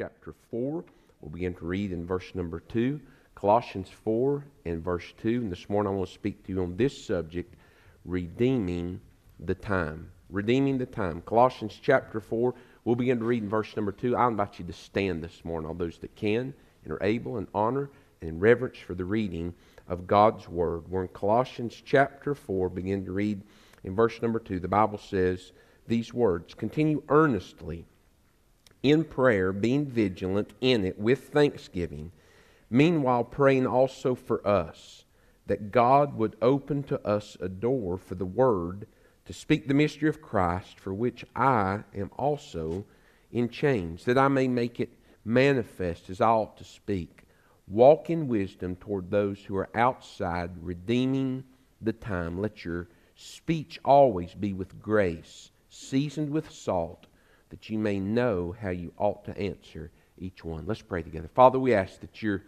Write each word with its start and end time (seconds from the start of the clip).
Chapter 0.00 0.34
4. 0.50 0.82
We'll 1.20 1.30
begin 1.30 1.52
to 1.56 1.66
read 1.66 1.92
in 1.92 2.06
verse 2.06 2.34
number 2.34 2.60
2. 2.60 2.98
Colossians 3.34 3.90
4 3.90 4.42
and 4.64 4.82
verse 4.82 5.04
2. 5.20 5.42
And 5.42 5.52
this 5.52 5.68
morning 5.68 5.92
I 5.92 5.96
want 5.96 6.08
to 6.08 6.14
speak 6.14 6.42
to 6.46 6.52
you 6.54 6.62
on 6.62 6.74
this 6.78 7.04
subject 7.04 7.54
redeeming 8.06 8.98
the 9.40 9.54
time. 9.54 10.10
Redeeming 10.30 10.78
the 10.78 10.86
time. 10.86 11.20
Colossians 11.26 11.78
chapter 11.82 12.18
4. 12.18 12.54
We'll 12.86 12.96
begin 12.96 13.18
to 13.18 13.26
read 13.26 13.42
in 13.42 13.50
verse 13.50 13.76
number 13.76 13.92
2. 13.92 14.16
I 14.16 14.26
invite 14.26 14.58
you 14.58 14.64
to 14.64 14.72
stand 14.72 15.22
this 15.22 15.44
morning, 15.44 15.68
all 15.68 15.74
those 15.74 15.98
that 15.98 16.16
can 16.16 16.54
and 16.84 16.92
are 16.94 17.02
able, 17.02 17.36
in 17.36 17.46
honor 17.54 17.90
and 18.22 18.30
in 18.30 18.40
reverence 18.40 18.78
for 18.78 18.94
the 18.94 19.04
reading 19.04 19.52
of 19.86 20.06
God's 20.06 20.48
Word. 20.48 20.88
We're 20.88 21.02
in 21.02 21.08
Colossians 21.08 21.82
chapter 21.84 22.34
4. 22.34 22.70
Begin 22.70 23.04
to 23.04 23.12
read 23.12 23.42
in 23.84 23.94
verse 23.94 24.22
number 24.22 24.38
2. 24.38 24.60
The 24.60 24.66
Bible 24.66 24.96
says 24.96 25.52
these 25.86 26.14
words 26.14 26.54
Continue 26.54 27.02
earnestly 27.10 27.84
in 28.82 29.04
prayer, 29.04 29.52
being 29.52 29.86
vigilant 29.86 30.52
in 30.60 30.84
it 30.84 30.98
with 30.98 31.28
thanksgiving, 31.28 32.12
meanwhile 32.70 33.24
praying 33.24 33.66
also 33.66 34.14
for 34.14 34.46
us, 34.46 35.04
that 35.46 35.72
God 35.72 36.14
would 36.14 36.36
open 36.40 36.82
to 36.84 37.06
us 37.06 37.36
a 37.40 37.48
door 37.48 37.98
for 37.98 38.14
the 38.14 38.24
word 38.24 38.86
to 39.26 39.32
speak 39.32 39.68
the 39.68 39.74
mystery 39.74 40.08
of 40.08 40.22
Christ, 40.22 40.80
for 40.80 40.94
which 40.94 41.24
I 41.36 41.80
am 41.94 42.10
also 42.16 42.84
in 43.30 43.48
chains, 43.48 44.04
that 44.04 44.18
I 44.18 44.28
may 44.28 44.48
make 44.48 44.80
it 44.80 44.90
manifest 45.24 46.08
as 46.10 46.20
I 46.20 46.28
ought 46.28 46.56
to 46.56 46.64
speak. 46.64 47.24
Walk 47.68 48.10
in 48.10 48.26
wisdom 48.26 48.76
toward 48.76 49.10
those 49.10 49.38
who 49.44 49.56
are 49.56 49.68
outside, 49.74 50.50
redeeming 50.60 51.44
the 51.80 51.92
time. 51.92 52.40
Let 52.40 52.64
your 52.64 52.88
speech 53.14 53.78
always 53.84 54.34
be 54.34 54.52
with 54.52 54.80
grace, 54.80 55.50
seasoned 55.68 56.30
with 56.30 56.50
salt 56.50 57.06
that 57.50 57.68
you 57.68 57.78
may 57.78 58.00
know 58.00 58.54
how 58.60 58.70
you 58.70 58.92
ought 58.96 59.24
to 59.24 59.36
answer 59.38 59.90
each 60.18 60.44
one. 60.44 60.66
Let's 60.66 60.82
pray 60.82 61.02
together. 61.02 61.28
Father, 61.34 61.58
we 61.58 61.74
ask 61.74 62.00
that 62.00 62.22
your 62.22 62.42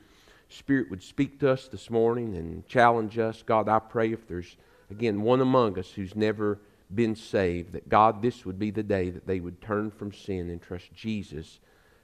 Spirit 0.49 0.91
would 0.91 1.03
speak 1.03 1.41
to 1.41 1.51
us 1.51 1.69
this 1.69 1.91
morning 1.91 2.37
and 2.37 2.67
challenge 2.67 3.19
us. 3.19 3.43
God, 3.43 3.69
I 3.69 3.79
pray 3.79 4.13
if 4.13 4.29
there's, 4.29 4.57
again, 4.91 5.23
one 5.23 5.41
among 5.41 5.79
us 5.79 5.91
who's 5.91 6.15
never 6.15 6.59
been 6.95 7.17
saved, 7.17 7.73
that 7.73 7.89
God, 7.89 8.21
this 8.21 8.45
would 8.45 8.59
be 8.59 8.71
the 8.71 8.83
day 8.83 9.09
that 9.11 9.27
they 9.27 9.41
would 9.41 9.63
turn 9.63 9.91
from 9.91 10.13
sin 10.13 10.51
and 10.51 10.61
trust 10.61 10.93
Jesus 10.95 11.61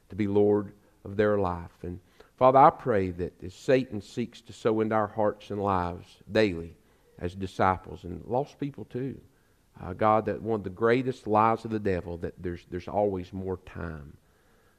to 0.08 0.16
be 0.16 0.26
Lord 0.26 0.72
of 1.04 1.16
their 1.16 1.38
life. 1.38 1.82
And 1.82 2.00
Father, 2.36 2.58
I 2.58 2.70
pray 2.70 3.10
that 3.10 3.34
as 3.42 3.54
Satan 3.54 4.00
seeks 4.00 4.40
to 4.42 4.52
sow 4.52 4.80
into 4.80 4.94
our 4.94 5.08
hearts 5.08 5.50
and 5.50 5.62
lives 5.62 6.06
daily 6.30 6.74
as 7.18 7.34
disciples 7.34 8.04
and 8.04 8.24
lost 8.24 8.58
people 8.58 8.86
too, 8.86 9.20
uh, 9.82 9.92
God, 9.92 10.26
that 10.26 10.42
one 10.42 10.60
of 10.60 10.64
the 10.64 10.70
greatest 10.70 11.26
lies 11.26 11.64
of 11.64 11.70
the 11.70 11.78
devil, 11.78 12.16
that 12.18 12.34
there's, 12.38 12.64
there's 12.70 12.88
always 12.88 13.32
more 13.32 13.58
time. 13.66 14.16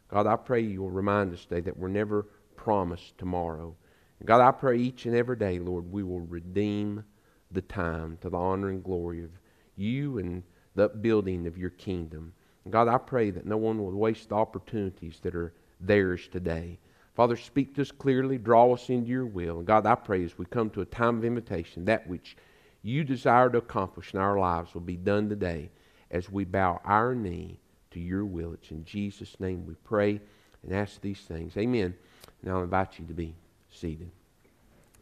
God, 0.09 0.27
I 0.27 0.35
pray 0.35 0.61
you 0.61 0.81
will 0.81 0.91
remind 0.91 1.33
us 1.33 1.45
today 1.45 1.61
that 1.61 1.77
we're 1.77 1.87
never 1.87 2.27
promised 2.55 3.17
tomorrow. 3.17 3.75
And 4.19 4.27
God, 4.27 4.41
I 4.41 4.51
pray 4.51 4.77
each 4.77 5.05
and 5.05 5.15
every 5.15 5.37
day, 5.37 5.59
Lord, 5.59 5.91
we 5.91 6.03
will 6.03 6.21
redeem 6.21 7.03
the 7.51 7.61
time 7.61 8.17
to 8.21 8.29
the 8.29 8.37
honor 8.37 8.69
and 8.69 8.83
glory 8.83 9.23
of 9.23 9.31
you 9.75 10.17
and 10.17 10.43
the 10.75 10.85
upbuilding 10.85 11.47
of 11.47 11.57
your 11.57 11.69
kingdom. 11.71 12.33
And 12.63 12.73
God, 12.73 12.87
I 12.87 12.97
pray 12.97 13.31
that 13.31 13.45
no 13.45 13.57
one 13.57 13.77
will 13.77 13.91
waste 13.91 14.29
the 14.29 14.35
opportunities 14.35 15.19
that 15.21 15.35
are 15.35 15.53
theirs 15.79 16.27
today. 16.31 16.79
Father, 17.15 17.35
speak 17.35 17.75
to 17.75 17.81
us 17.81 17.91
clearly, 17.91 18.37
draw 18.37 18.73
us 18.73 18.89
into 18.89 19.09
your 19.09 19.25
will. 19.25 19.57
And 19.57 19.67
God, 19.67 19.85
I 19.85 19.95
pray 19.95 20.23
as 20.23 20.37
we 20.37 20.45
come 20.45 20.69
to 20.71 20.81
a 20.81 20.85
time 20.85 21.17
of 21.17 21.25
invitation, 21.25 21.85
that 21.85 22.07
which 22.07 22.37
you 22.81 23.03
desire 23.03 23.49
to 23.49 23.57
accomplish 23.57 24.13
in 24.13 24.19
our 24.19 24.39
lives 24.39 24.73
will 24.73 24.81
be 24.81 24.95
done 24.95 25.29
today 25.29 25.69
as 26.11 26.29
we 26.29 26.45
bow 26.45 26.79
our 26.85 27.13
knee 27.13 27.59
to 27.91 27.99
your 27.99 28.25
will. 28.25 28.53
It's 28.53 28.71
in 28.71 28.85
Jesus' 28.85 29.39
name 29.39 29.65
we 29.65 29.75
pray 29.83 30.21
and 30.63 30.73
ask 30.73 31.01
these 31.01 31.21
things. 31.21 31.57
Amen. 31.57 31.93
And 32.41 32.51
I'll 32.51 32.63
invite 32.63 32.99
you 32.99 33.05
to 33.05 33.13
be 33.13 33.35
seated. 33.71 34.09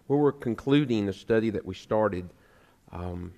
Well, 0.07 0.19
we're 0.19 0.31
concluding 0.31 1.09
a 1.09 1.13
study 1.13 1.49
that 1.51 1.65
we 1.65 1.75
started 1.75 2.29
um, 2.91 3.33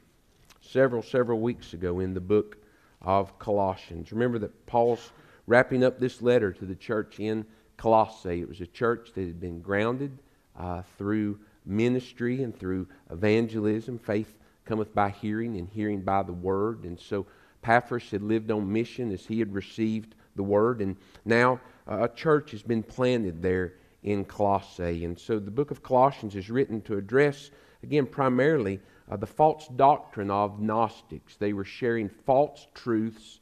several, 0.62 1.02
several 1.02 1.40
weeks 1.40 1.74
ago 1.74 2.00
in 2.00 2.14
the 2.14 2.22
book 2.22 2.58
of 3.02 3.38
Colossians. 3.40 4.12
Remember 4.12 4.40
that 4.40 4.66
Paul's 4.66 5.12
wrapping 5.48 5.84
up 5.84 6.00
this 6.00 6.22
letter 6.22 6.52
to 6.54 6.66
the 6.66 6.76
church 6.76 7.20
in 7.20 7.46
Colossae. 7.78 8.42
It 8.42 8.48
was 8.48 8.62
a 8.62 8.68
church 8.68 9.12
that 9.16 9.26
had 9.26 9.40
been 9.40 9.62
grounded 9.62 10.20
uh, 10.58 10.84
through 10.98 11.40
ministry 11.66 12.44
and 12.44 12.58
through 12.58 12.88
evangelism. 13.10 13.98
Faith 13.98 14.36
cometh 14.66 14.94
by 14.94 15.10
hearing, 15.10 15.58
and 15.58 15.68
hearing 15.70 16.02
by 16.02 16.24
the 16.24 16.34
word. 16.34 16.84
And 16.84 17.00
so 17.00 17.26
Epaphras 17.64 18.12
had 18.12 18.22
lived 18.22 18.52
on 18.52 18.72
mission 18.72 19.12
as 19.12 19.26
he 19.26 19.40
had 19.40 19.54
received 19.54 20.16
the 20.36 20.44
word. 20.44 20.82
And 20.82 20.96
now 21.26 21.60
uh, 21.88 22.04
a 22.04 22.10
church 22.10 22.52
has 22.52 22.62
been 22.62 22.84
planted 22.84 23.42
there 23.42 23.74
in 24.04 24.26
Colossae. 24.26 25.06
And 25.06 25.20
so 25.20 25.40
the 25.40 25.52
book 25.52 25.72
of 25.72 25.84
Colossians 25.84 26.36
is 26.36 26.50
written 26.50 26.82
to 26.84 26.98
address, 26.98 27.52
again, 27.84 28.06
primarily 28.06 28.80
uh, 29.10 29.18
the 29.18 29.28
false 29.28 29.68
doctrine 29.76 30.32
of 30.32 30.62
Gnostics. 30.62 31.36
They 31.36 31.54
were 31.54 31.66
sharing 31.66 32.10
false 32.10 32.68
truths 32.74 33.40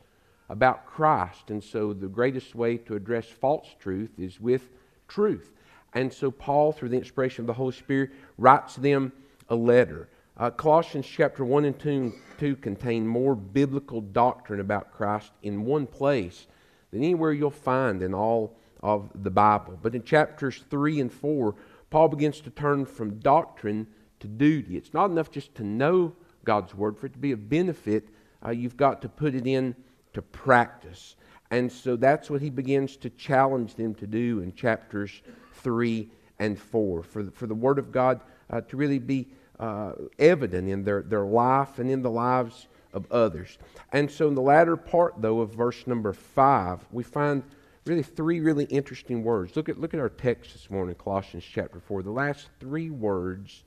about 0.49 0.85
Christ. 0.85 1.49
And 1.49 1.63
so 1.63 1.93
the 1.93 2.07
greatest 2.07 2.55
way 2.55 2.77
to 2.77 2.95
address 2.95 3.25
false 3.25 3.67
truth 3.79 4.11
is 4.17 4.39
with 4.39 4.69
truth. 5.07 5.51
And 5.97 6.13
so 6.13 6.29
Paul, 6.29 6.73
through 6.73 6.89
the 6.89 6.97
inspiration 6.97 7.41
of 7.41 7.47
the 7.47 7.53
Holy 7.53 7.73
Spirit, 7.73 8.11
writes 8.37 8.75
them 8.75 9.11
a 9.49 9.55
letter. 9.55 10.09
Uh, 10.37 10.51
Colossians 10.51 11.07
chapter 11.07 11.43
1 11.43 11.65
and 11.65 11.79
2, 11.79 12.13
2 12.37 12.55
contain 12.57 13.07
more 13.07 13.33
biblical 13.33 14.01
doctrine 14.01 14.59
about 14.59 14.93
Christ 14.93 15.31
in 15.41 15.65
one 15.65 15.87
place 15.87 16.45
than 16.91 17.03
anywhere 17.03 17.31
you'll 17.31 17.49
find 17.49 18.03
in 18.03 18.13
all 18.13 18.55
of 18.83 19.09
the 19.23 19.31
Bible. 19.31 19.79
But 19.81 19.95
in 19.95 20.03
chapters 20.03 20.63
3 20.69 20.99
and 20.99 21.11
4, 21.11 21.55
Paul 21.89 22.09
begins 22.09 22.41
to 22.41 22.51
turn 22.51 22.85
from 22.85 23.17
doctrine 23.17 23.87
to 24.19 24.27
duty. 24.27 24.77
It's 24.77 24.93
not 24.93 25.09
enough 25.09 25.31
just 25.31 25.55
to 25.55 25.63
know 25.63 26.13
God's 26.43 26.75
Word. 26.75 26.99
For 26.99 27.07
it 27.07 27.13
to 27.13 27.19
be 27.19 27.31
of 27.31 27.49
benefit, 27.49 28.09
uh, 28.45 28.51
you've 28.51 28.77
got 28.77 29.01
to 29.01 29.09
put 29.09 29.33
it 29.33 29.47
in 29.47 29.75
to 30.13 30.21
practice. 30.21 31.15
And 31.49 31.71
so 31.71 31.95
that's 31.95 32.29
what 32.29 32.43
he 32.43 32.51
begins 32.51 32.97
to 32.97 33.09
challenge 33.09 33.73
them 33.73 33.95
to 33.95 34.05
do 34.05 34.41
in 34.41 34.53
chapters 34.53 35.23
3 35.57 36.09
and 36.39 36.59
4. 36.59 37.03
For 37.03 37.23
the, 37.23 37.31
for 37.31 37.47
the 37.47 37.55
Word 37.55 37.79
of 37.79 37.91
God 37.91 38.21
uh, 38.49 38.61
to 38.61 38.77
really 38.77 38.99
be 38.99 39.27
uh, 39.59 39.93
evident 40.19 40.69
in 40.69 40.83
their, 40.83 41.01
their 41.01 41.25
life 41.25 41.79
and 41.79 41.89
in 41.89 42.01
the 42.01 42.11
lives 42.11 42.67
of 42.93 43.11
others. 43.11 43.57
And 43.91 44.09
so 44.09 44.27
in 44.27 44.35
the 44.35 44.41
latter 44.41 44.77
part, 44.77 45.15
though, 45.21 45.41
of 45.41 45.53
verse 45.53 45.85
number 45.87 46.13
5, 46.13 46.85
we 46.91 47.03
find 47.03 47.43
really 47.85 48.03
three 48.03 48.39
really 48.39 48.65
interesting 48.65 49.23
words. 49.23 49.55
Look 49.55 49.69
at, 49.69 49.79
look 49.79 49.93
at 49.93 49.99
our 49.99 50.09
text 50.09 50.53
this 50.53 50.69
morning, 50.69 50.95
Colossians 50.95 51.45
chapter 51.49 51.79
4. 51.79 52.03
The 52.03 52.11
last 52.11 52.49
three 52.59 52.89
words 52.89 53.63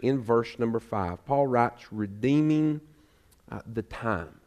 in 0.00 0.20
verse 0.20 0.58
number 0.58 0.80
5. 0.80 1.24
Paul 1.26 1.46
writes, 1.46 1.92
redeeming 1.92 2.80
uh, 3.50 3.60
the 3.72 3.82
time. 3.82 4.40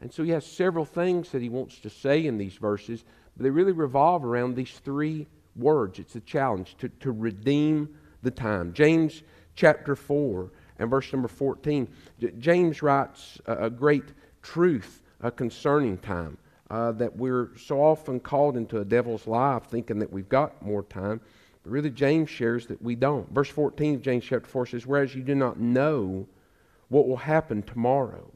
And 0.00 0.12
so 0.12 0.22
he 0.22 0.30
has 0.30 0.46
several 0.46 0.84
things 0.84 1.30
that 1.30 1.42
he 1.42 1.48
wants 1.48 1.80
to 1.80 1.90
say 1.90 2.26
in 2.26 2.38
these 2.38 2.54
verses, 2.54 3.04
but 3.36 3.44
they 3.44 3.50
really 3.50 3.72
revolve 3.72 4.24
around 4.24 4.54
these 4.54 4.78
three 4.84 5.26
words. 5.58 5.98
It's 5.98 6.16
a 6.16 6.20
challenge 6.20 6.76
to, 6.78 6.88
to 7.00 7.12
redeem 7.12 7.88
the 8.22 8.30
time. 8.30 8.72
James 8.72 9.22
chapter 9.54 9.96
4 9.96 10.50
and 10.78 10.90
verse 10.90 11.12
number 11.12 11.28
14. 11.28 11.88
J- 12.20 12.32
James 12.38 12.82
writes 12.82 13.38
a, 13.46 13.66
a 13.66 13.70
great 13.70 14.04
truth 14.42 15.02
uh, 15.22 15.30
concerning 15.30 15.98
time. 15.98 16.38
Uh, 16.70 16.92
that 16.92 17.16
we're 17.16 17.48
so 17.56 17.82
often 17.82 18.20
called 18.20 18.54
into 18.54 18.78
a 18.78 18.84
devil's 18.84 19.26
life 19.26 19.64
thinking 19.70 19.98
that 19.98 20.12
we've 20.12 20.28
got 20.28 20.60
more 20.62 20.82
time. 20.82 21.18
But 21.62 21.72
really, 21.72 21.88
James 21.88 22.28
shares 22.28 22.66
that 22.66 22.82
we 22.82 22.94
don't. 22.94 23.26
Verse 23.32 23.48
14 23.48 23.94
of 23.94 24.02
James 24.02 24.24
chapter 24.26 24.46
4 24.46 24.66
says, 24.66 24.86
Whereas 24.86 25.14
you 25.14 25.22
do 25.22 25.34
not 25.34 25.58
know 25.58 26.26
what 26.88 27.08
will 27.08 27.16
happen 27.16 27.62
tomorrow. 27.62 28.30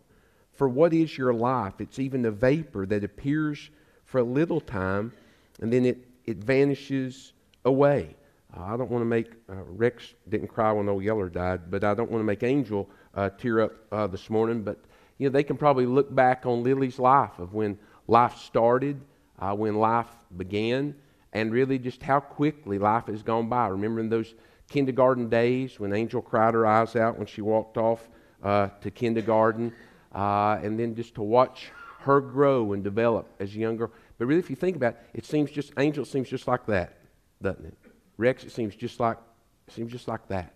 For 0.55 0.67
what 0.67 0.95
is 0.95 1.19
your 1.19 1.35
life? 1.35 1.75
It's 1.79 1.99
even 1.99 2.25
a 2.25 2.31
vapor 2.31 2.87
that 2.87 3.05
appears 3.05 3.69
for 4.07 4.19
a 4.19 4.25
little 4.25 4.63
time 4.63 5.13
and 5.61 5.73
then 5.73 5.85
it 5.85 5.99
it 6.27 6.39
vanishes 6.39 7.33
away. 7.65 8.15
Uh, 8.57 8.65
I 8.65 8.77
don't 8.77 8.91
want 8.91 9.03
to 9.03 9.07
make, 9.07 9.33
uh, 9.49 9.55
Rex 9.67 10.15
didn't 10.29 10.49
cry 10.49 10.73
when 10.73 10.89
old 10.89 11.03
Yeller 11.03 11.29
died, 11.29 11.71
but 11.71 11.85
I 11.85 11.95
don't 11.95 12.11
want 12.11 12.21
to 12.21 12.27
make 12.27 12.43
Angel 12.43 12.89
uh, 13.15 13.31
tear 13.31 13.61
up 13.61 13.73
uh, 13.91 14.07
this 14.07 14.29
morning. 14.29 14.63
But, 14.63 14.79
you 15.19 15.29
know, 15.29 15.33
they 15.33 15.43
can 15.43 15.57
probably 15.57 15.87
look 15.87 16.15
back 16.15 16.45
on 16.45 16.63
Lily's 16.63 16.99
life 16.99 17.39
of 17.39 17.55
when 17.55 17.79
life 18.09 18.37
started, 18.37 19.01
uh, 19.39 19.55
when 19.55 19.77
life 19.77 20.11
began, 20.37 20.95
and 21.33 21.51
really 21.51 21.79
just 21.79 22.03
how 22.03 22.21
quickly 22.21 22.79
life 22.79 23.07
has 23.07 23.23
gone 23.23 23.49
by. 23.49 23.69
Remembering 23.69 24.11
those 24.11 24.35
kindergarten 24.69 25.29
days 25.29 25.81
when 25.81 25.93
Angel 25.93 26.21
cried 26.21 26.55
her 26.55 26.67
eyes 26.67 26.95
out 26.95 27.17
when 27.17 27.27
she 27.27 27.41
walked 27.41 27.79
off 27.79 28.07
uh, 28.43 28.69
to 28.81 28.91
kindergarten, 28.91 29.73
and 30.13 30.79
then 30.79 30.95
just 30.95 31.15
to 31.15 31.23
watch 31.23 31.71
her 32.01 32.21
grow 32.21 32.73
and 32.73 32.83
develop 32.85 33.29
as 33.39 33.55
a 33.55 33.59
young 33.59 33.77
girl. 33.77 33.91
But 34.23 34.29
really, 34.29 34.39
if 34.39 34.51
you 34.51 34.55
think 34.55 34.77
about 34.77 34.93
it, 34.93 35.01
it 35.15 35.27
seems 35.27 35.51
just 35.51 35.73
angel 35.79 36.05
seems 36.05 36.29
just 36.29 36.47
like 36.47 36.65
that, 36.67 36.97
doesn't 37.43 37.65
it? 37.65 37.77
Rex, 38.19 38.45
it 38.45 38.53
seems 38.53 38.77
just 38.77 39.01
like 39.01 39.17
seems 39.67 39.91
just 39.91 40.07
like 40.07 40.29
that. 40.29 40.55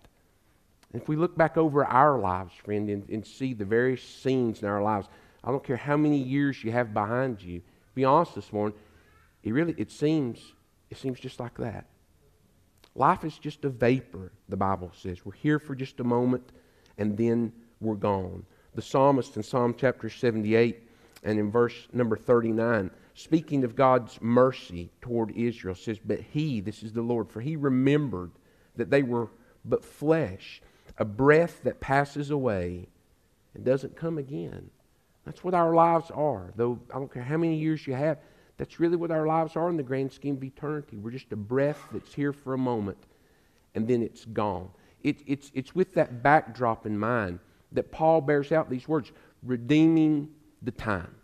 And 0.93 1.03
if 1.03 1.09
we 1.09 1.17
look 1.17 1.37
back 1.37 1.57
over 1.57 1.85
our 1.85 2.17
lives, 2.17 2.55
friend, 2.55 2.89
and, 2.89 3.09
and 3.11 3.27
see 3.27 3.55
the 3.55 3.65
various 3.65 4.05
scenes 4.05 4.63
in 4.63 4.69
our 4.69 4.81
lives, 4.81 5.09
I 5.43 5.51
don't 5.51 5.65
care 5.65 5.77
how 5.77 5.97
many 5.97 6.17
years 6.17 6.63
you 6.63 6.71
have 6.71 6.95
behind 6.95 7.43
you. 7.43 7.61
Be 7.97 8.05
honest 8.05 8.37
this 8.37 8.53
morning. 8.53 8.79
it 9.43 9.53
really 9.53 9.75
it 9.79 9.91
seems 9.91 10.39
it 10.89 10.99
seems 10.99 11.19
just 11.19 11.41
like 11.41 11.59
that. 11.59 11.87
Life 12.95 13.25
is 13.25 13.37
just 13.37 13.65
a 13.65 13.69
vapor, 13.69 14.31
the 14.49 14.57
Bible 14.57 14.93
says. 14.95 15.27
We're 15.27 15.33
here 15.33 15.59
for 15.59 15.75
just 15.75 15.99
a 15.99 16.05
moment 16.05 16.53
and 16.99 17.19
then 17.19 17.53
we're 17.81 17.97
gone. 17.97 18.47
The 18.77 18.83
psalmist 18.83 19.37
in 19.37 19.43
Psalm 19.43 19.75
chapter 19.77 20.09
78 20.09 20.89
and 21.25 21.41
in 21.41 21.51
verse 21.51 21.89
number 21.93 22.17
39, 22.17 22.93
speaking 23.17 23.65
of 23.65 23.75
God's 23.75 24.21
mercy 24.23 24.91
toward 25.01 25.33
Israel, 25.33 25.75
says, 25.75 25.99
But 25.99 26.21
he, 26.21 26.61
this 26.61 26.83
is 26.83 26.93
the 26.93 27.03
Lord, 27.03 27.29
for 27.29 27.41
he 27.41 27.57
remembered 27.57 28.31
that 28.77 28.91
they 28.91 29.03
were 29.03 29.29
but 29.65 29.85
flesh, 29.85 30.63
a 30.99 31.05
breath 31.05 31.63
that 31.65 31.81
passes 31.81 32.31
away 32.31 32.89
and 33.55 33.65
doesn't 33.65 33.97
come 33.97 34.19
again. 34.19 34.71
That's 35.25 35.43
what 35.43 35.55
our 35.55 35.75
lives 35.75 36.13
are. 36.13 36.53
Though 36.55 36.79
I 36.95 36.99
don't 36.99 37.13
care 37.13 37.25
how 37.25 37.37
many 37.37 37.57
years 37.57 37.85
you 37.87 37.95
have, 37.95 38.19
that's 38.59 38.79
really 38.79 38.97
what 38.97 39.11
our 39.11 39.27
lives 39.27 39.57
are 39.57 39.69
in 39.69 39.77
the 39.77 39.83
grand 39.83 40.13
scheme 40.13 40.37
of 40.37 40.45
eternity. 40.45 40.97
We're 40.97 41.11
just 41.11 41.33
a 41.33 41.37
breath 41.37 41.83
that's 41.91 42.15
here 42.15 42.33
for 42.33 42.55
a 42.55 42.59
moment 42.59 42.99
and 43.77 43.87
then 43.87 44.03
it's 44.03 44.25
gone. 44.25 44.71
It, 45.03 45.19
it's, 45.27 45.53
it's 45.55 45.75
with 45.75 45.95
that 45.95 46.23
backdrop 46.23 46.87
in 46.87 46.99
mind 46.99 47.39
that 47.73 47.93
Paul 47.93 48.23
bears 48.23 48.51
out 48.51 48.69
these 48.69 48.89
words 48.89 49.13
redeeming 49.43 50.31
the 50.63 50.71
time. 50.73 51.15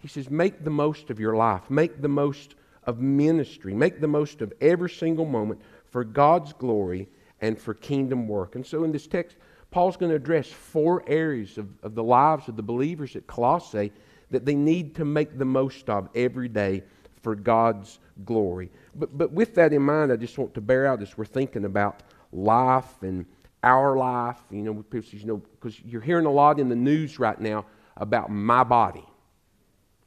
He 0.00 0.08
says, 0.08 0.30
Make 0.30 0.64
the 0.64 0.70
most 0.70 1.10
of 1.10 1.20
your 1.20 1.36
life, 1.36 1.70
make 1.70 2.02
the 2.02 2.08
most 2.08 2.56
of 2.84 2.98
ministry, 3.00 3.74
make 3.74 4.00
the 4.00 4.08
most 4.08 4.40
of 4.40 4.52
every 4.60 4.90
single 4.90 5.26
moment 5.26 5.60
for 5.90 6.04
God's 6.04 6.52
glory 6.52 7.08
and 7.40 7.58
for 7.58 7.74
kingdom 7.74 8.26
work. 8.26 8.54
And 8.54 8.66
so 8.66 8.84
in 8.84 8.92
this 8.92 9.06
text, 9.06 9.36
Paul's 9.70 9.96
going 9.96 10.10
to 10.10 10.16
address 10.16 10.48
four 10.48 11.04
areas 11.06 11.56
of, 11.58 11.68
of 11.82 11.94
the 11.94 12.02
lives 12.02 12.48
of 12.48 12.56
the 12.56 12.62
believers 12.62 13.14
at 13.16 13.26
Colossae 13.26 13.92
that 14.30 14.44
they 14.44 14.54
need 14.54 14.94
to 14.96 15.04
make 15.04 15.38
the 15.38 15.44
most 15.44 15.88
of 15.88 16.08
every 16.14 16.48
day 16.48 16.82
for 17.22 17.34
God's 17.34 17.98
glory. 18.24 18.70
But, 18.94 19.16
but 19.16 19.32
with 19.32 19.54
that 19.56 19.72
in 19.72 19.82
mind, 19.82 20.12
I 20.12 20.16
just 20.16 20.38
want 20.38 20.54
to 20.54 20.60
bear 20.60 20.86
out 20.86 21.02
as 21.02 21.16
we're 21.16 21.24
thinking 21.24 21.64
about 21.64 22.02
life 22.32 23.02
and 23.02 23.26
our 23.62 23.96
life, 23.96 24.38
you 24.50 24.62
know, 24.62 24.84
you 24.92 25.26
know, 25.26 25.36
because 25.36 25.80
you're 25.80 26.00
hearing 26.00 26.26
a 26.26 26.30
lot 26.30 26.58
in 26.58 26.68
the 26.68 26.76
news 26.76 27.18
right 27.18 27.38
now 27.38 27.66
about 27.96 28.30
my 28.30 28.64
body, 28.64 29.04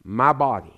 my 0.03 0.33
body, 0.33 0.73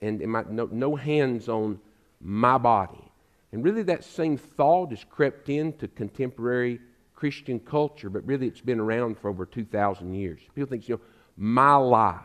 and 0.00 0.20
my, 0.26 0.44
no, 0.48 0.68
no 0.70 0.96
hands 0.96 1.48
on 1.48 1.78
my 2.20 2.58
body. 2.58 3.10
And 3.52 3.64
really, 3.64 3.82
that 3.84 4.04
same 4.04 4.36
thought 4.36 4.90
has 4.90 5.04
crept 5.04 5.48
into 5.48 5.88
contemporary 5.88 6.80
Christian 7.14 7.58
culture, 7.60 8.10
but 8.10 8.26
really, 8.26 8.46
it's 8.46 8.60
been 8.60 8.80
around 8.80 9.18
for 9.18 9.28
over 9.28 9.46
2,000 9.46 10.14
years. 10.14 10.40
People 10.54 10.68
think, 10.68 10.88
you 10.88 10.96
know, 10.96 11.00
my 11.36 11.74
life, 11.74 12.20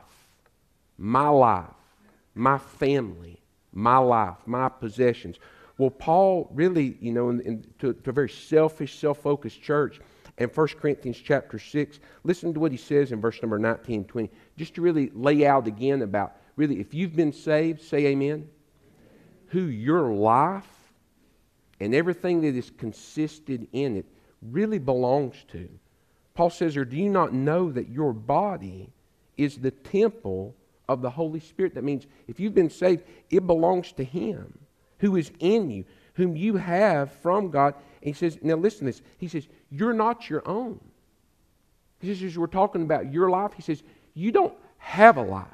my 0.98 1.29
life, 1.29 1.65
my 2.36 2.58
family, 2.58 3.41
my 3.74 3.98
life, 3.98 4.38
my 4.46 4.70
possessions. 4.70 5.38
Well, 5.77 5.89
Paul 5.89 6.50
really, 6.53 6.98
you 7.00 7.12
know, 7.12 7.29
in, 7.29 7.41
in, 7.41 7.65
to, 7.79 7.94
to 7.94 8.10
a 8.10 8.13
very 8.13 8.29
selfish, 8.29 9.00
self 9.00 9.20
focused 9.20 9.62
church, 9.62 10.00
in 10.41 10.50
1 10.50 10.67
Corinthians 10.79 11.17
chapter 11.24 11.60
6, 11.60 12.00
listen 12.24 12.53
to 12.53 12.60
what 12.60 12.71
he 12.71 12.77
says 12.77 13.12
in 13.12 13.21
verse 13.21 13.41
number 13.41 13.60
19 13.60 14.00
and 14.00 14.07
20, 14.07 14.29
just 14.57 14.75
to 14.75 14.81
really 14.81 15.12
lay 15.13 15.45
out 15.45 15.67
again 15.67 16.01
about 16.01 16.36
really, 16.55 16.79
if 16.79 16.93
you've 16.93 17.15
been 17.15 17.33
saved, 17.33 17.81
say 17.81 18.07
amen, 18.07 18.48
who 19.48 19.62
your 19.62 20.13
life 20.13 20.93
and 21.79 21.93
everything 21.93 22.41
that 22.41 22.55
is 22.55 22.71
consisted 22.77 23.67
in 23.74 23.98
it 23.98 24.05
really 24.41 24.79
belongs 24.79 25.36
to. 25.50 25.69
Paul 26.33 26.50
says, 26.50 26.77
or 26.77 26.86
do 26.86 26.95
you 26.98 27.10
not 27.10 27.33
know 27.33 27.71
that 27.71 27.89
your 27.89 28.13
body 28.13 28.89
is 29.38 29.57
the 29.57 29.71
temple 29.71 30.55
of 30.88 31.01
the 31.01 31.10
Holy 31.10 31.39
Spirit? 31.39 31.75
That 31.75 31.83
means 31.83 32.07
if 32.27 32.39
you've 32.39 32.55
been 32.55 32.69
saved, 32.69 33.03
it 33.29 33.45
belongs 33.45 33.91
to 33.93 34.03
Him 34.03 34.57
who 35.00 35.15
is 35.15 35.31
in 35.39 35.69
you, 35.69 35.83
whom 36.13 36.36
you 36.36 36.58
have 36.58 37.12
from 37.12 37.50
God. 37.50 37.75
And 38.01 38.08
he 38.08 38.13
says, 38.13 38.38
now 38.41 38.56
listen 38.56 38.80
to 38.80 38.86
this. 38.86 39.01
He 39.18 39.27
says, 39.27 39.48
you're 39.70 39.94
not 39.94 40.30
your 40.30 40.48
own. 40.48 40.80
He 42.00 42.08
says, 42.08 42.24
as 42.24 42.38
we're 42.38 42.48
talking 42.48 42.82
about 42.82 43.12
your 43.12 43.30
life, 43.30 43.53
he 43.56 43.62
says, 43.62 43.84
you 44.13 44.32
don't 44.32 44.53
have 44.77 45.18
a 45.18 45.22
life. 45.22 45.48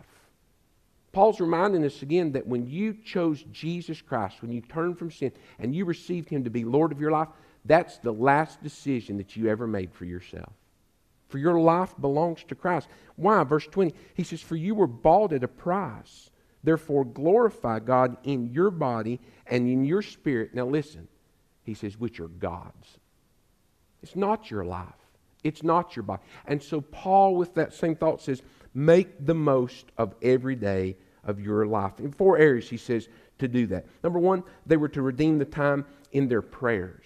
Paul's 1.12 1.40
reminding 1.40 1.84
us 1.84 2.02
again 2.02 2.32
that 2.34 2.48
when 2.48 2.68
you 2.68 2.96
chose 3.04 3.44
Jesus 3.52 4.02
Christ, 4.02 4.42
when 4.42 4.52
you 4.52 4.62
turned 4.62 5.00
from 5.00 5.12
sin 5.12 5.32
and 5.60 5.76
you 5.76 5.84
received 5.86 6.30
him 6.30 6.44
to 6.44 6.50
be 6.50 6.64
Lord 6.64 6.92
of 6.92 7.02
your 7.02 7.12
life, 7.12 7.30
that's 7.66 7.98
the 7.98 8.14
last 8.14 8.62
decision 8.62 9.18
that 9.18 9.36
you 9.36 9.50
ever 9.50 9.68
made 9.68 9.92
for 9.94 10.06
yourself. 10.06 10.54
For 11.28 11.40
your 11.40 11.60
life 11.60 11.94
belongs 12.00 12.44
to 12.46 12.56
Christ. 12.56 12.88
Why? 13.16 13.44
Verse 13.44 13.68
20, 13.68 13.94
he 14.14 14.24
says, 14.24 14.42
For 14.42 14.56
you 14.56 14.76
were 14.76 14.88
bought 14.88 15.34
at 15.34 15.44
a 15.44 15.48
price. 15.48 16.30
Therefore, 16.68 17.06
glorify 17.06 17.80
God 17.80 18.18
in 18.26 18.52
your 18.52 18.72
body 18.72 19.22
and 19.46 19.70
in 19.70 19.86
your 19.86 20.02
spirit. 20.02 20.54
Now, 20.54 20.66
listen, 20.66 21.08
he 21.64 21.74
says, 21.74 21.98
which 21.98 22.20
are 22.20 22.28
God's. 22.28 22.98
It's 24.04 24.18
not 24.18 24.52
your 24.52 24.66
life, 24.66 24.84
it's 25.46 25.64
not 25.64 25.96
your 25.96 26.04
body. 26.04 26.24
And 26.46 26.62
so, 26.62 26.82
Paul, 26.82 27.36
with 27.36 27.54
that 27.54 27.74
same 27.74 27.96
thought, 27.96 28.22
says, 28.22 28.42
make 28.74 29.26
the 29.26 29.34
most 29.34 29.86
of 29.98 30.14
every 30.22 30.58
day 30.58 30.98
of 31.24 31.40
your 31.40 31.66
life. 31.66 32.02
In 32.02 32.12
four 32.12 32.38
areas, 32.38 32.70
he 32.70 32.76
says, 32.76 33.08
to 33.40 33.48
do 33.48 33.66
that. 33.68 33.86
Number 34.04 34.20
one, 34.20 34.44
they 34.66 34.76
were 34.76 34.90
to 34.90 35.02
redeem 35.02 35.38
the 35.38 35.46
time 35.46 35.86
in 36.12 36.28
their 36.28 36.42
prayers. 36.42 37.06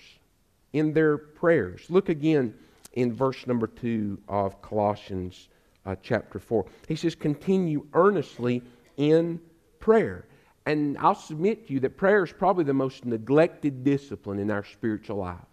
In 0.74 0.92
their 0.92 1.20
prayers. 1.20 1.86
Look 1.88 2.10
again 2.10 2.56
in 2.94 3.14
verse 3.14 3.46
number 3.46 3.68
two 3.68 4.18
of 4.28 4.60
Colossians 4.64 5.50
uh, 5.86 5.98
chapter 6.02 6.40
4. 6.40 6.66
He 6.88 6.96
says, 6.96 7.14
continue 7.14 7.86
earnestly 7.94 8.64
in 8.98 9.40
prayer. 9.82 10.26
And 10.66 10.98
I'll 11.00 11.16
submit 11.16 11.68
to 11.68 11.74
you 11.74 11.80
that 11.82 11.98
prayer 11.98 12.24
is 12.24 12.32
probably 12.32 12.64
the 12.64 12.74
most 12.74 13.06
neglected 13.06 13.84
discipline 13.84 14.40
in 14.40 14.52
our 14.52 14.64
spiritual 14.64 15.18
lives. 15.18 15.46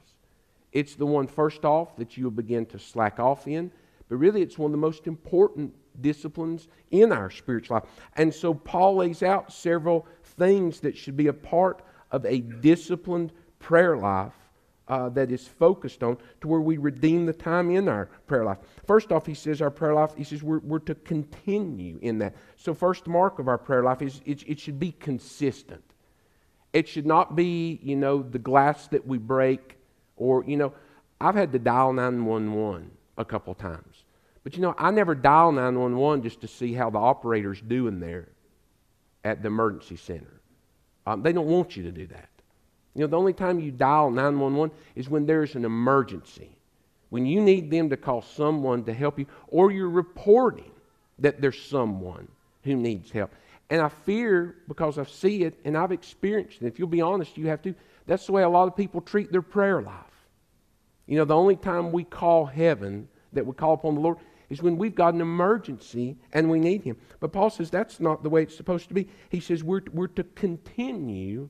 It's 0.73 0.94
the 0.94 1.06
one, 1.06 1.26
first 1.26 1.64
off, 1.64 1.97
that 1.97 2.16
you'll 2.16 2.30
begin 2.30 2.66
to 2.66 2.78
slack 2.78 3.18
off 3.18 3.49
in, 3.49 3.73
but 4.08 4.16
really 4.16 4.42
it's 4.42 4.58
one 4.58 4.70
of 4.70 4.73
the 4.73 4.78
most 4.78 5.06
important 5.06 5.75
disciplines 6.00 6.68
in 6.90 7.11
our 7.11 7.30
spiritual 7.30 7.76
life. 7.76 7.85
And 8.16 8.32
so 8.32 8.54
Paul 8.54 8.97
lays 8.97 9.23
out 9.23 9.52
several 9.52 10.06
things 10.23 10.80
that 10.80 10.97
should 10.97 11.16
be 11.16 11.28
a 11.28 11.32
part 11.32 11.82
of 12.11 12.25
a 12.26 12.40
disciplined 12.40 13.32
prayer 13.58 13.97
life 13.97 14.35
uh, 14.88 15.09
that 15.11 15.30
is 15.30 15.47
focused 15.47 16.02
on 16.02 16.16
to 16.40 16.49
where 16.49 16.61
we 16.61 16.78
redeem 16.78 17.26
the 17.26 17.33
time 17.33 17.71
in 17.71 17.88
our 17.88 18.07
prayer 18.26 18.45
life. 18.45 18.59
First 18.87 19.12
off, 19.12 19.26
he 19.26 19.35
says 19.35 19.61
our 19.61 19.71
prayer 19.71 19.95
life, 19.95 20.14
he 20.16 20.25
says 20.25 20.42
we're, 20.42 20.61
we're 20.61 20.78
to 20.80 20.95
continue 20.95 21.99
in 22.00 22.18
that. 22.18 22.35
So, 22.57 22.75
first 22.75 23.07
mark 23.07 23.38
of 23.38 23.49
our 23.49 23.59
prayer 23.59 23.83
life 23.83 24.02
is 24.02 24.21
it, 24.25 24.42
it 24.47 24.59
should 24.59 24.80
be 24.80 24.92
consistent. 24.92 25.85
It 26.73 26.88
should 26.88 27.07
not 27.07 27.37
be, 27.37 27.78
you 27.83 27.97
know, 27.97 28.23
the 28.23 28.38
glass 28.38 28.88
that 28.88 29.07
we 29.07 29.18
break 29.18 29.78
or, 30.16 30.45
you 30.45 30.57
know, 30.57 30.73
I've 31.21 31.35
had 31.35 31.52
to 31.52 31.59
dial 31.59 31.92
911 31.92 32.90
a 33.16 33.25
couple 33.25 33.54
times. 33.54 34.04
But, 34.45 34.54
you 34.57 34.62
know, 34.62 34.75
I 34.78 34.90
never 34.90 35.14
dial 35.14 35.52
911 35.52 36.23
just 36.23 36.40
to 36.42 36.49
see 36.49 36.73
how 36.73 36.90
the 36.90 36.99
operator's 36.99 37.61
doing 37.61 38.00
there 38.00 38.28
at 39.25 39.42
the 39.42 39.49
emergency 39.49 39.97
center. 39.97 40.40
Um, 41.07 41.23
they 41.23 41.33
don't 41.33 41.47
want 41.47 41.76
you 41.76 41.83
to 41.85 41.92
do 41.92 42.07
that. 42.09 42.28
You 42.99 43.05
know, 43.05 43.11
the 43.11 43.17
only 43.17 43.33
time 43.33 43.61
you 43.61 43.71
dial 43.71 44.11
911 44.11 44.76
is 44.97 45.09
when 45.09 45.25
there's 45.25 45.55
an 45.55 45.64
emergency, 45.64 46.50
when 47.11 47.26
you 47.26 47.40
need 47.40 47.71
them 47.71 47.90
to 47.90 47.97
call 47.97 48.23
someone 48.23 48.83
to 48.87 48.93
help 48.93 49.21
you, 49.21 49.26
or 49.47 49.71
you're 49.71 49.88
reporting 49.88 50.73
that 51.21 51.40
there's 51.40 51.62
someone 51.62 52.26
who 52.64 52.75
needs 52.75 53.12
help. 53.12 53.31
And 53.71 53.81
I 53.81 53.88
fear 53.88 54.57
because 54.67 54.99
I 54.99 55.05
see 55.05 55.45
it 55.45 55.61
and 55.64 55.78
I've 55.78 55.93
experienced 55.93 56.61
it. 56.61 56.67
If 56.67 56.81
you'll 56.81 56.88
be 56.88 57.00
honest, 57.00 57.38
you 57.38 57.47
have 57.47 57.62
to. 57.62 57.75
That's 58.09 58.26
the 58.26 58.33
way 58.33 58.43
a 58.43 58.49
lot 58.49 58.67
of 58.67 58.75
people 58.75 59.00
treat 59.00 59.31
their 59.31 59.43
prayer 59.43 59.81
life. 59.81 59.95
You 61.07 61.19
know, 61.19 61.25
the 61.25 61.37
only 61.37 61.55
time 61.55 61.93
we 61.93 62.02
call 62.02 62.47
heaven, 62.47 63.07
that 63.33 63.47
we 63.47 63.52
call 63.52 63.75
upon 63.75 63.95
the 63.95 64.00
Lord, 64.00 64.19
is 64.50 64.61
when 64.61 64.76
we've 64.76 64.97
got 64.97 65.14
an 65.14 65.21
emergency 65.21 66.17
and 66.33 66.50
we 66.50 66.59
need 66.59 66.83
Him. 66.83 66.97
But 67.21 67.33
Paul 67.33 67.50
says 67.50 67.71
that's 67.71 68.00
not 68.00 68.25
the 68.25 68.28
way 68.28 68.43
it's 68.43 68.57
supposed 68.57 68.88
to 68.88 68.95
be. 68.95 69.07
He 69.28 69.38
says 69.38 69.62
we're, 69.62 69.83
we're 69.93 70.09
to 70.09 70.25
continue 70.25 71.49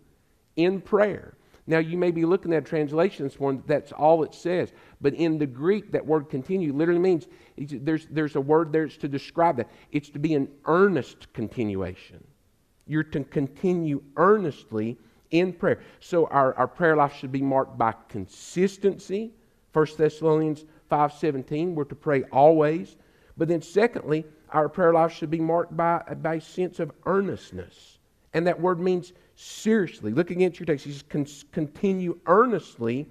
in 0.57 0.83
prayer. 0.83 1.38
Now, 1.69 1.81
you 1.81 1.99
may 1.99 2.11
be 2.11 2.25
looking 2.25 2.55
at 2.55 2.65
translations 2.65 3.39
one 3.39 3.63
that's 3.67 3.93
all 3.93 4.23
it 4.23 4.35
says. 4.35 4.73
But 5.03 5.13
in 5.13 5.39
the 5.39 5.47
Greek, 5.47 5.93
that 5.93 6.05
word 6.05 6.31
continue 6.31 6.73
literally 6.73 6.99
means 6.99 7.29
there's, 7.59 8.07
there's 8.07 8.37
a 8.37 8.41
word 8.41 8.73
there 8.73 8.89
to 8.89 9.07
describe 9.07 9.59
that. 9.59 9.69
It's 9.93 10.09
to 10.11 10.19
be 10.19 10.33
an 10.33 10.49
earnest 10.65 11.31
continuation. 11.35 12.27
You're 12.87 13.05
to 13.05 13.23
continue 13.23 14.03
earnestly 14.17 14.97
in 15.31 15.53
prayer. 15.53 15.81
So 16.01 16.25
our, 16.29 16.55
our 16.55 16.69
prayer 16.69 16.97
life 16.97 17.15
should 17.15 17.33
be 17.33 17.43
marked 17.43 17.77
by 17.77 17.95
consistency. 18.09 19.35
1 19.75 19.87
Thessalonians 19.99 20.65
5.17, 20.91 21.75
we're 21.75 21.85
to 21.85 21.95
pray 21.95 22.23
always. 22.33 22.97
But 23.37 23.49
then 23.49 23.61
secondly, 23.61 24.25
our 24.49 24.71
prayer 24.71 24.95
life 24.95 25.13
should 25.13 25.31
be 25.31 25.39
marked 25.39 25.77
by, 25.77 26.03
by 26.23 26.37
a 26.37 26.41
sense 26.41 26.81
of 26.81 26.93
earnestness. 27.05 27.99
And 28.33 28.47
that 28.47 28.59
word 28.59 28.81
means 28.81 29.13
seriously. 29.39 30.13
Look 30.13 30.31
against 30.31 30.59
your 30.59 30.67
text. 30.67 30.85
He 30.85 30.93
says, 30.93 31.05
continue 31.53 32.19
earnestly 32.27 33.07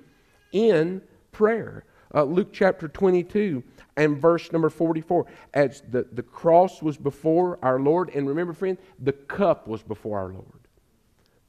in 0.52 1.02
prayer. 1.32 1.86
Uh, 2.14 2.24
Luke 2.24 2.50
chapter 2.52 2.88
22 2.88 3.64
and 3.96 4.18
verse 4.18 4.52
number 4.52 4.70
44. 4.70 5.26
As 5.54 5.82
the, 5.90 6.06
the 6.12 6.24
cross 6.24 6.82
was 6.82 6.98
before 6.98 7.60
our 7.62 7.80
Lord, 7.80 8.10
and 8.14 8.28
remember, 8.28 8.54
friend, 8.54 8.78
the 9.00 9.14
cup 9.14 9.68
was 9.68 9.82
before 9.82 10.20
our 10.20 10.30
Lord. 10.30 10.46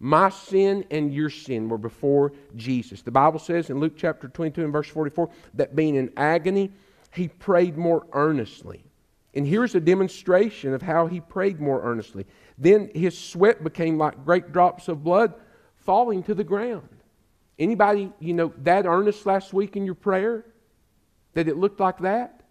My 0.01 0.31
sin 0.31 0.85
and 0.93 1.13
your 1.13 1.31
sin 1.31 1.69
were 1.69 1.79
before 1.79 2.33
Jesus. 2.55 3.03
The 3.03 3.11
Bible 3.11 3.41
says 3.41 3.71
in 3.71 3.81
Luke 3.81 3.95
chapter 3.97 4.29
22 4.29 4.63
and 4.63 4.73
verse 4.73 4.89
44 4.89 5.29
that 5.55 5.75
being 5.75 5.97
in 5.97 6.13
agony, 6.17 6.71
he 7.13 7.27
prayed 7.27 7.77
more 7.77 8.07
earnestly. 8.13 8.85
And 9.35 9.47
here's 9.47 9.75
a 9.75 9.81
demonstration 9.81 10.73
of 10.73 10.83
how 10.83 11.07
he 11.07 11.21
prayed 11.21 11.61
more 11.61 11.83
earnestly. 11.83 12.27
Then 12.59 12.91
his 12.95 13.17
sweat 13.17 13.63
became 13.63 13.99
like 13.99 14.25
great 14.25 14.53
drops 14.53 14.89
of 14.89 15.05
blood 15.05 15.35
falling 15.77 16.23
to 16.25 16.35
the 16.35 16.45
ground. 16.45 16.89
Anybody, 17.59 18.13
you 18.21 18.35
know, 18.35 18.53
that 18.59 18.87
earnest 18.87 19.27
last 19.27 19.53
week 19.53 19.77
in 19.77 19.85
your 19.85 19.95
prayer? 19.95 20.45
That 21.35 21.49
it 21.49 21.57
looked 21.57 21.81
like 21.81 21.99
that? 22.01 22.43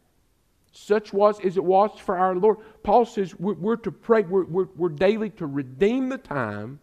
Such 0.71 1.11
was 1.11 1.39
as 1.43 1.57
it 1.57 1.63
was 1.63 1.91
for 1.99 2.17
our 2.17 2.35
Lord. 2.35 2.57
Paul 2.83 3.05
says 3.05 3.35
we're, 3.35 3.55
we're 3.55 3.75
to 3.77 3.91
pray, 3.91 4.21
we're, 4.21 4.45
we're, 4.45 4.67
we're 4.75 4.89
daily 4.89 5.29
to 5.31 5.45
redeem 5.45 6.09
the 6.09 6.17
time 6.17 6.79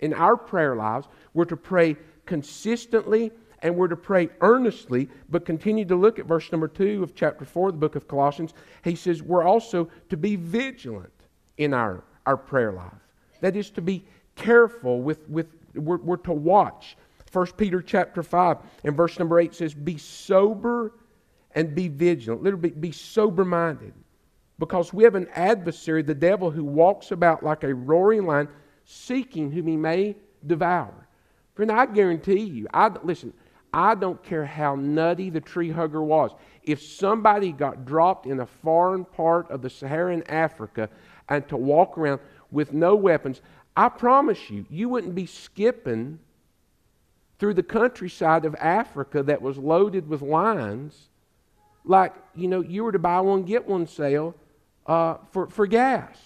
in 0.00 0.14
our 0.14 0.36
prayer 0.36 0.74
lives. 0.76 1.06
We're 1.34 1.44
to 1.46 1.56
pray 1.56 1.96
consistently 2.24 3.32
and 3.60 3.76
we're 3.76 3.88
to 3.88 3.96
pray 3.96 4.28
earnestly, 4.40 5.08
but 5.28 5.44
continue 5.44 5.84
to 5.86 5.96
look 5.96 6.18
at 6.18 6.26
verse 6.26 6.50
number 6.52 6.68
two 6.68 7.02
of 7.02 7.14
chapter 7.14 7.44
four 7.44 7.68
of 7.68 7.74
the 7.74 7.78
book 7.78 7.96
of 7.96 8.06
Colossians. 8.06 8.54
He 8.84 8.94
says 8.94 9.22
we're 9.22 9.44
also 9.44 9.90
to 10.08 10.16
be 10.16 10.36
vigilant 10.36 11.12
in 11.56 11.72
our, 11.72 12.04
our 12.26 12.36
prayer 12.36 12.72
life. 12.72 12.92
That 13.40 13.56
is 13.56 13.70
to 13.70 13.80
be 13.80 14.04
careful 14.34 15.00
with, 15.00 15.28
with 15.28 15.46
we're, 15.74 15.98
we're 15.98 16.16
to 16.18 16.32
watch. 16.32 16.96
1 17.32 17.46
Peter 17.56 17.82
chapter 17.82 18.22
5 18.22 18.58
and 18.84 18.96
verse 18.96 19.18
number 19.18 19.38
8 19.38 19.54
says, 19.54 19.74
Be 19.74 19.98
sober 19.98 20.92
and 21.54 21.74
be 21.74 21.88
vigilant. 21.88 22.42
Literally, 22.42 22.70
be 22.70 22.92
sober 22.92 23.44
minded. 23.44 23.92
Because 24.58 24.92
we 24.92 25.04
have 25.04 25.14
an 25.14 25.28
adversary, 25.34 26.02
the 26.02 26.14
devil, 26.14 26.50
who 26.50 26.64
walks 26.64 27.10
about 27.10 27.42
like 27.42 27.62
a 27.62 27.74
roaring 27.74 28.26
lion, 28.26 28.48
seeking 28.84 29.50
whom 29.50 29.66
he 29.66 29.76
may 29.76 30.16
devour. 30.46 31.08
Friend, 31.54 31.70
I 31.70 31.86
guarantee 31.86 32.40
you, 32.40 32.66
I, 32.72 32.90
listen, 33.02 33.32
I 33.72 33.94
don't 33.94 34.22
care 34.22 34.44
how 34.44 34.74
nutty 34.74 35.28
the 35.28 35.40
tree 35.40 35.70
hugger 35.70 36.02
was. 36.02 36.30
If 36.62 36.82
somebody 36.82 37.52
got 37.52 37.84
dropped 37.84 38.26
in 38.26 38.40
a 38.40 38.46
foreign 38.46 39.04
part 39.04 39.50
of 39.50 39.60
the 39.60 39.68
Saharan 39.70 40.22
Africa 40.28 40.88
and 41.28 41.46
to 41.48 41.56
walk 41.56 41.98
around 41.98 42.20
with 42.50 42.72
no 42.72 42.94
weapons, 42.94 43.40
I 43.76 43.88
promise 43.88 44.50
you, 44.50 44.64
you 44.70 44.88
wouldn't 44.88 45.14
be 45.14 45.26
skipping 45.26 46.18
through 47.38 47.54
the 47.54 47.62
countryside 47.62 48.44
of 48.44 48.54
Africa 48.56 49.22
that 49.22 49.42
was 49.42 49.58
loaded 49.58 50.08
with 50.08 50.22
lions 50.22 51.08
like, 51.86 52.14
you 52.34 52.48
know, 52.48 52.60
you 52.60 52.84
were 52.84 52.92
to 52.92 52.98
buy 52.98 53.20
one, 53.20 53.44
get 53.44 53.66
one 53.66 53.86
sale 53.86 54.34
uh, 54.86 55.16
for, 55.30 55.48
for 55.48 55.66
gas. 55.66 56.18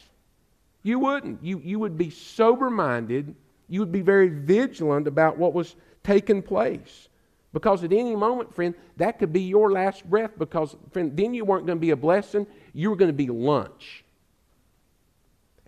You 0.83 0.99
wouldn't. 0.99 1.45
You, 1.45 1.61
you 1.63 1.79
would 1.79 1.99
be 1.99 2.09
sober 2.11 2.71
minded. 2.71 3.35
You 3.69 3.81
would 3.81 3.93
be 3.93 4.01
very 4.01 4.29
vigilant 4.29 5.07
about 5.07 5.37
what 5.37 5.53
was 5.53 5.77
taking 6.03 6.43
place. 6.43 7.09
Because 7.53 7.85
at 7.85 7.93
any 7.93 8.17
moment, 8.17 8.55
friend, 8.55 8.75
that 8.97 9.19
could 9.19 9.33
be 9.33 9.43
your 9.43 9.71
last 9.71 10.09
breath 10.09 10.31
because, 10.39 10.77
friend, 10.93 11.15
then 11.17 11.35
you 11.35 11.45
weren't 11.45 11.67
going 11.67 11.79
to 11.79 11.81
be 11.81 11.91
a 11.91 11.97
blessing, 11.97 12.47
you 12.73 12.89
were 12.89 12.97
going 12.97 13.11
to 13.11 13.13
be 13.13 13.27
lunch. 13.27 14.05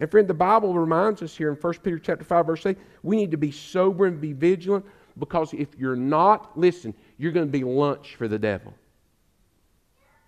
And 0.02 0.11
friend, 0.11 0.26
the 0.26 0.35
Bible 0.35 0.75
reminds 0.75 1.23
us 1.23 1.37
here 1.37 1.49
in 1.49 1.54
1 1.54 1.75
Peter 1.75 1.97
chapter 1.97 2.25
5, 2.25 2.47
verse 2.47 2.66
8, 2.66 2.76
we 3.04 3.14
need 3.14 3.30
to 3.30 3.37
be 3.37 3.52
sober 3.52 4.06
and 4.06 4.21
be 4.21 4.32
vigilant 4.32 4.85
because 5.16 5.54
if 5.54 5.68
you're 5.78 5.94
not, 5.94 6.59
listen, 6.59 6.92
you're 7.18 7.30
going 7.30 7.47
to 7.47 7.52
be 7.52 7.62
lunch 7.62 8.16
for 8.16 8.26
the 8.26 8.37
devil. 8.37 8.75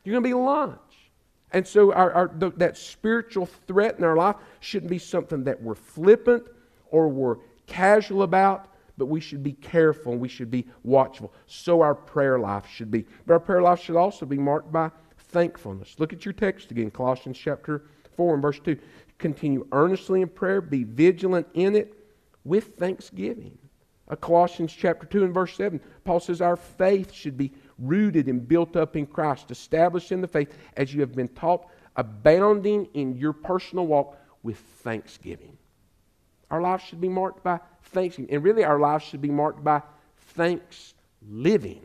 You're 0.04 0.12
going 0.12 0.23
to 0.23 0.28
be 0.28 0.35
lunch. 0.35 0.78
And 1.50 1.66
so 1.66 1.93
our, 1.93 2.12
our, 2.12 2.31
the, 2.38 2.50
that 2.50 2.76
spiritual 2.76 3.47
threat 3.66 3.99
in 3.99 4.04
our 4.04 4.14
life 4.14 4.37
shouldn't 4.61 4.90
be 4.90 4.99
something 5.00 5.43
that 5.43 5.61
we're 5.61 5.75
flippant 5.75 6.45
or 6.93 7.09
we're 7.09 7.38
casual 7.66 8.23
about, 8.23 8.69
but 8.97 9.07
we 9.07 9.21
should 9.21 9.43
be 9.43 9.54
careful 9.54 10.12
and 10.12 10.21
we 10.21 10.28
should 10.28 10.52
be 10.52 10.69
watchful. 10.85 11.33
So 11.47 11.81
our 11.81 11.97
prayer 11.97 12.38
life 12.38 12.69
should 12.69 12.93
be. 12.93 13.07
But 13.26 13.33
our 13.33 13.40
prayer 13.40 13.61
life 13.61 13.83
should 13.83 13.97
also 13.97 14.25
be 14.25 14.38
marked 14.38 14.71
by 14.71 14.93
thankfulness. 15.19 15.97
Look 15.99 16.12
at 16.12 16.25
your 16.25 16.33
text 16.33 16.71
again, 16.71 16.93
Colossians 16.93 17.37
chapter 17.37 17.87
4 18.16 18.35
and 18.35 18.42
verse 18.42 18.61
2. 18.61 18.78
Continue 19.18 19.66
earnestly 19.73 20.23
in 20.23 20.28
prayer, 20.28 20.61
be 20.61 20.85
vigilant 20.85 21.47
in 21.54 21.76
it 21.76 21.94
with 22.44 22.76
thanksgiving. 22.76 23.59
Colossians 24.21 24.73
chapter 24.73 25.06
2 25.06 25.25
and 25.25 25.35
verse 25.35 25.56
7, 25.56 25.80
Paul 26.04 26.21
says 26.21 26.40
our 26.40 26.56
faith 26.56 27.12
should 27.12 27.37
be 27.37 27.52
rooted 27.78 28.28
and 28.28 28.47
built 28.47 28.76
up 28.76 28.97
in 28.97 29.06
Christ, 29.06 29.50
established 29.50 30.12
in 30.12 30.21
the 30.21 30.28
faith 30.28 30.54
as 30.76 30.92
you 30.92 31.00
have 31.00 31.14
been 31.14 31.28
taught, 31.28 31.66
abounding 31.97 32.87
in 32.94 33.16
your 33.16 33.33
personal 33.33 33.87
walk 33.87 34.18
with 34.42 34.59
thanksgiving. 34.59 35.56
Our 36.50 36.61
lives 36.61 36.85
should 36.85 37.00
be 37.00 37.09
marked 37.09 37.42
by 37.42 37.61
thanksgiving. 37.83 38.33
And 38.35 38.44
really, 38.44 38.62
our 38.62 38.78
lives 38.78 39.04
should 39.04 39.23
be 39.23 39.30
marked 39.30 39.64
by 39.64 39.83
thanks 40.18 40.94
living. 41.26 41.80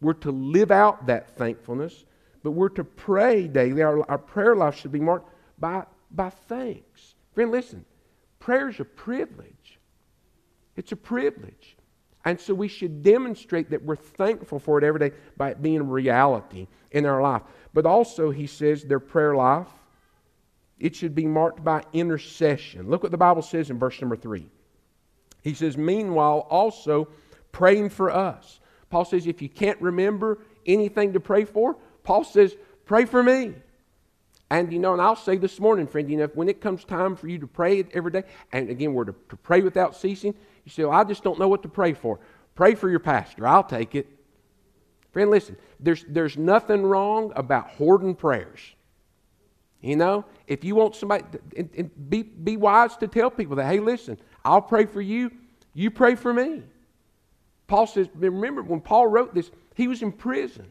We're 0.00 0.14
to 0.14 0.30
live 0.30 0.70
out 0.70 1.06
that 1.06 1.36
thankfulness, 1.36 2.04
but 2.42 2.52
we're 2.52 2.68
to 2.70 2.84
pray 2.84 3.46
daily. 3.46 3.82
Our, 3.82 4.08
our 4.10 4.18
prayer 4.18 4.56
life 4.56 4.76
should 4.76 4.92
be 4.92 5.00
marked 5.00 5.28
by, 5.58 5.84
by 6.10 6.30
thanks. 6.30 7.14
Friend, 7.34 7.50
listen, 7.50 7.84
prayer 8.38 8.68
is 8.68 8.80
a 8.80 8.84
privilege. 8.84 9.78
It's 10.76 10.92
a 10.92 10.96
privilege. 10.96 11.76
And 12.24 12.38
so 12.38 12.54
we 12.54 12.68
should 12.68 13.02
demonstrate 13.02 13.70
that 13.70 13.82
we're 13.82 13.96
thankful 13.96 14.58
for 14.58 14.78
it 14.78 14.84
every 14.84 15.00
day 15.00 15.16
by 15.36 15.50
it 15.50 15.62
being 15.62 15.88
reality 15.88 16.66
in 16.90 17.06
our 17.06 17.22
life. 17.22 17.42
But 17.72 17.86
also, 17.86 18.30
he 18.30 18.46
says, 18.46 18.84
their 18.84 19.00
prayer 19.00 19.34
life, 19.34 19.68
it 20.78 20.96
should 20.96 21.14
be 21.14 21.26
marked 21.26 21.62
by 21.62 21.84
intercession. 21.92 22.88
Look 22.88 23.02
what 23.02 23.12
the 23.12 23.18
Bible 23.18 23.42
says 23.42 23.70
in 23.70 23.78
verse 23.78 24.00
number 24.00 24.16
three. 24.16 24.48
He 25.42 25.54
says, 25.54 25.76
Meanwhile, 25.76 26.46
also 26.50 27.08
praying 27.52 27.90
for 27.90 28.10
us. 28.10 28.60
Paul 28.90 29.04
says, 29.04 29.26
if 29.26 29.40
you 29.40 29.48
can't 29.48 29.80
remember 29.80 30.38
anything 30.66 31.12
to 31.12 31.20
pray 31.20 31.44
for, 31.44 31.76
Paul 32.02 32.24
says, 32.24 32.56
pray 32.86 33.04
for 33.04 33.22
me. 33.22 33.54
And 34.50 34.72
you 34.72 34.80
know, 34.80 34.92
and 34.92 35.00
I'll 35.00 35.16
say 35.16 35.36
this 35.36 35.60
morning, 35.60 35.86
friend, 35.86 36.10
you 36.10 36.16
know, 36.16 36.28
when 36.34 36.48
it 36.48 36.60
comes 36.60 36.84
time 36.84 37.14
for 37.14 37.28
you 37.28 37.38
to 37.38 37.46
pray 37.46 37.84
every 37.94 38.10
day, 38.10 38.24
and 38.52 38.68
again, 38.68 38.92
we're 38.94 39.04
to, 39.04 39.14
to 39.28 39.36
pray 39.36 39.60
without 39.60 39.94
ceasing, 39.94 40.34
you 40.64 40.70
say, 40.70 40.84
well, 40.84 40.92
I 40.92 41.04
just 41.04 41.22
don't 41.22 41.38
know 41.38 41.46
what 41.46 41.62
to 41.62 41.68
pray 41.68 41.92
for. 41.92 42.18
Pray 42.56 42.74
for 42.74 42.90
your 42.90 42.98
pastor. 42.98 43.46
I'll 43.46 43.62
take 43.62 43.94
it. 43.94 44.08
Friend, 45.12 45.30
listen, 45.30 45.56
there's, 45.78 46.04
there's 46.08 46.36
nothing 46.36 46.82
wrong 46.82 47.32
about 47.36 47.70
hoarding 47.70 48.14
prayers. 48.14 48.60
You 49.80 49.96
know, 49.96 50.24
if 50.46 50.64
you 50.64 50.74
want 50.74 50.94
somebody, 50.94 51.24
and, 51.56 51.70
and 51.76 52.10
be, 52.10 52.22
be 52.22 52.56
wise 52.56 52.96
to 52.98 53.08
tell 53.08 53.30
people 53.30 53.56
that, 53.56 53.66
hey, 53.66 53.80
listen, 53.80 54.18
I'll 54.44 54.60
pray 54.60 54.84
for 54.84 55.00
you, 55.00 55.30
you 55.74 55.90
pray 55.90 56.16
for 56.16 56.32
me. 56.32 56.64
Paul 57.66 57.86
says, 57.86 58.08
remember 58.14 58.62
when 58.62 58.80
Paul 58.80 59.06
wrote 59.06 59.32
this, 59.32 59.50
he 59.74 59.88
was 59.88 60.02
in 60.02 60.12
prison. 60.12 60.70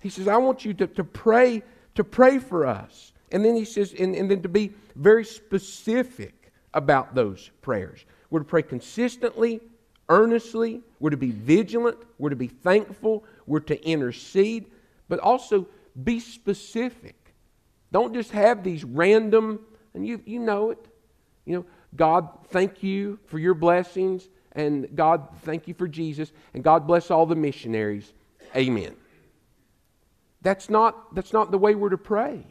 He 0.00 0.08
says, 0.08 0.28
I 0.28 0.36
want 0.38 0.64
you 0.64 0.74
to, 0.74 0.86
to 0.86 1.04
pray, 1.04 1.62
to 1.94 2.04
pray 2.04 2.38
for 2.38 2.66
us. 2.66 3.12
And 3.32 3.44
then 3.44 3.54
he 3.54 3.64
says, 3.64 3.94
and, 3.98 4.14
and 4.14 4.30
then 4.30 4.42
to 4.42 4.48
be 4.48 4.72
very 4.96 5.24
specific 5.24 6.52
about 6.74 7.14
those 7.14 7.50
prayers. 7.60 8.04
We're 8.30 8.40
to 8.40 8.44
pray 8.44 8.62
consistently, 8.62 9.60
earnestly. 10.08 10.82
We're 10.98 11.10
to 11.10 11.16
be 11.16 11.30
vigilant. 11.30 11.98
We're 12.18 12.30
to 12.30 12.36
be 12.36 12.48
thankful. 12.48 13.24
We're 13.46 13.60
to 13.60 13.84
intercede, 13.86 14.66
but 15.08 15.20
also 15.20 15.66
be 16.02 16.20
specific. 16.20 17.34
Don't 17.92 18.14
just 18.14 18.30
have 18.30 18.62
these 18.62 18.84
random, 18.84 19.60
and 19.94 20.06
you, 20.06 20.22
you 20.24 20.38
know 20.38 20.70
it. 20.70 20.86
You 21.44 21.56
know, 21.56 21.64
God, 21.96 22.28
thank 22.48 22.82
you 22.82 23.18
for 23.26 23.38
your 23.38 23.54
blessings. 23.54 24.28
And 24.52 24.88
God, 24.94 25.28
thank 25.42 25.66
you 25.66 25.74
for 25.74 25.88
Jesus. 25.88 26.32
And 26.54 26.62
God 26.62 26.86
bless 26.86 27.10
all 27.10 27.26
the 27.26 27.36
missionaries. 27.36 28.12
Amen. 28.54 28.96
That's 30.42 30.70
not, 30.70 31.14
that's 31.14 31.32
not 31.32 31.50
the 31.50 31.58
way 31.58 31.74
we're 31.74 31.90
to 31.90 31.98
pray. 31.98 32.44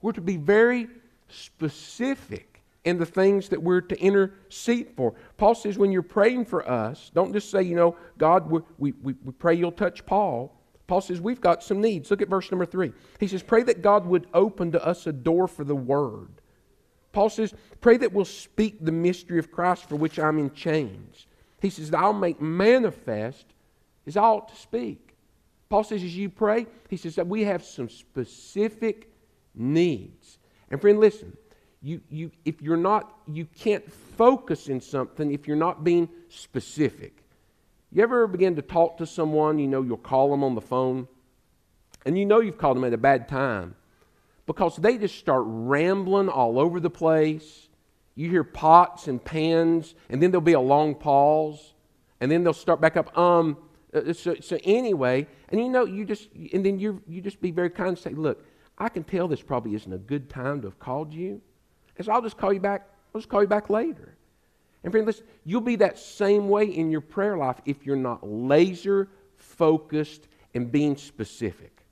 We're 0.00 0.12
to 0.12 0.20
be 0.20 0.36
very 0.36 0.88
specific 1.28 2.62
in 2.84 2.98
the 2.98 3.06
things 3.06 3.48
that 3.50 3.62
we're 3.62 3.80
to 3.80 4.00
intercede 4.00 4.88
for. 4.96 5.14
Paul 5.36 5.54
says 5.54 5.78
when 5.78 5.92
you're 5.92 6.02
praying 6.02 6.46
for 6.46 6.68
us, 6.68 7.10
don't 7.14 7.32
just 7.32 7.50
say, 7.50 7.62
you 7.62 7.76
know, 7.76 7.96
God, 8.18 8.50
we, 8.50 8.60
we, 8.78 9.14
we 9.24 9.32
pray 9.32 9.54
you'll 9.54 9.72
touch 9.72 10.04
Paul. 10.04 10.52
Paul 10.88 11.00
says 11.00 11.20
we've 11.20 11.40
got 11.40 11.62
some 11.62 11.80
needs. 11.80 12.10
Look 12.10 12.22
at 12.22 12.28
verse 12.28 12.50
number 12.50 12.66
three. 12.66 12.92
He 13.20 13.28
says, 13.28 13.42
Pray 13.42 13.62
that 13.62 13.82
God 13.82 14.04
would 14.06 14.26
open 14.34 14.72
to 14.72 14.84
us 14.84 15.06
a 15.06 15.12
door 15.12 15.46
for 15.46 15.64
the 15.64 15.76
word 15.76 16.42
Paul 17.12 17.28
says, 17.28 17.54
Pray 17.80 17.98
that 17.98 18.12
we'll 18.12 18.24
speak 18.24 18.78
the 18.80 18.92
mystery 18.92 19.38
of 19.38 19.52
Christ 19.52 19.88
for 19.88 19.96
which 19.96 20.18
I'm 20.18 20.38
in 20.38 20.52
chains. 20.52 21.26
He 21.60 21.70
says, 21.70 21.92
I'll 21.94 22.12
make 22.12 22.40
manifest 22.40 23.46
as 24.06 24.16
I 24.16 24.22
ought 24.22 24.48
to 24.48 24.56
speak. 24.56 25.11
Paul 25.72 25.84
says, 25.84 26.04
as 26.04 26.14
you 26.14 26.28
pray, 26.28 26.66
he 26.90 26.98
says 26.98 27.14
that 27.14 27.26
we 27.26 27.44
have 27.44 27.64
some 27.64 27.88
specific 27.88 29.10
needs. 29.54 30.38
And 30.70 30.78
friend, 30.78 31.00
listen, 31.00 31.34
you, 31.80 32.02
you, 32.10 32.30
if 32.44 32.60
you're 32.60 32.76
not, 32.76 33.16
you 33.26 33.46
can't 33.46 33.90
focus 33.90 34.68
in 34.68 34.82
something 34.82 35.32
if 35.32 35.48
you're 35.48 35.56
not 35.56 35.82
being 35.82 36.10
specific. 36.28 37.24
You 37.90 38.02
ever 38.02 38.26
begin 38.26 38.54
to 38.56 38.60
talk 38.60 38.98
to 38.98 39.06
someone, 39.06 39.58
you 39.58 39.66
know, 39.66 39.80
you'll 39.80 39.96
call 39.96 40.30
them 40.30 40.44
on 40.44 40.54
the 40.54 40.60
phone, 40.60 41.08
and 42.04 42.18
you 42.18 42.26
know 42.26 42.40
you've 42.40 42.58
called 42.58 42.76
them 42.76 42.84
at 42.84 42.92
a 42.92 42.98
bad 42.98 43.26
time 43.26 43.74
because 44.44 44.76
they 44.76 44.98
just 44.98 45.18
start 45.18 45.42
rambling 45.46 46.28
all 46.28 46.58
over 46.58 46.80
the 46.80 46.90
place 46.90 47.70
You 48.14 48.28
hear 48.28 48.44
pots 48.44 49.08
and 49.08 49.24
pans, 49.24 49.94
and 50.10 50.22
then 50.22 50.32
there'll 50.32 50.42
be 50.42 50.52
a 50.52 50.60
long 50.60 50.94
pause, 50.94 51.72
and 52.20 52.30
then 52.30 52.44
they'll 52.44 52.52
start 52.52 52.78
back 52.82 52.98
up. 52.98 53.16
Um, 53.16 53.56
uh, 53.94 54.12
so, 54.12 54.36
so 54.40 54.58
anyway, 54.64 55.26
and 55.50 55.60
you 55.60 55.68
know, 55.68 55.84
you 55.84 56.04
just, 56.04 56.28
and 56.52 56.64
then 56.64 56.78
you 56.78 57.02
you 57.06 57.20
just 57.20 57.40
be 57.40 57.50
very 57.50 57.70
kind 57.70 57.88
and 57.90 57.98
say, 57.98 58.10
look, 58.10 58.44
I 58.78 58.88
can 58.88 59.04
tell 59.04 59.28
this 59.28 59.42
probably 59.42 59.74
isn't 59.74 59.92
a 59.92 59.98
good 59.98 60.30
time 60.30 60.60
to 60.62 60.68
have 60.68 60.78
called 60.78 61.12
you, 61.12 61.40
and 61.96 62.06
so 62.06 62.12
I'll 62.12 62.22
just 62.22 62.36
call 62.36 62.52
you 62.52 62.60
back. 62.60 62.88
I'll 63.14 63.20
just 63.20 63.28
call 63.28 63.42
you 63.42 63.48
back 63.48 63.68
later. 63.68 64.16
And 64.82 64.92
friend, 64.92 65.06
listen, 65.06 65.26
you'll 65.44 65.60
be 65.60 65.76
that 65.76 65.98
same 65.98 66.48
way 66.48 66.64
in 66.64 66.90
your 66.90 67.00
prayer 67.00 67.36
life 67.36 67.60
if 67.66 67.86
you're 67.86 67.96
not 67.96 68.26
laser 68.26 69.08
focused 69.36 70.28
and 70.54 70.72
being 70.72 70.96
specific. 70.96 71.84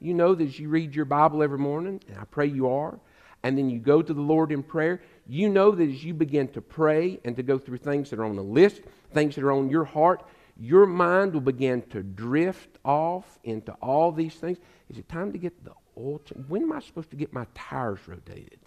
You 0.00 0.14
know 0.14 0.34
that 0.34 0.44
as 0.44 0.58
you 0.58 0.68
read 0.68 0.94
your 0.94 1.04
Bible 1.04 1.42
every 1.42 1.58
morning, 1.58 2.00
and 2.08 2.18
I 2.18 2.24
pray 2.24 2.46
you 2.46 2.68
are, 2.68 2.98
and 3.44 3.56
then 3.56 3.70
you 3.70 3.78
go 3.78 4.02
to 4.02 4.12
the 4.12 4.20
Lord 4.20 4.50
in 4.50 4.62
prayer, 4.62 5.02
you 5.26 5.48
know 5.48 5.70
that 5.70 5.88
as 5.88 6.04
you 6.04 6.14
begin 6.14 6.48
to 6.48 6.60
pray 6.60 7.20
and 7.24 7.36
to 7.36 7.42
go 7.42 7.58
through 7.58 7.78
things 7.78 8.10
that 8.10 8.18
are 8.18 8.24
on 8.24 8.36
the 8.36 8.42
list, 8.42 8.82
things 9.12 9.34
that 9.36 9.44
are 9.44 9.52
on 9.52 9.68
your 9.68 9.84
heart, 9.84 10.24
your 10.58 10.86
mind 10.86 11.34
will 11.34 11.40
begin 11.40 11.82
to 11.90 12.02
drift 12.02 12.78
off 12.84 13.38
into 13.44 13.72
all 13.74 14.12
these 14.12 14.34
things. 14.34 14.58
Is 14.90 14.98
it 14.98 15.08
time 15.08 15.32
to 15.32 15.38
get 15.38 15.64
the 15.64 15.72
oil? 15.96 16.20
When 16.48 16.62
am 16.62 16.72
I 16.72 16.80
supposed 16.80 17.10
to 17.10 17.16
get 17.16 17.32
my 17.32 17.46
tires 17.54 18.00
rotated? 18.06 18.58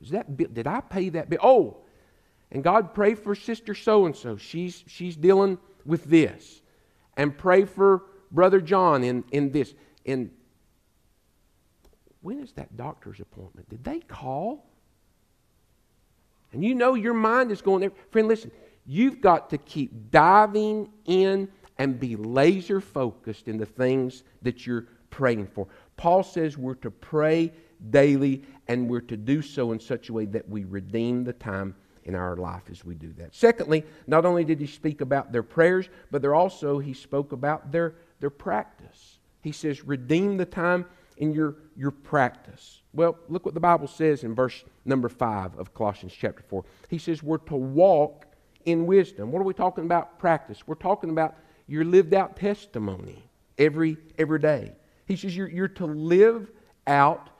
Is 0.00 0.10
that 0.10 0.36
did 0.36 0.66
I 0.66 0.80
pay 0.80 1.10
that 1.10 1.30
bill? 1.30 1.38
Oh, 1.42 1.76
and 2.50 2.64
God 2.64 2.92
pray 2.94 3.14
for 3.14 3.34
sister 3.34 3.74
so 3.74 4.06
and 4.06 4.16
so. 4.16 4.36
She's 4.36 4.84
she's 4.86 5.16
dealing 5.16 5.58
with 5.84 6.04
this. 6.04 6.62
And 7.16 7.36
pray 7.36 7.64
for 7.64 8.04
brother 8.30 8.60
John 8.60 9.04
in, 9.04 9.24
in 9.32 9.52
this. 9.52 9.74
And 10.06 10.30
when 12.22 12.40
is 12.40 12.52
that 12.52 12.76
doctor's 12.76 13.20
appointment? 13.20 13.68
Did 13.68 13.84
they 13.84 14.00
call? 14.00 14.66
And 16.52 16.64
you 16.64 16.74
know 16.74 16.94
your 16.94 17.14
mind 17.14 17.50
is 17.50 17.62
going 17.62 17.80
there. 17.80 17.92
Friend, 18.10 18.28
listen, 18.28 18.50
you've 18.86 19.20
got 19.20 19.50
to 19.50 19.58
keep 19.58 20.10
diving 20.10 20.90
in 21.04 21.48
and 21.78 21.98
be 21.98 22.16
laser 22.16 22.80
focused 22.80 23.48
in 23.48 23.58
the 23.58 23.66
things 23.66 24.24
that 24.42 24.66
you're 24.66 24.86
praying 25.10 25.46
for. 25.46 25.66
Paul 25.96 26.22
says 26.22 26.58
we're 26.58 26.74
to 26.76 26.90
pray 26.90 27.52
daily 27.90 28.42
and 28.68 28.88
we're 28.88 29.00
to 29.00 29.16
do 29.16 29.42
so 29.42 29.72
in 29.72 29.80
such 29.80 30.08
a 30.08 30.12
way 30.12 30.26
that 30.26 30.48
we 30.48 30.64
redeem 30.64 31.24
the 31.24 31.32
time 31.32 31.74
in 32.04 32.14
our 32.14 32.36
life 32.36 32.62
as 32.70 32.84
we 32.84 32.94
do 32.94 33.12
that. 33.14 33.34
Secondly, 33.34 33.84
not 34.06 34.24
only 34.24 34.44
did 34.44 34.60
he 34.60 34.66
speak 34.66 35.00
about 35.00 35.32
their 35.32 35.42
prayers, 35.42 35.88
but 36.10 36.22
there 36.22 36.34
also 36.34 36.78
he 36.78 36.92
spoke 36.92 37.32
about 37.32 37.70
their, 37.70 37.94
their 38.20 38.30
practice. 38.30 39.18
He 39.42 39.52
says, 39.52 39.84
redeem 39.84 40.36
the 40.36 40.46
time 40.46 40.86
in 41.16 41.32
your, 41.32 41.56
your 41.76 41.90
practice. 41.90 42.82
Well, 42.92 43.18
look 43.28 43.44
what 43.44 43.54
the 43.54 43.60
Bible 43.60 43.86
says 43.86 44.24
in 44.24 44.34
verse 44.34 44.64
number 44.84 45.08
5 45.08 45.58
of 45.58 45.74
Colossians 45.74 46.12
chapter 46.12 46.42
4. 46.42 46.64
He 46.88 46.98
says, 46.98 47.22
we're 47.22 47.38
to 47.38 47.56
walk 47.56 48.26
in 48.64 48.86
wisdom. 48.86 49.32
What 49.32 49.40
are 49.40 49.44
we 49.44 49.54
talking 49.54 49.84
about 49.84 50.18
practice? 50.18 50.66
We're 50.66 50.74
talking 50.74 51.10
about 51.10 51.36
your 51.66 51.84
lived 51.84 52.14
out 52.14 52.36
testimony 52.36 53.22
every, 53.58 53.96
every 54.18 54.38
day. 54.38 54.72
He 55.06 55.16
says 55.16 55.36
you're, 55.36 55.48
you're 55.48 55.68
to 55.68 55.86
live 55.86 56.50
out 56.86 57.30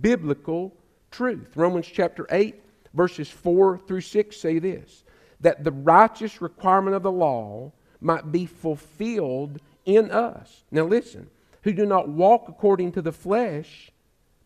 biblical 0.00 0.74
truth. 1.10 1.56
Romans 1.56 1.86
chapter 1.86 2.26
8 2.30 2.62
verses 2.94 3.28
4 3.30 3.78
through 3.78 4.00
6 4.00 4.36
say 4.36 4.58
this 4.58 5.04
that 5.40 5.64
the 5.64 5.72
righteous 5.72 6.42
requirement 6.42 6.94
of 6.94 7.02
the 7.02 7.10
law 7.10 7.72
might 8.00 8.30
be 8.30 8.44
fulfilled 8.44 9.58
in 9.86 10.10
us. 10.10 10.64
Now, 10.70 10.84
listen, 10.84 11.30
who 11.62 11.72
do 11.72 11.86
not 11.86 12.08
walk 12.10 12.44
according 12.48 12.92
to 12.92 13.02
the 13.02 13.12
flesh, 13.12 13.90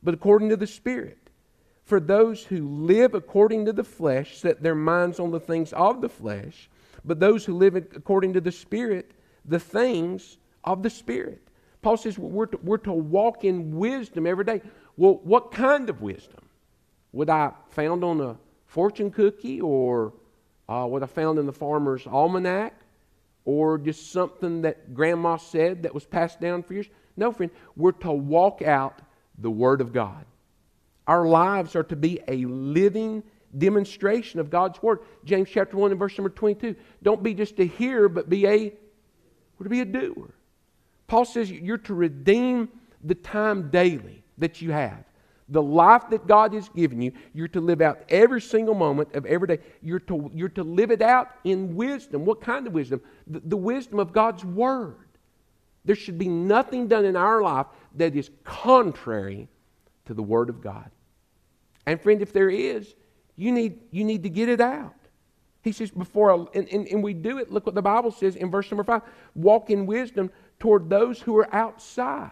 but 0.04 0.14
according 0.14 0.50
to 0.50 0.56
the 0.56 0.68
Spirit. 0.68 1.23
For 1.84 2.00
those 2.00 2.42
who 2.42 2.66
live 2.68 3.14
according 3.14 3.66
to 3.66 3.72
the 3.72 3.84
flesh 3.84 4.38
set 4.38 4.62
their 4.62 4.74
minds 4.74 5.20
on 5.20 5.30
the 5.30 5.40
things 5.40 5.72
of 5.72 6.00
the 6.00 6.08
flesh, 6.08 6.68
but 7.04 7.20
those 7.20 7.44
who 7.44 7.54
live 7.54 7.76
according 7.76 8.32
to 8.34 8.40
the 8.40 8.52
Spirit, 8.52 9.12
the 9.44 9.60
things 9.60 10.38
of 10.64 10.82
the 10.82 10.90
Spirit. 10.90 11.40
Paul 11.82 11.98
says 11.98 12.18
we're 12.18 12.46
to, 12.46 12.58
we're 12.62 12.78
to 12.78 12.92
walk 12.92 13.44
in 13.44 13.76
wisdom 13.76 14.26
every 14.26 14.44
day. 14.44 14.62
Well, 14.96 15.20
what 15.22 15.52
kind 15.52 15.90
of 15.90 16.00
wisdom? 16.00 16.40
Would 17.12 17.28
I 17.28 17.52
found 17.68 18.02
on 18.02 18.20
a 18.20 18.38
fortune 18.66 19.10
cookie 19.10 19.60
or 19.60 20.14
uh, 20.68 20.86
what 20.86 21.02
I 21.02 21.06
found 21.06 21.38
in 21.38 21.46
the 21.46 21.52
farmer's 21.52 22.06
almanac 22.06 22.74
or 23.44 23.78
just 23.78 24.10
something 24.10 24.62
that 24.62 24.94
grandma 24.94 25.36
said 25.36 25.82
that 25.82 25.94
was 25.94 26.04
passed 26.04 26.40
down 26.40 26.62
for 26.62 26.74
years. 26.74 26.88
No, 27.16 27.30
friend, 27.30 27.52
we're 27.76 27.92
to 27.92 28.12
walk 28.12 28.62
out 28.62 29.00
the 29.38 29.50
Word 29.50 29.80
of 29.80 29.92
God. 29.92 30.24
Our 31.06 31.26
lives 31.26 31.76
are 31.76 31.82
to 31.84 31.96
be 31.96 32.20
a 32.28 32.44
living 32.46 33.22
demonstration 33.56 34.40
of 34.40 34.50
God's 34.50 34.82
Word. 34.82 35.00
James 35.24 35.48
chapter 35.50 35.76
1 35.76 35.90
and 35.90 36.00
verse 36.00 36.16
number 36.16 36.30
22. 36.30 36.74
Don't 37.02 37.22
be 37.22 37.34
just 37.34 37.58
a 37.58 37.64
hearer, 37.64 38.08
but 38.08 38.28
be 38.28 38.46
a, 38.46 38.70
to 39.62 39.68
be 39.68 39.80
a 39.80 39.84
doer. 39.84 40.34
Paul 41.06 41.24
says 41.24 41.50
you're 41.50 41.78
to 41.78 41.94
redeem 41.94 42.68
the 43.02 43.14
time 43.14 43.70
daily 43.70 44.24
that 44.38 44.62
you 44.62 44.72
have. 44.72 45.04
The 45.50 45.62
life 45.62 46.04
that 46.08 46.26
God 46.26 46.54
has 46.54 46.70
given 46.70 47.02
you, 47.02 47.12
you're 47.34 47.48
to 47.48 47.60
live 47.60 47.82
out 47.82 48.02
every 48.08 48.40
single 48.40 48.74
moment 48.74 49.14
of 49.14 49.26
every 49.26 49.46
day. 49.46 49.58
You're 49.82 50.00
to, 50.00 50.30
you're 50.34 50.48
to 50.50 50.64
live 50.64 50.90
it 50.90 51.02
out 51.02 51.32
in 51.44 51.76
wisdom. 51.76 52.24
What 52.24 52.40
kind 52.40 52.66
of 52.66 52.72
wisdom? 52.72 53.02
The, 53.26 53.40
the 53.40 53.56
wisdom 53.56 53.98
of 53.98 54.12
God's 54.12 54.42
Word. 54.42 54.96
There 55.84 55.96
should 55.96 56.18
be 56.18 56.28
nothing 56.28 56.88
done 56.88 57.04
in 57.04 57.14
our 57.14 57.42
life 57.42 57.66
that 57.96 58.16
is 58.16 58.30
contrary 58.42 59.48
to 60.06 60.14
the 60.14 60.22
Word 60.22 60.48
of 60.48 60.62
God. 60.62 60.90
And 61.86 62.00
friend, 62.00 62.22
if 62.22 62.32
there 62.32 62.50
is, 62.50 62.94
you 63.36 63.52
need, 63.52 63.80
you 63.90 64.04
need 64.04 64.22
to 64.22 64.30
get 64.30 64.48
it 64.48 64.60
out. 64.60 64.94
He 65.62 65.72
says, 65.72 65.90
before, 65.90 66.48
and, 66.54 66.68
and, 66.68 66.86
and 66.88 67.02
we 67.02 67.14
do 67.14 67.38
it, 67.38 67.50
look 67.50 67.64
what 67.66 67.74
the 67.74 67.82
Bible 67.82 68.10
says 68.10 68.36
in 68.36 68.50
verse 68.50 68.70
number 68.70 68.84
five 68.84 69.02
walk 69.34 69.70
in 69.70 69.86
wisdom 69.86 70.30
toward 70.58 70.90
those 70.90 71.20
who 71.20 71.36
are 71.38 71.52
outside. 71.54 72.30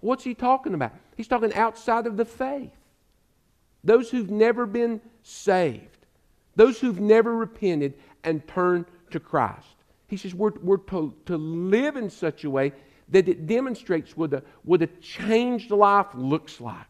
What's 0.00 0.24
he 0.24 0.34
talking 0.34 0.74
about? 0.74 0.92
He's 1.16 1.28
talking 1.28 1.52
outside 1.54 2.06
of 2.06 2.16
the 2.16 2.24
faith. 2.24 2.72
Those 3.82 4.10
who've 4.10 4.30
never 4.30 4.66
been 4.66 5.00
saved, 5.22 6.06
those 6.54 6.78
who've 6.78 7.00
never 7.00 7.34
repented 7.34 7.94
and 8.24 8.46
turned 8.46 8.86
to 9.10 9.20
Christ. 9.20 9.66
He 10.06 10.16
says 10.16 10.34
we're, 10.34 10.52
we're 10.62 10.76
to, 10.78 11.14
to 11.26 11.36
live 11.36 11.96
in 11.96 12.10
such 12.10 12.44
a 12.44 12.50
way 12.50 12.72
that 13.08 13.28
it 13.28 13.46
demonstrates 13.46 14.16
what 14.16 14.32
a, 14.34 14.42
what 14.64 14.82
a 14.82 14.86
changed 14.86 15.70
life 15.70 16.08
looks 16.14 16.60
like, 16.60 16.86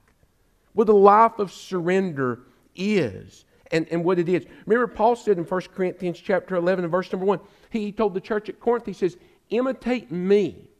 what 0.72 0.86
the 0.86 0.94
life 0.94 1.38
of 1.38 1.52
surrender 1.52 2.40
is, 2.74 3.44
and, 3.72 3.86
and 3.90 4.04
what 4.04 4.18
it 4.18 4.28
is. 4.28 4.44
Remember, 4.66 4.92
Paul 4.92 5.16
said 5.16 5.38
in 5.38 5.44
1 5.44 5.60
Corinthians 5.74 6.18
chapter 6.18 6.56
11 6.56 6.84
and 6.84 6.90
verse 6.90 7.10
number 7.12 7.26
1, 7.26 7.40
he 7.70 7.92
told 7.92 8.14
the 8.14 8.20
church 8.20 8.48
at 8.48 8.60
Corinth, 8.60 8.86
he 8.86 8.92
says, 8.92 9.16
imitate 9.50 10.10
me 10.10 10.70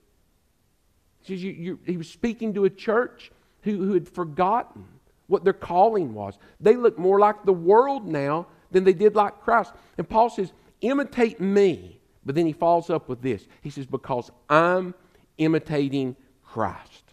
he, 1.22 1.35
says 1.35 1.42
you, 1.42 1.53
you, 1.53 1.79
he 1.85 1.96
was 1.96 2.09
speaking 2.09 2.55
to 2.55 2.64
a 2.64 2.70
church 2.70 3.31
who, 3.62 3.85
who 3.85 3.94
had 3.94 4.09
forgotten 4.09 4.85
what 5.26 5.44
their 5.44 5.53
calling 5.53 6.14
was. 6.14 6.38
They 6.61 6.76
look 6.76 6.98
more 6.98 7.18
like 7.18 7.44
the 7.44 7.53
world 7.53 8.07
now 8.07 8.46
than 8.70 8.85
they 8.85 8.92
did 8.92 9.14
like 9.14 9.40
Christ. 9.40 9.72
And 9.98 10.09
Paul 10.09 10.31
says, 10.31 10.53
imitate 10.81 11.40
me. 11.40 12.00
But 12.24 12.35
then 12.35 12.46
he 12.46 12.53
follows 12.53 12.90
up 12.90 13.09
with 13.09 13.22
this. 13.22 13.46
He 13.62 13.70
says, 13.70 13.87
because 13.87 14.31
I'm 14.48 14.94
imitating 15.38 16.16
Christ. 16.44 17.09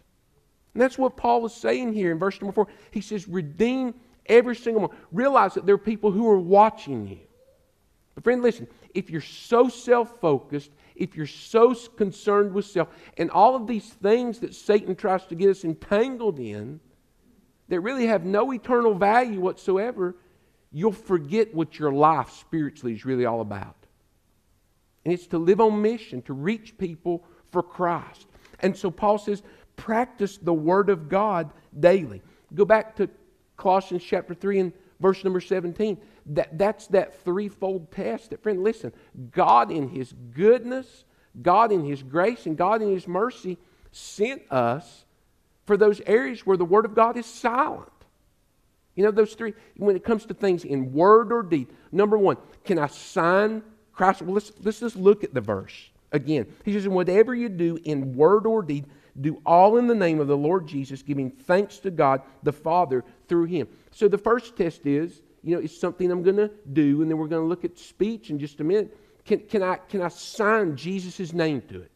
And 0.78 0.82
that's 0.84 0.98
what 0.98 1.18
Paul 1.18 1.44
is 1.48 1.56
saying 1.56 1.94
here 1.94 2.12
in 2.12 2.20
verse 2.20 2.40
number 2.40 2.54
four. 2.54 2.68
He 2.92 3.02
says, 3.02 3.28
redeem 3.28 3.96
every 4.28 4.56
single 4.56 4.84
one. 4.84 4.98
Realize 5.12 5.56
that 5.56 5.66
there 5.66 5.74
are 5.74 5.80
people 5.80 6.12
who 6.12 6.30
are 6.30 6.38
watching 6.38 7.08
you. 7.08 7.18
But 8.14 8.24
friend, 8.24 8.44
listen, 8.44 8.68
if 8.94 9.10
you're 9.10 9.22
so 9.22 9.70
self 9.70 10.20
focused 10.22 10.70
if 10.98 11.16
you're 11.16 11.28
so 11.28 11.74
concerned 11.74 12.54
with 12.54 12.66
self 12.66 12.90
and 13.18 13.30
all 13.32 13.56
of 13.56 13.68
these 13.68 13.88
things 13.88 14.40
that 14.40 14.54
Satan 14.54 14.96
tries 14.96 15.26
to 15.28 15.36
get 15.36 15.50
us 15.50 15.64
entangled 15.64 16.40
in 16.40 16.80
that 17.70 17.80
really 17.82 18.08
have 18.08 18.26
no 18.26 18.52
eternal 18.52 18.96
value 18.96 19.40
whatsoever, 19.40 20.16
you'll 20.72 20.92
forget 20.92 21.54
what 21.54 21.78
your 21.78 21.92
life 21.92 22.32
spiritually 22.32 22.94
is 22.94 23.06
really 23.06 23.26
all 23.26 23.42
about. 23.42 23.76
And 25.06 25.14
it's 25.14 25.28
to 25.28 25.38
live 25.38 25.62
on 25.62 25.82
mission, 25.82 26.22
to 26.24 26.34
reach 26.34 26.78
people 26.78 27.24
for 27.52 27.64
Christ. 27.64 28.28
And 28.60 28.76
so 28.76 28.90
Paul 28.92 29.18
says, 29.18 29.44
practice 29.78 30.38
the 30.38 30.54
Word 30.54 30.90
of 30.90 31.08
God 31.08 31.52
daily. 31.80 32.22
Go 32.54 32.66
back 32.66 32.98
to 32.98 33.10
Colossians 33.56 34.04
chapter 34.04 34.34
3 34.34 34.60
and 34.60 34.74
verse 35.00 35.24
number 35.24 35.40
17. 35.40 35.98
That, 36.26 36.58
that's 36.58 36.88
that 36.88 37.24
threefold 37.24 37.90
test. 37.92 38.32
That, 38.32 38.44
friend, 38.44 38.64
listen, 38.64 38.92
God 39.32 39.72
in 39.72 39.88
His 39.88 40.14
goodness, 40.34 41.06
God 41.42 41.72
in 41.72 41.86
His 41.86 42.04
grace, 42.04 42.46
and 42.46 42.58
God 42.58 42.82
in 42.82 42.92
His 42.92 43.08
mercy 43.08 43.58
sent 43.94 44.42
us 44.52 45.06
for 45.66 45.78
those 45.78 46.02
areas 46.06 46.46
where 46.46 46.58
the 46.58 46.66
Word 46.66 46.84
of 46.84 46.94
God 46.94 47.16
is 47.16 47.26
silent. 47.26 47.92
You 48.98 49.04
know, 49.04 49.12
those 49.12 49.36
three, 49.36 49.54
when 49.78 49.96
it 49.96 50.04
comes 50.04 50.26
to 50.26 50.34
things 50.34 50.66
in 50.66 50.92
word 50.92 51.32
or 51.32 51.44
deed, 51.44 51.68
number 51.92 52.18
one, 52.18 52.38
can 52.66 52.80
I 52.80 52.88
sign 52.88 53.62
Christ? 53.94 54.24
Well, 54.24 54.34
let's, 54.34 54.52
let's 54.64 54.80
just 54.80 54.96
look 54.96 55.24
at 55.24 55.36
the 55.36 55.40
verse 55.40 55.92
again. 56.12 56.48
He 56.66 56.74
says, 56.74 56.88
whatever 56.88 57.36
you 57.36 57.48
do 57.48 57.78
in 57.84 58.16
word 58.16 58.48
or 58.48 58.64
deed, 58.64 58.86
do 59.20 59.42
all 59.46 59.78
in 59.78 59.88
the 59.88 59.96
name 59.96 60.20
of 60.20 60.28
the 60.28 60.38
Lord 60.38 60.68
Jesus, 60.68 61.02
giving 61.02 61.32
thanks 61.32 61.80
to 61.80 61.92
God 61.92 62.22
the 62.44 62.52
Father 62.52 63.04
through 63.28 63.46
Him. 63.46 63.68
So 63.92 64.08
the 64.08 64.18
first 64.18 64.56
test 64.56 64.86
is 64.86 65.22
you 65.44 65.56
know, 65.56 65.62
it's 65.62 65.80
something 65.80 66.12
I'm 66.12 66.24
going 66.24 66.36
to 66.36 66.52
do, 66.74 67.02
and 67.02 67.10
then 67.10 67.18
we're 67.18 67.28
going 67.28 67.42
to 67.42 67.48
look 67.48 67.64
at 67.64 67.78
speech 67.78 68.30
in 68.30 68.38
just 68.38 68.60
a 68.60 68.66
minute. 68.66 68.96
Can, 69.26 69.40
can, 69.40 69.64
I, 69.64 69.78
can 69.78 70.02
I 70.02 70.10
sign 70.10 70.76
Jesus' 70.76 71.32
name 71.32 71.62
to 71.70 71.82
it? 71.82 71.92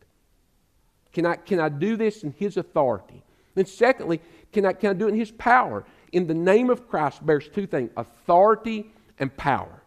Can 1.12 1.26
I, 1.26 1.36
can 1.36 1.60
I 1.60 1.68
do 1.68 1.98
this 1.98 2.24
in 2.24 2.32
His 2.32 2.56
authority? 2.58 3.24
And 3.56 3.68
secondly, 3.68 4.22
can 4.54 4.66
I, 4.66 4.74
can 4.74 4.92
I 4.92 4.94
do 4.94 5.08
it 5.08 5.10
in 5.10 5.20
His 5.20 5.32
power? 5.32 5.84
In 6.14 6.28
the 6.28 6.34
name 6.34 6.70
of 6.70 6.88
Christ 6.88 7.26
bears 7.26 7.50
two 7.50 7.68
things 7.68 7.92
authority 7.98 8.92
and 9.20 9.36
power. 9.36 9.82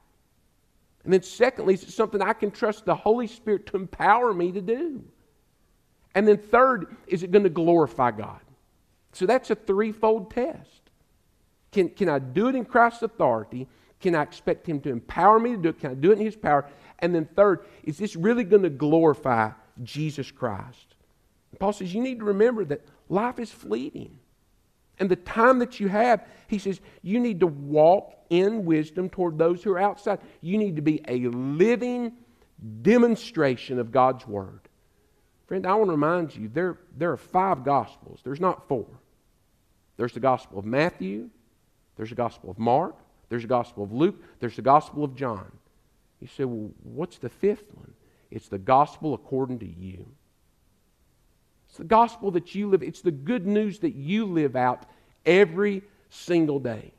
And 1.05 1.13
then 1.13 1.23
secondly, 1.23 1.75
is 1.75 1.85
it 1.85 1.91
something 1.93 2.21
I 2.21 2.33
can 2.33 2.51
trust 2.51 2.85
the 2.85 2.95
Holy 2.95 3.27
Spirit 3.27 3.67
to 3.67 3.77
empower 3.77 4.35
me 4.35 4.53
to 4.53 4.61
do? 4.61 5.05
And 6.15 6.27
then 6.29 6.39
third, 6.39 6.97
is 7.07 7.23
it 7.23 7.31
going 7.31 7.45
to 7.45 7.51
glorify 7.51 8.11
God? 8.11 8.41
So 9.13 9.27
that's 9.27 9.51
a 9.51 9.55
threefold 9.55 10.31
test. 10.31 10.91
Can, 11.73 11.89
can 11.89 12.09
I 12.09 12.19
do 12.19 12.49
it 12.49 12.55
in 12.55 12.65
Christ's 12.65 13.03
authority? 13.03 13.69
Can 14.01 14.15
I 14.15 14.23
expect 14.23 14.67
Him 14.67 14.81
to 14.83 14.91
empower 14.91 15.41
me 15.41 15.53
to 15.53 15.57
do 15.57 15.69
it? 15.71 15.81
Can 15.81 15.91
I 15.91 15.95
do 15.95 16.11
it 16.11 16.19
in 16.19 16.25
His 16.25 16.37
power? 16.37 16.69
And 17.01 17.15
then 17.15 17.25
third, 17.25 17.65
is 17.83 17.99
this 17.99 18.17
really 18.17 18.45
going 18.45 18.63
to 18.63 18.71
glorify 18.71 19.51
Jesus 19.83 20.31
Christ? 20.31 20.95
Paul 21.59 21.73
says 21.73 21.95
you 21.95 22.03
need 22.03 22.19
to 22.21 22.25
remember 22.25 22.65
that 22.67 22.83
life 23.09 23.39
is 23.39 23.51
fleeting. 23.51 24.19
And 24.99 25.09
the 25.09 25.17
time 25.17 25.59
that 25.59 25.81
you 25.81 25.89
have, 25.89 26.25
he 26.47 26.59
says, 26.59 26.81
you 27.03 27.19
need 27.19 27.41
to 27.41 27.47
walk 27.47 28.15
in 28.31 28.65
wisdom 28.65 29.09
toward 29.09 29.39
those 29.39 29.63
who 29.63 29.73
are 29.73 29.81
outside. 29.81 30.21
You 30.41 30.57
need 30.57 30.77
to 30.77 30.83
be 30.83 31.03
a 31.09 31.27
living 31.29 32.13
demonstration 32.83 33.79
of 33.79 33.91
God's 33.91 34.27
Word. 34.27 34.61
Friend, 35.55 35.67
I 35.69 35.75
want 35.77 35.87
to 35.87 35.93
remind 35.93 36.35
you 36.35 36.49
there, 36.49 36.79
there 36.99 37.13
are 37.13 37.17
five 37.17 37.63
Gospels, 37.63 38.19
there's 38.25 38.41
not 38.41 38.67
four. 38.67 38.89
There's 39.97 40.13
the 40.13 40.19
Gospel 40.19 40.59
of 40.59 40.65
Matthew, 40.65 41.31
there's 41.95 42.09
the 42.09 42.17
Gospel 42.17 42.51
of 42.51 42.59
Mark, 42.59 42.97
there's 43.29 43.43
the 43.43 43.49
Gospel 43.49 43.85
of 43.85 43.93
Luke, 43.93 44.17
there's 44.41 44.57
the 44.57 44.63
Gospel 44.63 45.05
of 45.05 45.15
John. 45.15 45.53
You 46.19 46.27
say, 46.27 46.45
well, 46.45 46.73
what's 46.83 47.19
the 47.19 47.29
fifth 47.29 47.73
one? 47.73 47.93
It's 48.33 48.49
the 48.49 48.59
Gospel 48.59 49.15
according 49.15 49.61
to 49.61 49.65
you. 49.65 50.05
It's 51.69 51.79
the 51.79 51.85
gospel 51.85 52.33
that 52.33 52.57
you 52.57 52.69
live, 52.69 52.83
it's 52.83 53.03
the 53.03 53.13
good 53.13 53.47
news 53.47 53.79
that 53.79 53.95
you 53.95 54.27
live 54.27 54.57
out 54.57 54.87
every 55.25 55.85
single 56.11 56.59
day. 56.59 56.91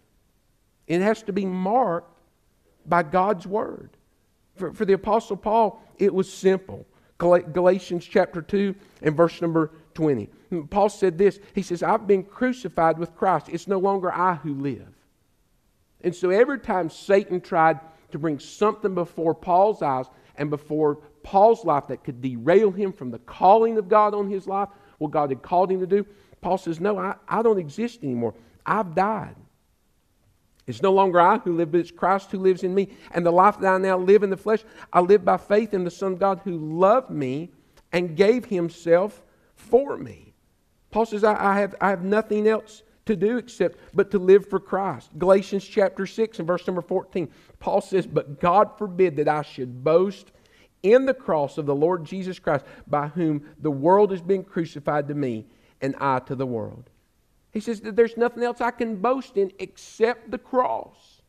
It 0.87 1.01
has 1.01 1.23
to 1.23 1.33
be 1.33 1.45
marked 1.45 2.17
by 2.85 3.03
God's 3.03 3.45
word. 3.45 3.89
For, 4.55 4.71
for 4.71 4.85
the 4.85 4.93
Apostle 4.93 5.35
Paul, 5.35 5.83
it 5.97 6.13
was 6.13 6.31
simple. 6.31 6.85
Galatians 7.17 8.05
chapter 8.05 8.41
2 8.41 8.75
and 9.01 9.15
verse 9.15 9.41
number 9.41 9.71
20. 9.93 10.29
Paul 10.69 10.89
said 10.89 11.17
this 11.17 11.39
He 11.53 11.61
says, 11.61 11.81
I've 11.81 12.07
been 12.07 12.23
crucified 12.23 12.97
with 12.97 13.15
Christ. 13.15 13.49
It's 13.49 13.67
no 13.67 13.79
longer 13.79 14.11
I 14.11 14.35
who 14.35 14.53
live. 14.53 14.87
And 16.01 16.13
so 16.13 16.29
every 16.29 16.59
time 16.59 16.89
Satan 16.89 17.41
tried 17.41 17.79
to 18.11 18.19
bring 18.19 18.39
something 18.39 18.93
before 18.93 19.33
Paul's 19.33 19.81
eyes 19.81 20.05
and 20.35 20.49
before 20.49 20.99
Paul's 21.23 21.65
life 21.65 21.87
that 21.87 22.03
could 22.03 22.21
derail 22.21 22.71
him 22.71 22.93
from 22.93 23.11
the 23.11 23.19
calling 23.19 23.77
of 23.77 23.89
God 23.89 24.13
on 24.13 24.29
his 24.29 24.45
life, 24.45 24.69
what 24.99 25.11
God 25.11 25.29
had 25.29 25.41
called 25.41 25.71
him 25.71 25.79
to 25.79 25.87
do, 25.87 26.05
Paul 26.41 26.57
says, 26.57 26.79
No, 26.79 26.97
I, 26.97 27.15
I 27.27 27.41
don't 27.41 27.57
exist 27.57 28.03
anymore. 28.03 28.35
I've 28.65 28.93
died. 28.93 29.35
It's 30.67 30.81
no 30.81 30.91
longer 30.91 31.19
I 31.19 31.37
who 31.37 31.55
live, 31.55 31.71
but 31.71 31.81
it's 31.81 31.91
Christ 31.91 32.31
who 32.31 32.39
lives 32.39 32.63
in 32.63 32.73
me. 32.73 32.89
And 33.11 33.25
the 33.25 33.31
life 33.31 33.59
that 33.59 33.73
I 33.73 33.77
now 33.77 33.97
live 33.97 34.23
in 34.23 34.29
the 34.29 34.37
flesh, 34.37 34.63
I 34.91 34.99
live 34.99 35.23
by 35.23 35.37
faith 35.37 35.73
in 35.73 35.83
the 35.83 35.91
Son 35.91 36.13
of 36.13 36.19
God 36.19 36.41
who 36.43 36.57
loved 36.57 37.11
me 37.11 37.51
and 37.91 38.15
gave 38.15 38.45
himself 38.45 39.23
for 39.55 39.97
me. 39.97 40.33
Paul 40.89 41.05
says, 41.05 41.23
I, 41.23 41.35
I, 41.35 41.59
have, 41.59 41.75
I 41.79 41.89
have 41.89 42.03
nothing 42.03 42.47
else 42.47 42.81
to 43.05 43.15
do 43.15 43.37
except 43.37 43.77
but 43.93 44.09
to 44.11 44.17
live 44.17 44.47
for 44.47 44.59
Christ. 44.59 45.11
Galatians 45.17 45.63
chapter 45.63 46.07
6 46.07 46.39
and 46.39 46.47
verse 46.47 46.65
number 46.65 46.81
14. 46.81 47.29
Paul 47.59 47.81
says, 47.81 48.07
But 48.07 48.39
God 48.39 48.77
forbid 48.77 49.17
that 49.17 49.27
I 49.27 49.43
should 49.43 49.83
boast 49.83 50.31
in 50.81 51.05
the 51.05 51.13
cross 51.13 51.57
of 51.57 51.65
the 51.65 51.75
Lord 51.75 52.05
Jesus 52.05 52.39
Christ, 52.39 52.65
by 52.87 53.07
whom 53.07 53.45
the 53.59 53.71
world 53.71 54.11
has 54.11 54.21
been 54.21 54.43
crucified 54.43 55.07
to 55.07 55.13
me 55.13 55.45
and 55.81 55.95
I 55.99 56.19
to 56.19 56.35
the 56.35 56.45
world. 56.45 56.89
He 57.55 57.61
says 57.61 57.79
that 57.81 57.95
there's 57.95 58.17
nothing 58.17 58.43
else 58.43 58.59
I 58.59 58.71
can 58.71 58.97
boast 58.97 59.37
in 59.37 59.49
except 59.59 60.29
the 60.29 60.37
cross. 60.37 61.21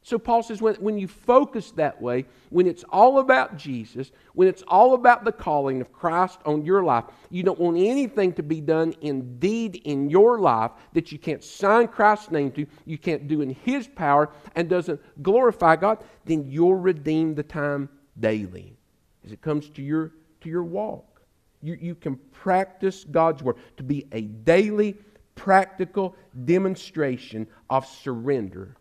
So 0.00 0.18
Paul 0.18 0.42
says 0.42 0.62
when, 0.62 0.76
when 0.76 0.96
you 0.96 1.06
focus 1.08 1.72
that 1.72 2.00
way, 2.00 2.24
when 2.48 2.66
it's 2.66 2.84
all 2.88 3.18
about 3.18 3.58
Jesus, 3.58 4.12
when 4.32 4.48
it's 4.48 4.62
all 4.66 4.94
about 4.94 5.26
the 5.26 5.32
calling 5.32 5.82
of 5.82 5.92
Christ 5.92 6.38
on 6.46 6.64
your 6.64 6.82
life, 6.82 7.04
you 7.28 7.42
don't 7.42 7.58
want 7.58 7.76
anything 7.76 8.32
to 8.32 8.42
be 8.42 8.62
done 8.62 8.94
indeed 9.02 9.82
in 9.84 10.08
your 10.08 10.38
life 10.38 10.70
that 10.94 11.12
you 11.12 11.18
can't 11.18 11.44
sign 11.44 11.88
Christ's 11.88 12.30
name 12.30 12.50
to, 12.52 12.66
you 12.86 12.96
can't 12.96 13.28
do 13.28 13.42
in 13.42 13.50
His 13.50 13.86
power, 13.88 14.30
and 14.54 14.70
doesn't 14.70 15.02
glorify 15.22 15.76
God, 15.76 15.98
then 16.24 16.46
you'll 16.48 16.76
redeem 16.76 17.34
the 17.34 17.42
time 17.42 17.90
daily 18.18 18.74
as 19.22 19.32
it 19.32 19.42
comes 19.42 19.68
to 19.68 19.82
your, 19.82 20.12
to 20.40 20.48
your 20.48 20.64
walk. 20.64 21.20
You, 21.62 21.76
you 21.78 21.94
can 21.94 22.16
practice 22.32 23.04
God's 23.04 23.42
Word 23.42 23.56
to 23.76 23.82
be 23.82 24.06
a 24.12 24.22
daily, 24.22 24.96
practical 25.36 26.16
demonstration 26.44 27.46
of 27.70 27.86
surrender 27.86 28.76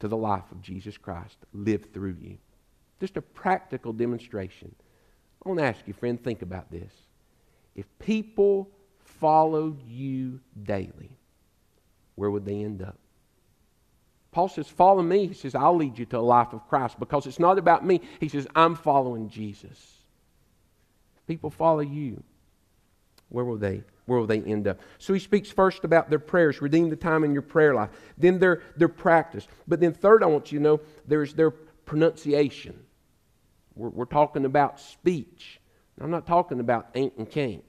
to 0.00 0.08
the 0.08 0.16
life 0.16 0.50
of 0.52 0.60
Jesus 0.60 0.98
Christ 0.98 1.38
live 1.54 1.86
through 1.94 2.16
you. 2.20 2.36
Just 3.00 3.16
a 3.16 3.22
practical 3.22 3.92
demonstration. 3.94 4.74
I 5.44 5.48
want 5.48 5.60
to 5.60 5.64
ask 5.64 5.80
you, 5.86 5.94
friend, 5.94 6.22
think 6.22 6.42
about 6.42 6.70
this. 6.70 6.92
If 7.74 7.86
people 7.98 8.68
followed 8.98 9.82
you 9.82 10.40
daily, 10.62 11.16
where 12.16 12.30
would 12.30 12.44
they 12.44 12.62
end 12.62 12.82
up? 12.82 12.98
Paul 14.32 14.48
says, 14.48 14.66
Follow 14.66 15.02
me. 15.02 15.26
He 15.26 15.34
says, 15.34 15.54
I'll 15.54 15.76
lead 15.76 15.98
you 15.98 16.06
to 16.06 16.18
a 16.18 16.20
life 16.20 16.52
of 16.52 16.66
Christ 16.68 16.98
because 16.98 17.26
it's 17.26 17.38
not 17.38 17.58
about 17.58 17.84
me. 17.84 18.00
He 18.18 18.28
says, 18.28 18.46
I'm 18.54 18.74
following 18.74 19.28
Jesus. 19.28 20.02
If 21.16 21.26
people 21.26 21.50
follow 21.50 21.80
you. 21.80 22.22
Where 23.28 23.44
will 23.44 23.56
they? 23.56 23.82
Where 24.06 24.18
will 24.18 24.26
they 24.26 24.40
end 24.40 24.66
up? 24.66 24.80
So 24.98 25.14
he 25.14 25.20
speaks 25.20 25.50
first 25.50 25.84
about 25.84 26.10
their 26.10 26.18
prayers, 26.18 26.60
redeem 26.60 26.90
the 26.90 26.96
time 26.96 27.24
in 27.24 27.32
your 27.32 27.42
prayer 27.42 27.74
life. 27.74 27.90
Then 28.18 28.38
their, 28.38 28.62
their 28.76 28.88
practice. 28.88 29.46
But 29.68 29.80
then 29.80 29.92
third, 29.92 30.22
I 30.22 30.26
want 30.26 30.50
you 30.50 30.58
to 30.58 30.62
know 30.62 30.80
there's 31.06 31.34
their 31.34 31.50
pronunciation. 31.50 32.78
We're, 33.74 33.90
we're 33.90 34.04
talking 34.04 34.44
about 34.44 34.80
speech. 34.80 35.60
I'm 36.00 36.10
not 36.10 36.26
talking 36.26 36.58
about 36.58 36.88
ain't 36.94 37.16
and 37.16 37.30
can't. 37.30 37.64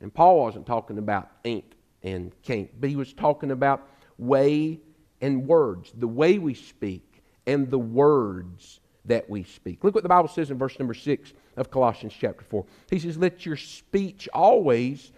And 0.00 0.12
Paul 0.12 0.40
wasn't 0.40 0.66
talking 0.66 0.98
about 0.98 1.30
ain't 1.44 1.74
and 2.02 2.32
can't, 2.42 2.68
but 2.78 2.90
he 2.90 2.96
was 2.96 3.12
talking 3.14 3.50
about 3.50 3.88
way 4.18 4.80
and 5.20 5.46
words, 5.46 5.92
the 5.96 6.06
way 6.06 6.38
we 6.38 6.52
speak, 6.52 7.22
and 7.46 7.70
the 7.70 7.78
words 7.78 8.80
that 9.06 9.28
we 9.28 9.44
speak. 9.44 9.82
Look 9.84 9.94
what 9.94 10.02
the 10.02 10.08
Bible 10.08 10.28
says 10.28 10.50
in 10.50 10.58
verse 10.58 10.78
number 10.78 10.94
6 10.94 11.32
of 11.56 11.70
Colossians 11.70 12.14
chapter 12.18 12.44
4. 12.44 12.64
He 12.90 12.98
says, 12.98 13.16
Let 13.16 13.46
your 13.46 13.56
speech 13.56 14.28
always 14.32 15.12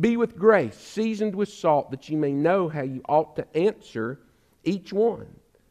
be 0.00 0.16
with 0.16 0.36
grace, 0.36 0.76
seasoned 0.76 1.34
with 1.34 1.48
salt, 1.48 1.90
that 1.90 2.08
you 2.08 2.16
may 2.16 2.32
know 2.32 2.68
how 2.68 2.82
you 2.82 3.02
ought 3.08 3.36
to 3.36 3.56
answer 3.56 4.20
each 4.64 4.92
one. 4.92 5.26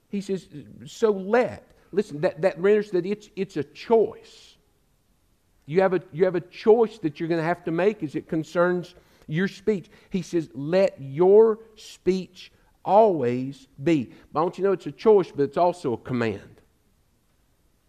He 0.10 0.22
says, 0.22 0.48
So 0.86 1.12
let. 1.12 1.66
Listen, 1.92 2.22
that, 2.22 2.42
that 2.42 2.60
renders 2.60 2.92
that 2.92 3.06
it's, 3.06 3.30
it's 3.36 3.58
a 3.58 3.64
choice. 3.64 4.58
You 5.66 5.82
have 5.82 5.94
a, 5.94 6.02
you 6.12 6.26
have 6.26 6.36
a 6.36 6.42
choice 6.42 6.98
that 7.00 7.20
you're 7.20 7.30
going 7.30 7.42
to 7.42 7.48
have 7.48 7.64
to 7.66 7.72
make 7.72 8.04
as 8.04 8.16
it 8.16 8.28
concerns 8.28 8.96
your 9.28 9.48
speech. 9.48 9.90
He 10.10 10.22
says, 10.22 10.50
Let 10.54 10.96
your 11.00 11.60
speech 11.76 12.52
always 12.84 13.68
be. 13.84 14.12
But 14.32 14.40
I 14.40 14.44
want 14.44 14.58
you 14.58 14.64
to 14.64 14.70
know 14.70 14.74
it's 14.74 14.88
a 14.88 14.92
choice, 14.92 15.32
but 15.32 15.44
it's 15.44 15.58
also 15.58 15.94
a 15.94 15.98
command. 15.98 16.59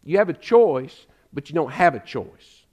You 0.04 0.18
have 0.18 0.28
a 0.28 0.34
choice, 0.34 1.06
but 1.32 1.48
you 1.48 1.54
don't 1.54 1.70
have 1.70 1.94
a 1.94 2.00
choice. 2.00 2.64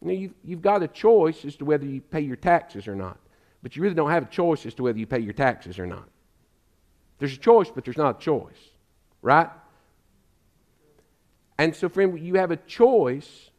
You 0.00 0.08
know, 0.08 0.14
you've, 0.14 0.34
you've 0.44 0.62
got 0.62 0.82
a 0.82 0.88
choice 0.88 1.44
as 1.44 1.56
to 1.56 1.64
whether 1.64 1.84
you 1.84 2.00
pay 2.00 2.20
your 2.20 2.36
taxes 2.36 2.88
or 2.88 2.94
not, 2.94 3.18
but 3.62 3.76
you 3.76 3.82
really 3.82 3.94
don't 3.94 4.10
have 4.10 4.24
a 4.24 4.30
choice 4.30 4.64
as 4.66 4.74
to 4.74 4.82
whether 4.82 4.98
you 4.98 5.06
pay 5.06 5.18
your 5.18 5.34
taxes 5.34 5.78
or 5.78 5.86
not. 5.86 6.08
There's 7.18 7.34
a 7.34 7.38
choice, 7.38 7.70
but 7.70 7.84
there's 7.84 7.98
not 7.98 8.20
a 8.20 8.24
choice, 8.24 8.70
right? 9.20 9.50
And 11.58 11.76
so, 11.76 11.90
friend, 11.90 12.18
you 12.18 12.36
have 12.36 12.50
a 12.50 12.56
choice 12.56 13.50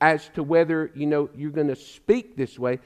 as 0.00 0.30
to 0.30 0.42
whether 0.42 0.90
you 0.94 1.06
know 1.06 1.28
you're 1.36 1.50
going 1.50 1.68
to 1.68 1.76
speak 1.76 2.36
this 2.36 2.58
way, 2.58 2.80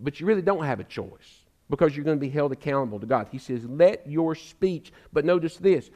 but 0.00 0.18
you 0.18 0.26
really 0.26 0.42
don't 0.42 0.64
have 0.64 0.80
a 0.80 0.84
choice 0.84 1.44
because 1.70 1.94
you're 1.94 2.04
going 2.04 2.18
to 2.18 2.20
be 2.20 2.28
held 2.28 2.50
accountable 2.50 2.98
to 2.98 3.06
God. 3.06 3.28
He 3.30 3.38
says, 3.38 3.64
Let 3.64 4.08
your 4.08 4.34
speech, 4.34 4.92
but 5.12 5.24
notice 5.24 5.56
this, 5.56 5.90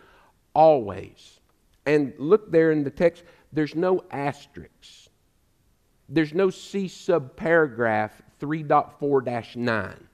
always. 0.54 1.40
And 1.86 2.12
look 2.18 2.50
there 2.50 2.70
in 2.70 2.84
the 2.84 2.90
text, 2.90 3.24
there's 3.52 3.74
no 3.74 4.04
asterisks. 4.10 5.08
There's 6.08 6.34
no 6.34 6.50
C 6.50 6.88
sub 6.88 7.36
paragraph 7.36 8.20
3.4 8.40 9.56
9, 9.56 10.08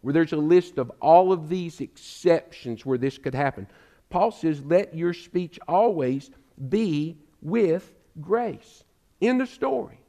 where 0.00 0.12
there's 0.12 0.32
a 0.32 0.36
list 0.36 0.78
of 0.78 0.90
all 1.00 1.32
of 1.32 1.48
these 1.48 1.80
exceptions 1.80 2.86
where 2.86 2.98
this 2.98 3.18
could 3.18 3.34
happen. 3.34 3.66
Paul 4.10 4.30
says, 4.30 4.62
Let 4.64 4.94
your 4.94 5.12
speech 5.12 5.58
always 5.68 6.30
be 6.68 7.18
with 7.42 7.92
grace. 8.20 8.84
In 9.20 9.38
the 9.38 9.46
story. 9.46 10.00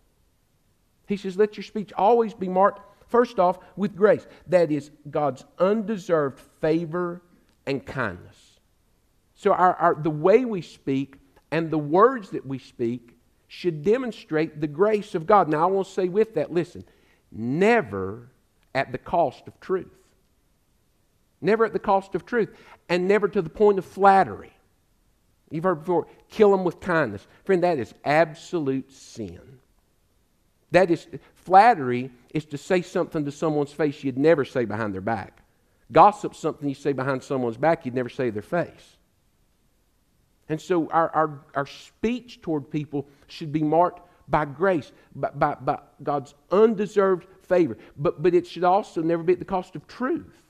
He 1.08 1.18
says, 1.18 1.38
Let 1.38 1.58
your 1.58 1.64
speech 1.64 1.92
always 1.94 2.34
be 2.34 2.48
marked 2.48 2.82
First 3.08 3.40
off, 3.40 3.60
with 3.76 3.96
grace. 3.96 4.26
That 4.48 4.72
is 4.72 4.92
God's 5.10 5.46
undeserved 5.60 6.40
favor 6.60 7.22
and 7.66 7.86
kindness. 7.86 8.45
So 9.36 9.52
our, 9.52 9.76
our, 9.76 9.96
the 9.96 10.10
way 10.10 10.46
we 10.46 10.62
speak 10.62 11.18
and 11.52 11.70
the 11.70 11.78
words 11.78 12.32
that 12.32 12.46
we 12.46 12.60
speak 12.60 13.16
should 13.48 13.84
demonstrate 13.84 14.60
the 14.60 14.68
grace 14.68 15.16
of 15.16 15.28
God. 15.28 15.48
Now, 15.48 15.64
I 15.64 15.72
want 15.72 15.88
to 15.88 15.94
say 15.94 16.08
with 16.08 16.36
that, 16.36 16.52
listen, 16.52 16.84
never 17.32 18.30
at 18.74 18.92
the 18.92 18.98
cost 18.98 19.48
of 19.48 19.60
truth. 19.60 19.92
Never 21.42 21.66
at 21.66 21.74
the 21.74 21.80
cost 21.80 22.16
of 22.16 22.26
truth, 22.26 22.50
and 22.90 23.08
never 23.08 23.28
to 23.28 23.42
the 23.42 23.50
point 23.50 23.78
of 23.78 23.86
flattery. 23.86 24.52
You've 25.52 25.64
heard 25.64 25.80
before, 25.80 26.08
kill 26.30 26.52
them 26.52 26.64
with 26.64 26.80
kindness. 26.80 27.26
Friend, 27.44 27.62
that 27.64 27.78
is 27.78 27.94
absolute 28.04 28.92
sin. 28.92 29.60
That 30.72 30.90
is, 30.90 31.08
flattery 31.36 32.12
is 32.34 32.46
to 32.46 32.58
say 32.58 32.82
something 32.82 33.26
to 33.26 33.32
someone's 33.32 33.72
face 33.72 34.04
you'd 34.04 34.18
never 34.18 34.44
say 34.44 34.66
behind 34.66 34.94
their 34.94 35.02
back. 35.02 35.44
Gossip 35.92 36.36
something 36.36 36.68
you 36.68 36.76
say 36.76 36.94
behind 36.94 37.24
someone's 37.24 37.58
back 37.58 37.86
you'd 37.86 37.94
never 37.94 38.10
say 38.10 38.30
their 38.32 38.42
face. 38.42 38.98
And 40.50 40.62
so 40.62 40.88
our, 40.90 41.10
our, 41.10 41.40
our 41.56 41.66
speech 41.66 42.42
toward 42.42 42.70
people 42.70 43.08
should 43.28 43.52
be 43.52 43.64
marked 43.64 44.02
by 44.28 44.46
grace, 44.46 44.92
by, 45.16 45.30
by, 45.30 45.56
by 45.56 45.80
God's 46.04 46.36
undeserved 46.52 47.28
favor. 47.44 47.78
But, 47.98 48.22
but 48.22 48.34
it 48.34 48.48
should 48.48 48.64
also 48.64 49.02
never 49.02 49.24
be 49.24 49.34
at 49.34 49.40
the 49.40 49.46
cost 49.46 49.76
of 49.76 49.88
truth. 49.88 50.42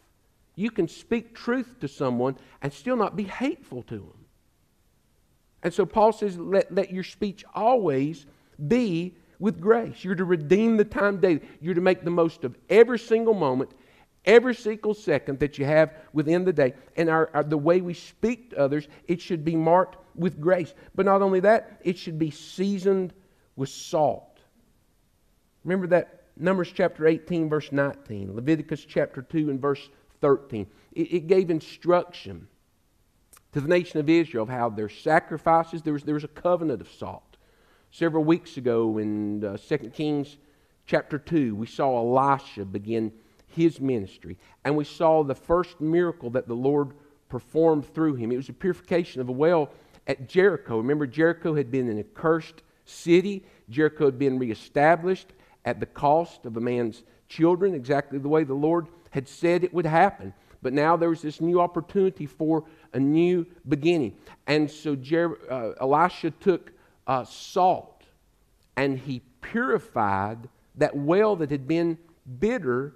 You 0.55 0.71
can 0.71 0.87
speak 0.87 1.35
truth 1.35 1.79
to 1.81 1.87
someone 1.87 2.37
and 2.61 2.71
still 2.71 2.95
not 2.95 3.15
be 3.15 3.23
hateful 3.23 3.83
to 3.83 3.95
them. 3.95 4.25
And 5.63 5.73
so 5.73 5.85
Paul 5.85 6.13
says, 6.13 6.37
let, 6.37 6.73
let 6.73 6.91
your 6.91 7.03
speech 7.03 7.43
always 7.53 8.25
be 8.67 9.15
with 9.39 9.59
grace. 9.59 10.03
You're 10.03 10.15
to 10.15 10.23
redeem 10.23 10.77
the 10.77 10.85
time 10.85 11.19
daily. 11.19 11.41
You're 11.59 11.73
to 11.73 11.81
make 11.81 12.03
the 12.03 12.11
most 12.11 12.43
of 12.43 12.57
every 12.69 12.99
single 12.99 13.33
moment, 13.33 13.71
every 14.25 14.55
single 14.55 14.93
second 14.93 15.39
that 15.39 15.57
you 15.57 15.65
have 15.65 15.93
within 16.13 16.43
the 16.43 16.53
day. 16.53 16.73
And 16.97 17.09
our, 17.09 17.29
our, 17.33 17.43
the 17.43 17.57
way 17.57 17.81
we 17.81 17.93
speak 17.93 18.51
to 18.51 18.59
others, 18.59 18.87
it 19.07 19.21
should 19.21 19.45
be 19.45 19.55
marked 19.55 19.97
with 20.15 20.39
grace. 20.39 20.73
But 20.95 21.05
not 21.05 21.21
only 21.21 21.39
that, 21.41 21.79
it 21.83 21.97
should 21.97 22.19
be 22.19 22.31
seasoned 22.31 23.13
with 23.55 23.69
salt. 23.69 24.39
Remember 25.63 25.87
that 25.87 26.23
Numbers 26.37 26.71
chapter 26.73 27.07
18, 27.07 27.49
verse 27.49 27.71
19, 27.71 28.35
Leviticus 28.35 28.83
chapter 28.85 29.21
2 29.21 29.49
and 29.49 29.61
verse 29.61 29.89
13. 30.21 30.67
It, 30.91 31.13
it 31.13 31.27
gave 31.27 31.49
instruction 31.49 32.47
to 33.53 33.61
the 33.61 33.67
nation 33.69 33.99
of 33.99 34.09
Israel 34.09 34.43
of 34.43 34.49
how 34.49 34.69
their 34.69 34.89
sacrifices, 34.89 35.81
there 35.81 35.93
was, 35.93 36.03
there 36.03 36.13
was 36.13 36.25
a 36.25 36.29
covenant 36.29 36.81
of 36.81 36.89
salt. 36.91 37.37
Several 37.91 38.25
weeks 38.25 38.57
ago 38.57 38.97
in 38.97 39.45
uh, 39.45 39.57
2 39.57 39.77
Kings 39.91 40.35
chapter 40.85 41.17
2, 41.17 41.55
we 41.55 41.65
saw 41.65 41.97
Elisha 41.97 42.65
begin 42.65 43.13
his 43.55 43.79
ministry. 43.79 44.37
And 44.63 44.75
we 44.75 44.83
saw 44.83 45.23
the 45.23 45.35
first 45.35 45.79
miracle 45.81 46.29
that 46.31 46.47
the 46.47 46.55
Lord 46.55 46.91
performed 47.29 47.85
through 47.93 48.15
him. 48.15 48.31
It 48.31 48.37
was 48.37 48.49
a 48.49 48.53
purification 48.53 49.21
of 49.21 49.29
a 49.29 49.33
well 49.33 49.69
at 50.07 50.27
Jericho. 50.27 50.77
Remember, 50.77 51.07
Jericho 51.07 51.55
had 51.55 51.71
been 51.71 51.89
an 51.89 51.99
accursed 51.99 52.61
city, 52.85 53.43
Jericho 53.69 54.05
had 54.05 54.19
been 54.19 54.37
reestablished 54.37 55.33
at 55.65 55.79
the 55.79 55.85
cost 55.85 56.45
of 56.45 56.57
a 56.57 56.61
man's 56.61 57.03
children, 57.27 57.73
exactly 57.73 58.19
the 58.19 58.29
way 58.29 58.43
the 58.43 58.53
Lord 58.53 58.87
had 59.09 59.27
said 59.27 59.63
it 59.63 59.73
would 59.73 59.85
happen. 59.85 60.33
But 60.61 60.73
now 60.73 60.97
there 60.97 61.09
was 61.09 61.21
this 61.21 61.41
new 61.41 61.59
opportunity 61.59 62.25
for 62.25 62.63
a 62.93 62.99
new 62.99 63.45
beginning. 63.67 64.15
And 64.47 64.69
so 64.69 64.95
Jer- 64.95 65.39
uh, 65.51 65.73
Elisha 65.81 66.31
took 66.31 66.71
uh, 67.07 67.23
salt 67.23 68.03
and 68.75 68.97
he 68.97 69.21
purified 69.41 70.49
that 70.75 70.95
well 70.95 71.35
that 71.37 71.51
had 71.51 71.67
been 71.67 71.97
bitter 72.39 72.95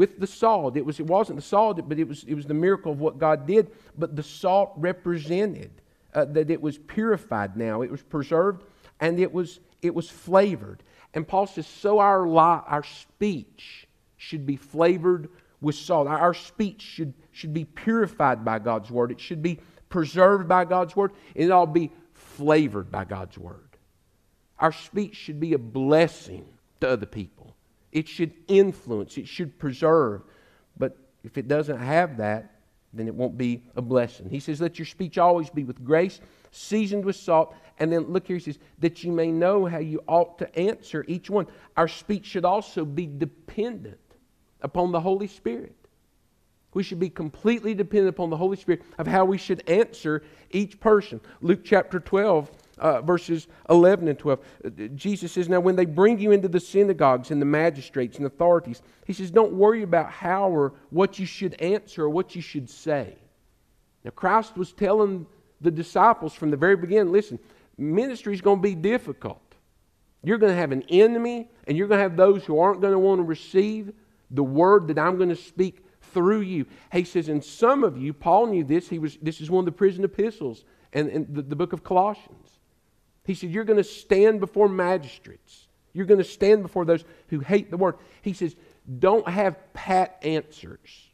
with 0.00 0.18
the 0.18 0.26
salt. 0.26 0.78
It, 0.78 0.86
was, 0.86 0.98
it 0.98 1.06
wasn't 1.06 1.36
the 1.36 1.44
salt, 1.44 1.86
but 1.86 1.98
it 1.98 2.08
was, 2.08 2.24
it 2.24 2.32
was 2.32 2.46
the 2.46 2.54
miracle 2.54 2.90
of 2.90 3.00
what 3.00 3.18
God 3.18 3.46
did. 3.46 3.70
But 3.98 4.16
the 4.16 4.22
salt 4.22 4.72
represented 4.76 5.70
uh, 6.14 6.24
that 6.24 6.48
it 6.48 6.62
was 6.62 6.78
purified 6.78 7.54
now, 7.54 7.82
it 7.82 7.90
was 7.90 8.00
preserved, 8.00 8.64
and 8.98 9.20
it 9.20 9.30
was, 9.30 9.60
it 9.82 9.94
was 9.94 10.08
flavored. 10.08 10.82
And 11.12 11.28
Paul 11.28 11.46
says, 11.46 11.66
so 11.66 11.98
our, 11.98 12.26
li- 12.26 12.62
our 12.66 12.82
speech 12.82 13.86
should 14.16 14.46
be 14.46 14.56
flavored 14.56 15.28
with 15.60 15.74
salt. 15.74 16.08
Our 16.08 16.32
speech 16.32 16.80
should, 16.80 17.12
should 17.30 17.52
be 17.52 17.66
purified 17.66 18.42
by 18.42 18.58
God's 18.58 18.90
word, 18.90 19.10
it 19.10 19.20
should 19.20 19.42
be 19.42 19.58
preserved 19.90 20.48
by 20.48 20.64
God's 20.64 20.96
word, 20.96 21.12
it 21.34 21.50
all 21.50 21.66
be 21.66 21.92
flavored 22.14 22.90
by 22.90 23.04
God's 23.04 23.36
word. 23.36 23.76
Our 24.58 24.72
speech 24.72 25.14
should 25.14 25.40
be 25.40 25.52
a 25.52 25.58
blessing 25.58 26.46
to 26.80 26.88
other 26.88 27.04
people. 27.04 27.39
It 27.92 28.08
should 28.08 28.32
influence, 28.48 29.18
it 29.18 29.26
should 29.26 29.58
preserve. 29.58 30.22
But 30.76 30.96
if 31.24 31.38
it 31.38 31.48
doesn't 31.48 31.78
have 31.78 32.18
that, 32.18 32.60
then 32.92 33.06
it 33.06 33.14
won't 33.14 33.38
be 33.38 33.62
a 33.76 33.82
blessing. 33.82 34.28
He 34.28 34.40
says, 34.40 34.60
Let 34.60 34.78
your 34.78 34.86
speech 34.86 35.18
always 35.18 35.50
be 35.50 35.64
with 35.64 35.84
grace, 35.84 36.20
seasoned 36.50 37.04
with 37.04 37.16
salt. 37.16 37.54
And 37.78 37.92
then 37.92 38.12
look 38.12 38.26
here, 38.26 38.36
he 38.36 38.42
says, 38.42 38.58
That 38.78 39.04
you 39.04 39.12
may 39.12 39.30
know 39.30 39.66
how 39.66 39.78
you 39.78 40.02
ought 40.06 40.38
to 40.38 40.58
answer 40.58 41.04
each 41.06 41.30
one. 41.30 41.46
Our 41.76 41.88
speech 41.88 42.26
should 42.26 42.44
also 42.44 42.84
be 42.84 43.06
dependent 43.06 43.98
upon 44.60 44.92
the 44.92 45.00
Holy 45.00 45.28
Spirit. 45.28 45.74
We 46.72 46.82
should 46.82 47.00
be 47.00 47.10
completely 47.10 47.74
dependent 47.74 48.10
upon 48.10 48.30
the 48.30 48.36
Holy 48.36 48.56
Spirit 48.56 48.82
of 48.98 49.06
how 49.06 49.24
we 49.24 49.38
should 49.38 49.68
answer 49.68 50.22
each 50.50 50.78
person. 50.78 51.20
Luke 51.40 51.60
chapter 51.64 51.98
12, 51.98 52.50
uh, 52.80 53.02
verses 53.02 53.46
11 53.68 54.08
and 54.08 54.18
12. 54.18 54.40
Uh, 54.64 54.70
Jesus 54.94 55.32
says, 55.32 55.48
Now, 55.48 55.60
when 55.60 55.76
they 55.76 55.84
bring 55.84 56.18
you 56.18 56.32
into 56.32 56.48
the 56.48 56.60
synagogues 56.60 57.30
and 57.30 57.40
the 57.40 57.46
magistrates 57.46 58.16
and 58.16 58.26
authorities, 58.26 58.82
he 59.06 59.12
says, 59.12 59.30
Don't 59.30 59.52
worry 59.52 59.82
about 59.82 60.10
how 60.10 60.50
or 60.50 60.72
what 60.90 61.18
you 61.18 61.26
should 61.26 61.60
answer 61.60 62.04
or 62.04 62.10
what 62.10 62.34
you 62.34 62.42
should 62.42 62.68
say. 62.68 63.14
Now, 64.04 64.10
Christ 64.10 64.56
was 64.56 64.72
telling 64.72 65.26
the 65.60 65.70
disciples 65.70 66.34
from 66.34 66.50
the 66.50 66.56
very 66.56 66.76
beginning 66.76 67.12
listen, 67.12 67.38
ministry 67.76 68.34
is 68.34 68.40
going 68.40 68.58
to 68.58 68.62
be 68.62 68.74
difficult. 68.74 69.42
You're 70.22 70.38
going 70.38 70.52
to 70.52 70.58
have 70.58 70.72
an 70.72 70.84
enemy, 70.88 71.48
and 71.66 71.76
you're 71.76 71.88
going 71.88 71.98
to 71.98 72.02
have 72.02 72.16
those 72.16 72.44
who 72.44 72.58
aren't 72.58 72.80
going 72.80 72.92
to 72.92 72.98
want 72.98 73.20
to 73.20 73.24
receive 73.24 73.92
the 74.30 74.42
word 74.42 74.88
that 74.88 74.98
I'm 74.98 75.16
going 75.16 75.30
to 75.30 75.36
speak 75.36 75.84
through 76.12 76.40
you. 76.40 76.66
He 76.92 77.04
says, 77.04 77.28
and 77.28 77.42
some 77.42 77.84
of 77.84 77.96
you, 77.96 78.12
Paul 78.12 78.46
knew 78.46 78.64
this. 78.64 78.88
He 78.88 78.98
was, 78.98 79.16
this 79.22 79.40
is 79.40 79.50
one 79.50 79.62
of 79.62 79.66
the 79.66 79.72
prison 79.72 80.04
epistles 80.04 80.64
and, 80.92 81.08
and 81.08 81.34
the, 81.34 81.42
the 81.42 81.56
book 81.56 81.72
of 81.72 81.82
Colossians. 81.82 82.39
He 83.24 83.34
said, 83.34 83.50
You're 83.50 83.64
going 83.64 83.76
to 83.76 83.84
stand 83.84 84.40
before 84.40 84.68
magistrates. 84.68 85.68
You're 85.92 86.06
going 86.06 86.18
to 86.18 86.24
stand 86.24 86.62
before 86.62 86.84
those 86.84 87.04
who 87.28 87.40
hate 87.40 87.70
the 87.70 87.76
word. 87.76 87.96
He 88.22 88.32
says, 88.32 88.56
Don't 88.98 89.28
have 89.28 89.72
pat 89.72 90.18
answers. 90.22 91.08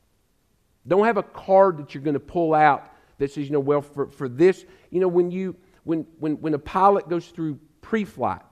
Don't 0.86 1.04
have 1.04 1.16
a 1.16 1.22
card 1.22 1.78
that 1.78 1.94
you're 1.94 2.02
going 2.02 2.14
to 2.14 2.20
pull 2.20 2.54
out 2.54 2.92
that 3.18 3.32
says, 3.32 3.46
you 3.46 3.50
know, 3.50 3.60
well, 3.60 3.82
for, 3.82 4.08
for 4.08 4.28
this, 4.28 4.64
you 4.90 5.00
know, 5.00 5.08
when 5.08 5.30
you 5.30 5.56
when 5.84 6.06
when 6.18 6.40
when 6.40 6.54
a 6.54 6.58
pilot 6.58 7.08
goes 7.08 7.26
through 7.28 7.58
pre-flight, 7.80 8.42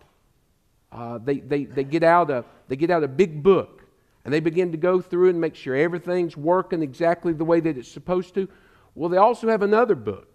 uh, 0.92 1.18
they, 1.18 1.40
they, 1.40 1.64
they 1.64 1.84
get 1.84 2.02
out 2.02 2.30
a 2.30 2.44
they 2.68 2.76
get 2.76 2.90
out 2.90 3.04
a 3.04 3.08
big 3.08 3.42
book 3.42 3.84
and 4.24 4.32
they 4.32 4.40
begin 4.40 4.72
to 4.72 4.78
go 4.78 5.00
through 5.00 5.28
and 5.28 5.40
make 5.40 5.54
sure 5.54 5.76
everything's 5.76 6.36
working 6.36 6.82
exactly 6.82 7.32
the 7.32 7.44
way 7.44 7.60
that 7.60 7.76
it's 7.76 7.90
supposed 7.90 8.34
to. 8.34 8.48
Well, 8.94 9.10
they 9.10 9.16
also 9.16 9.48
have 9.48 9.62
another 9.62 9.94
book. 9.94 10.33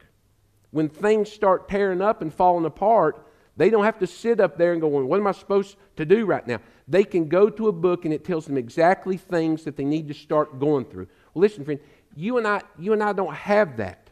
When 0.72 0.90
things 0.90 1.32
start 1.32 1.68
tearing 1.68 2.02
up 2.02 2.22
and 2.22 2.34
falling 2.34 2.66
apart, 2.66 3.26
they 3.58 3.70
don't 3.70 3.84
have 3.84 4.00
to 4.00 4.08
sit 4.08 4.40
up 4.40 4.58
there 4.58 4.72
and 4.72 4.80
go, 4.80 4.88
What 4.88 5.20
am 5.20 5.28
I 5.28 5.32
supposed 5.34 5.76
to 5.98 6.06
do 6.06 6.26
right 6.26 6.46
now? 6.48 6.60
They 6.88 7.04
can 7.04 7.28
go 7.28 7.50
to 7.50 7.68
a 7.68 7.72
book 7.72 8.06
and 8.06 8.14
it 8.14 8.24
tells 8.24 8.46
them 8.46 8.58
exactly 8.58 9.18
things 9.18 9.64
that 9.66 9.76
they 9.76 9.84
need 9.84 10.08
to 10.08 10.14
start 10.14 10.60
going 10.60 10.86
through. 10.86 11.08
Well, 11.34 11.42
listen, 11.42 11.66
friend, 11.66 11.80
you 12.16 12.38
and 12.38 12.48
I, 12.48 12.62
you 12.78 12.94
and 12.94 13.04
I 13.04 13.14
don't 13.14 13.34
have 13.34 13.78
that 13.78 14.10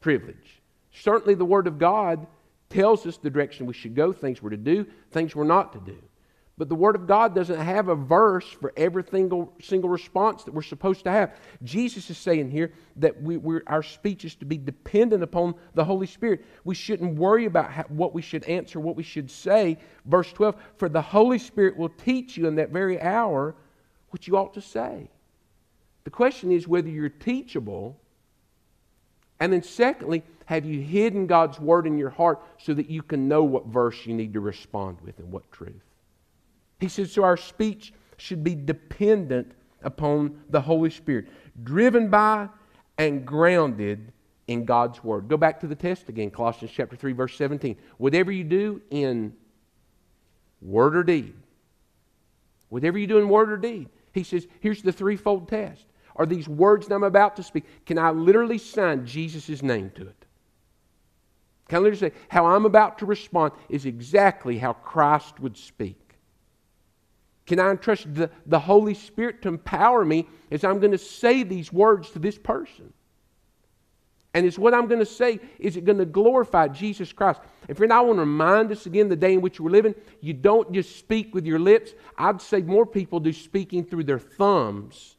privilege. 0.00 0.60
Certainly, 0.92 1.34
the 1.34 1.44
Word 1.44 1.66
of 1.66 1.78
God 1.78 2.26
tells 2.68 3.06
us 3.06 3.16
the 3.16 3.30
direction 3.30 3.66
we 3.66 3.74
should 3.74 3.94
go, 3.94 4.12
things 4.12 4.42
we're 4.42 4.50
to 4.50 4.56
do, 4.56 4.86
things 5.10 5.34
we're 5.34 5.44
not 5.44 5.72
to 5.72 5.80
do. 5.80 5.98
But 6.58 6.70
the 6.70 6.74
Word 6.74 6.96
of 6.96 7.06
God 7.06 7.34
doesn't 7.34 7.60
have 7.60 7.88
a 7.88 7.94
verse 7.94 8.46
for 8.48 8.72
every 8.78 9.04
single, 9.10 9.52
single 9.60 9.90
response 9.90 10.44
that 10.44 10.54
we're 10.54 10.62
supposed 10.62 11.04
to 11.04 11.10
have. 11.10 11.36
Jesus 11.62 12.08
is 12.08 12.16
saying 12.16 12.50
here 12.50 12.72
that 12.96 13.20
we, 13.20 13.38
our 13.66 13.82
speech 13.82 14.24
is 14.24 14.34
to 14.36 14.46
be 14.46 14.56
dependent 14.56 15.22
upon 15.22 15.54
the 15.74 15.84
Holy 15.84 16.06
Spirit. 16.06 16.46
We 16.64 16.74
shouldn't 16.74 17.18
worry 17.18 17.44
about 17.44 17.70
how, 17.70 17.82
what 17.88 18.14
we 18.14 18.22
should 18.22 18.44
answer, 18.44 18.80
what 18.80 18.96
we 18.96 19.02
should 19.02 19.30
say. 19.30 19.76
Verse 20.06 20.32
12 20.32 20.56
For 20.78 20.88
the 20.88 21.02
Holy 21.02 21.38
Spirit 21.38 21.76
will 21.76 21.90
teach 21.90 22.38
you 22.38 22.46
in 22.46 22.54
that 22.54 22.70
very 22.70 23.00
hour 23.02 23.54
what 24.08 24.26
you 24.26 24.38
ought 24.38 24.54
to 24.54 24.62
say. 24.62 25.10
The 26.04 26.10
question 26.10 26.52
is 26.52 26.66
whether 26.66 26.88
you're 26.88 27.10
teachable. 27.10 28.00
And 29.40 29.52
then, 29.52 29.62
secondly, 29.62 30.22
have 30.46 30.64
you 30.64 30.80
hidden 30.80 31.26
God's 31.26 31.60
Word 31.60 31.86
in 31.86 31.98
your 31.98 32.08
heart 32.08 32.42
so 32.58 32.72
that 32.72 32.88
you 32.88 33.02
can 33.02 33.28
know 33.28 33.44
what 33.44 33.66
verse 33.66 34.06
you 34.06 34.14
need 34.14 34.32
to 34.32 34.40
respond 34.40 34.96
with 35.04 35.18
and 35.18 35.30
what 35.30 35.52
truth? 35.52 35.85
He 36.78 36.88
says, 36.88 37.12
so 37.12 37.22
our 37.22 37.36
speech 37.36 37.92
should 38.16 38.44
be 38.44 38.54
dependent 38.54 39.52
upon 39.82 40.42
the 40.50 40.60
Holy 40.60 40.90
Spirit, 40.90 41.28
driven 41.62 42.08
by 42.08 42.48
and 42.98 43.26
grounded 43.26 44.12
in 44.46 44.64
God's 44.64 45.02
Word. 45.02 45.28
Go 45.28 45.36
back 45.36 45.60
to 45.60 45.66
the 45.66 45.74
test 45.74 46.08
again, 46.08 46.30
Colossians 46.30 46.72
chapter 46.74 46.96
3, 46.96 47.12
verse 47.12 47.36
17. 47.36 47.76
Whatever 47.98 48.32
you 48.32 48.44
do 48.44 48.80
in 48.90 49.32
word 50.62 50.96
or 50.96 51.02
deed, 51.02 51.34
whatever 52.68 52.98
you 52.98 53.06
do 53.06 53.18
in 53.18 53.28
word 53.28 53.50
or 53.50 53.56
deed, 53.56 53.88
he 54.12 54.22
says, 54.22 54.46
here's 54.60 54.82
the 54.82 54.92
threefold 54.92 55.48
test. 55.48 55.84
Are 56.16 56.26
these 56.26 56.48
words 56.48 56.86
that 56.86 56.94
I'm 56.94 57.04
about 57.04 57.36
to 57.36 57.42
speak, 57.42 57.64
can 57.84 57.98
I 57.98 58.10
literally 58.10 58.58
sign 58.58 59.04
Jesus' 59.04 59.62
name 59.62 59.90
to 59.96 60.02
it? 60.02 60.24
Can 61.68 61.76
I 61.76 61.80
literally 61.80 62.10
say, 62.10 62.16
how 62.28 62.46
I'm 62.46 62.64
about 62.64 62.98
to 62.98 63.06
respond 63.06 63.52
is 63.68 63.84
exactly 63.84 64.56
how 64.56 64.72
Christ 64.72 65.40
would 65.40 65.56
speak? 65.56 66.05
Can 67.46 67.60
I 67.60 67.70
entrust 67.70 68.12
the, 68.12 68.30
the 68.44 68.58
Holy 68.58 68.94
Spirit 68.94 69.42
to 69.42 69.48
empower 69.48 70.04
me 70.04 70.28
as 70.50 70.64
I'm 70.64 70.80
going 70.80 70.92
to 70.92 70.98
say 70.98 71.44
these 71.44 71.72
words 71.72 72.10
to 72.10 72.18
this 72.18 72.36
person? 72.36 72.92
And 74.34 74.44
is 74.44 74.58
what 74.58 74.74
I'm 74.74 74.86
going 74.86 75.00
to 75.00 75.06
say, 75.06 75.40
is 75.58 75.76
it 75.76 75.86
going 75.86 75.96
to 75.98 76.04
glorify 76.04 76.68
Jesus 76.68 77.10
Christ? 77.12 77.40
And 77.68 77.76
friend, 77.76 77.92
I 77.92 78.00
want 78.00 78.18
to 78.18 78.20
remind 78.20 78.70
us 78.70 78.84
again 78.84 79.08
the 79.08 79.16
day 79.16 79.32
in 79.32 79.40
which 79.40 79.60
we're 79.60 79.70
living, 79.70 79.94
you 80.20 80.34
don't 80.34 80.72
just 80.72 80.96
speak 80.96 81.34
with 81.34 81.46
your 81.46 81.58
lips. 81.58 81.94
I'd 82.18 82.42
say 82.42 82.60
more 82.60 82.84
people 82.84 83.18
do 83.18 83.32
speaking 83.32 83.84
through 83.84 84.04
their 84.04 84.18
thumbs 84.18 85.16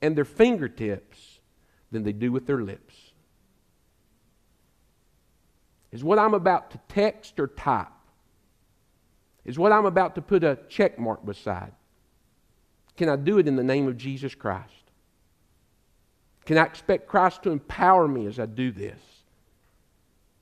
and 0.00 0.14
their 0.14 0.24
fingertips 0.24 1.40
than 1.90 2.04
they 2.04 2.12
do 2.12 2.30
with 2.30 2.46
their 2.46 2.60
lips. 2.62 2.94
Is 5.90 6.04
what 6.04 6.18
I'm 6.18 6.34
about 6.34 6.70
to 6.72 6.80
text 6.88 7.40
or 7.40 7.48
type 7.48 7.88
is 9.48 9.58
what 9.58 9.72
I'm 9.72 9.86
about 9.86 10.14
to 10.16 10.22
put 10.22 10.44
a 10.44 10.58
check 10.68 10.98
mark 10.98 11.24
beside. 11.24 11.72
Can 12.98 13.08
I 13.08 13.16
do 13.16 13.38
it 13.38 13.48
in 13.48 13.56
the 13.56 13.64
name 13.64 13.88
of 13.88 13.96
Jesus 13.96 14.34
Christ? 14.34 14.74
Can 16.44 16.58
I 16.58 16.64
expect 16.64 17.08
Christ 17.08 17.44
to 17.44 17.50
empower 17.50 18.06
me 18.06 18.26
as 18.26 18.38
I 18.38 18.44
do 18.44 18.70
this? 18.70 19.00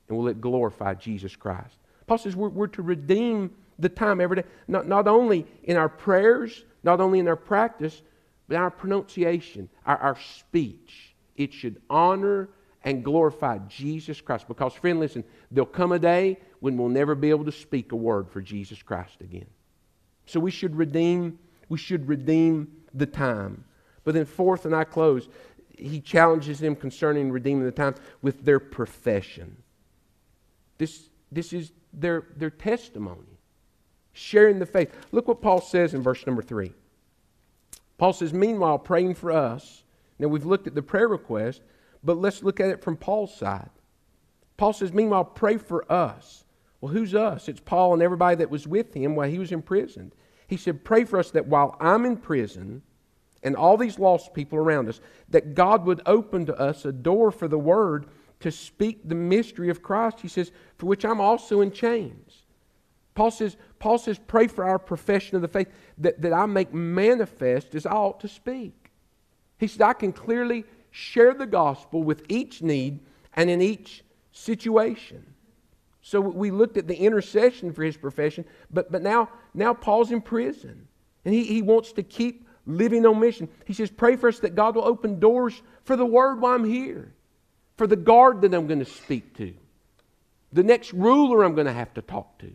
And 0.08 0.18
will 0.18 0.26
it 0.26 0.40
glorify 0.40 0.94
Jesus 0.94 1.36
Christ? 1.36 1.76
Paul 2.08 2.18
says 2.18 2.34
we're, 2.34 2.48
we're 2.48 2.66
to 2.66 2.82
redeem 2.82 3.52
the 3.78 3.88
time 3.88 4.20
every 4.20 4.36
day, 4.36 4.44
not, 4.66 4.88
not 4.88 5.06
only 5.06 5.46
in 5.62 5.76
our 5.76 5.88
prayers, 5.88 6.64
not 6.82 7.00
only 7.00 7.20
in 7.20 7.28
our 7.28 7.36
practice, 7.36 8.02
but 8.48 8.56
our 8.56 8.72
pronunciation, 8.72 9.68
our, 9.84 9.98
our 9.98 10.18
speech. 10.18 11.14
It 11.36 11.52
should 11.52 11.80
honor 11.88 12.48
and 12.86 13.04
glorify 13.04 13.58
Jesus 13.68 14.20
Christ. 14.20 14.46
Because, 14.48 14.72
friend, 14.72 15.00
listen, 15.00 15.24
there'll 15.50 15.66
come 15.66 15.90
a 15.90 15.98
day 15.98 16.38
when 16.60 16.78
we'll 16.78 16.88
never 16.88 17.14
be 17.16 17.30
able 17.30 17.44
to 17.44 17.52
speak 17.52 17.90
a 17.90 17.96
word 17.96 18.30
for 18.30 18.40
Jesus 18.40 18.80
Christ 18.80 19.20
again. 19.20 19.48
So 20.24 20.38
we 20.38 20.52
should 20.52 20.76
redeem, 20.76 21.38
we 21.68 21.78
should 21.78 22.08
redeem 22.08 22.68
the 22.94 23.04
time. 23.06 23.64
But 24.04 24.14
then 24.14 24.24
fourth, 24.24 24.64
and 24.64 24.74
I 24.74 24.84
close, 24.84 25.28
he 25.76 26.00
challenges 26.00 26.60
them 26.60 26.76
concerning 26.76 27.32
redeeming 27.32 27.64
the 27.64 27.72
time 27.72 27.96
with 28.22 28.44
their 28.44 28.60
profession. 28.60 29.56
This, 30.78 31.08
this 31.32 31.52
is 31.52 31.72
their, 31.92 32.28
their 32.36 32.50
testimony, 32.50 33.40
sharing 34.12 34.60
the 34.60 34.66
faith. 34.66 34.94
Look 35.10 35.26
what 35.26 35.42
Paul 35.42 35.60
says 35.60 35.92
in 35.92 36.02
verse 36.02 36.24
number 36.24 36.42
three. 36.42 36.72
Paul 37.98 38.12
says, 38.12 38.32
Meanwhile, 38.32 38.78
praying 38.78 39.14
for 39.14 39.32
us. 39.32 39.82
Now 40.20 40.28
we've 40.28 40.46
looked 40.46 40.66
at 40.66 40.74
the 40.74 40.82
prayer 40.82 41.08
request, 41.08 41.62
but 42.06 42.18
let's 42.18 42.42
look 42.42 42.60
at 42.60 42.70
it 42.70 42.82
from 42.82 42.96
Paul's 42.96 43.34
side. 43.34 43.70
Paul 44.56 44.72
says, 44.72 44.92
Meanwhile, 44.92 45.24
pray 45.24 45.58
for 45.58 45.90
us. 45.92 46.44
Well, 46.80 46.92
who's 46.92 47.14
us? 47.14 47.48
It's 47.48 47.60
Paul 47.60 47.94
and 47.94 48.02
everybody 48.02 48.36
that 48.36 48.50
was 48.50 48.66
with 48.66 48.94
him 48.94 49.14
while 49.14 49.28
he 49.28 49.38
was 49.38 49.52
imprisoned. 49.52 50.14
He 50.46 50.56
said, 50.56 50.84
Pray 50.84 51.04
for 51.04 51.18
us 51.18 51.32
that 51.32 51.46
while 51.46 51.76
I'm 51.80 52.04
in 52.04 52.16
prison 52.16 52.82
and 53.42 53.56
all 53.56 53.76
these 53.76 53.98
lost 53.98 54.34
people 54.34 54.58
around 54.58 54.88
us, 54.88 55.00
that 55.28 55.54
God 55.54 55.84
would 55.84 56.00
open 56.06 56.46
to 56.46 56.58
us 56.58 56.84
a 56.84 56.92
door 56.92 57.30
for 57.30 57.48
the 57.48 57.58
word 57.58 58.06
to 58.40 58.50
speak 58.50 59.08
the 59.08 59.14
mystery 59.14 59.68
of 59.68 59.82
Christ. 59.82 60.20
He 60.20 60.28
says, 60.28 60.52
For 60.78 60.86
which 60.86 61.04
I'm 61.04 61.20
also 61.20 61.60
in 61.60 61.72
chains. 61.72 62.44
Paul 63.14 63.30
says, 63.30 63.56
Paul 63.78 63.98
says, 63.98 64.20
Pray 64.26 64.46
for 64.46 64.64
our 64.64 64.78
profession 64.78 65.36
of 65.36 65.42
the 65.42 65.48
faith 65.48 65.68
that, 65.98 66.20
that 66.22 66.32
I 66.32 66.46
make 66.46 66.72
manifest 66.72 67.74
as 67.74 67.86
I 67.86 67.92
ought 67.92 68.20
to 68.20 68.28
speak. 68.28 68.92
He 69.58 69.66
said, 69.66 69.82
I 69.82 69.94
can 69.94 70.12
clearly 70.12 70.64
share 70.96 71.34
the 71.34 71.46
gospel 71.46 72.02
with 72.02 72.24
each 72.30 72.62
need 72.62 73.00
and 73.34 73.50
in 73.50 73.60
each 73.60 74.02
situation. 74.32 75.22
So 76.00 76.20
we 76.22 76.50
looked 76.50 76.78
at 76.78 76.88
the 76.88 76.96
intercession 76.96 77.70
for 77.74 77.82
his 77.82 77.98
profession, 77.98 78.46
but, 78.70 78.90
but 78.90 79.02
now, 79.02 79.28
now 79.52 79.74
Paul's 79.74 80.10
in 80.10 80.22
prison. 80.22 80.88
And 81.26 81.34
he, 81.34 81.44
he 81.44 81.60
wants 81.60 81.92
to 81.92 82.02
keep 82.02 82.48
living 82.64 83.04
on 83.04 83.20
mission. 83.20 83.48
He 83.66 83.74
says, 83.74 83.90
Pray 83.90 84.16
for 84.16 84.28
us 84.28 84.38
that 84.38 84.54
God 84.54 84.74
will 84.74 84.86
open 84.86 85.20
doors 85.20 85.60
for 85.84 85.96
the 85.96 86.06
word 86.06 86.40
while 86.40 86.54
I'm 86.54 86.64
here, 86.64 87.12
for 87.76 87.86
the 87.86 87.96
guard 87.96 88.40
that 88.40 88.54
I'm 88.54 88.66
going 88.66 88.78
to 88.78 88.86
speak 88.86 89.36
to, 89.36 89.52
the 90.52 90.62
next 90.62 90.94
ruler 90.94 91.44
I'm 91.44 91.54
going 91.54 91.66
to 91.66 91.72
have 91.74 91.92
to 91.94 92.02
talk 92.02 92.38
to. 92.38 92.50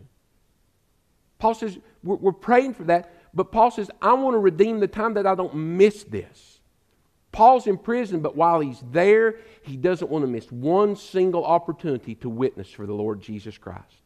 Paul 1.38 1.54
says, 1.54 1.78
We're, 2.02 2.16
we're 2.16 2.32
praying 2.32 2.74
for 2.74 2.84
that, 2.84 3.14
but 3.34 3.52
Paul 3.52 3.70
says, 3.70 3.88
I 4.00 4.14
want 4.14 4.34
to 4.34 4.38
redeem 4.38 4.80
the 4.80 4.88
time 4.88 5.14
that 5.14 5.28
I 5.28 5.36
don't 5.36 5.54
miss 5.54 6.02
this. 6.02 6.58
Paul's 7.32 7.66
in 7.66 7.78
prison, 7.78 8.20
but 8.20 8.36
while 8.36 8.60
he's 8.60 8.82
there, 8.92 9.36
he 9.62 9.76
doesn't 9.76 10.10
want 10.10 10.22
to 10.22 10.30
miss 10.30 10.52
one 10.52 10.94
single 10.94 11.44
opportunity 11.44 12.14
to 12.16 12.28
witness 12.28 12.70
for 12.70 12.86
the 12.86 12.92
Lord 12.92 13.20
Jesus 13.20 13.56
Christ. 13.56 13.96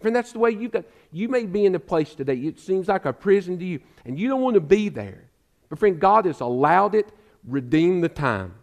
Friend, 0.00 0.14
that's 0.14 0.32
the 0.32 0.40
way 0.40 0.50
you've 0.50 0.72
got. 0.72 0.84
You 1.12 1.28
may 1.28 1.46
be 1.46 1.64
in 1.64 1.74
a 1.74 1.80
place 1.80 2.14
today, 2.14 2.34
it 2.34 2.58
seems 2.58 2.88
like 2.88 3.04
a 3.04 3.12
prison 3.12 3.58
to 3.60 3.64
you, 3.64 3.80
and 4.04 4.18
you 4.18 4.28
don't 4.28 4.42
want 4.42 4.54
to 4.54 4.60
be 4.60 4.88
there. 4.88 5.24
But, 5.68 5.78
friend, 5.78 5.98
God 5.98 6.26
has 6.26 6.40
allowed 6.40 6.94
it, 6.94 7.08
redeem 7.46 8.00
the 8.00 8.08
time. 8.08 8.54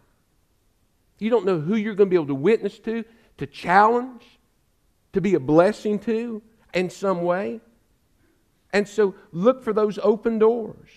You 1.18 1.30
don't 1.30 1.46
know 1.46 1.58
who 1.58 1.74
you're 1.74 1.94
going 1.94 2.08
to 2.08 2.10
be 2.10 2.16
able 2.16 2.26
to 2.26 2.34
witness 2.34 2.78
to, 2.80 3.04
to 3.38 3.46
challenge, 3.46 4.24
to 5.14 5.20
be 5.20 5.34
a 5.34 5.40
blessing 5.40 5.98
to 6.00 6.42
in 6.74 6.90
some 6.90 7.22
way. 7.22 7.60
And 8.72 8.86
so 8.88 9.14
look 9.30 9.62
for 9.62 9.72
those 9.72 9.98
open 10.02 10.38
doors, 10.38 10.88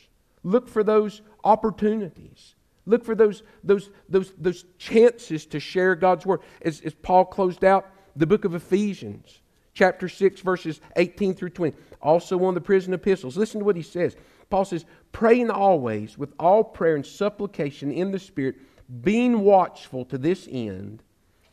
look 0.43 0.67
for 0.67 0.83
those 0.83 1.21
opportunities. 1.43 2.54
Look 2.85 3.03
for 3.03 3.15
those, 3.15 3.43
those, 3.63 3.89
those, 4.07 4.31
those 4.37 4.65
chances 4.77 5.45
to 5.47 5.59
share 5.59 5.95
God's 5.95 6.25
word. 6.25 6.41
As, 6.61 6.81
as 6.81 6.93
Paul 6.93 7.25
closed 7.25 7.63
out 7.63 7.89
the 8.15 8.27
book 8.27 8.45
of 8.45 8.53
Ephesians, 8.53 9.41
chapter 9.73 10.07
6, 10.07 10.41
verses 10.41 10.81
18 10.95 11.33
through 11.33 11.49
20, 11.49 11.75
also 12.01 12.47
of 12.47 12.55
the 12.55 12.61
prison 12.61 12.93
epistles. 12.93 13.37
Listen 13.37 13.59
to 13.59 13.65
what 13.65 13.75
he 13.75 13.81
says. 13.81 14.15
Paul 14.49 14.65
says, 14.65 14.85
Praying 15.11 15.49
always 15.49 16.17
with 16.17 16.33
all 16.39 16.63
prayer 16.63 16.95
and 16.95 17.05
supplication 17.05 17.91
in 17.91 18.11
the 18.11 18.19
Spirit, 18.19 18.55
being 19.01 19.39
watchful 19.39 20.05
to 20.05 20.17
this 20.17 20.47
end, 20.49 21.01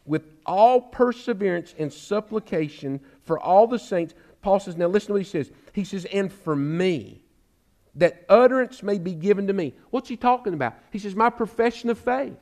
with 0.05 0.26
all 0.45 0.80
perseverance 0.80 1.74
and 1.78 1.93
supplication 1.93 3.01
for 3.22 3.41
all 3.41 3.66
the 3.66 3.78
saints. 3.78 4.14
Paul 4.43 4.61
says, 4.61 4.76
Now 4.76 4.89
listen 4.89 5.09
to 5.09 5.12
what 5.14 5.22
he 5.22 5.28
says. 5.28 5.51
He 5.72 5.85
says, 5.85 6.05
And 6.07 6.30
for 6.30 6.55
me 6.55 7.22
that 7.95 8.24
utterance 8.28 8.82
may 8.82 8.99
be 8.99 9.14
given 9.14 9.47
to 9.47 9.53
me. 9.53 9.74
What's 9.90 10.09
he 10.09 10.16
talking 10.16 10.55
about? 10.55 10.74
He 10.90 10.99
says, 10.99 11.14
My 11.14 11.30
profession 11.30 11.90
of 11.90 11.99
faith. 11.99 12.36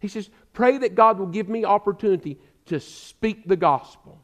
He 0.00 0.08
says, 0.08 0.30
Pray 0.52 0.78
that 0.78 0.94
God 0.94 1.18
will 1.18 1.26
give 1.26 1.48
me 1.48 1.64
opportunity 1.64 2.38
to 2.66 2.80
speak 2.80 3.46
the 3.46 3.56
gospel, 3.56 4.20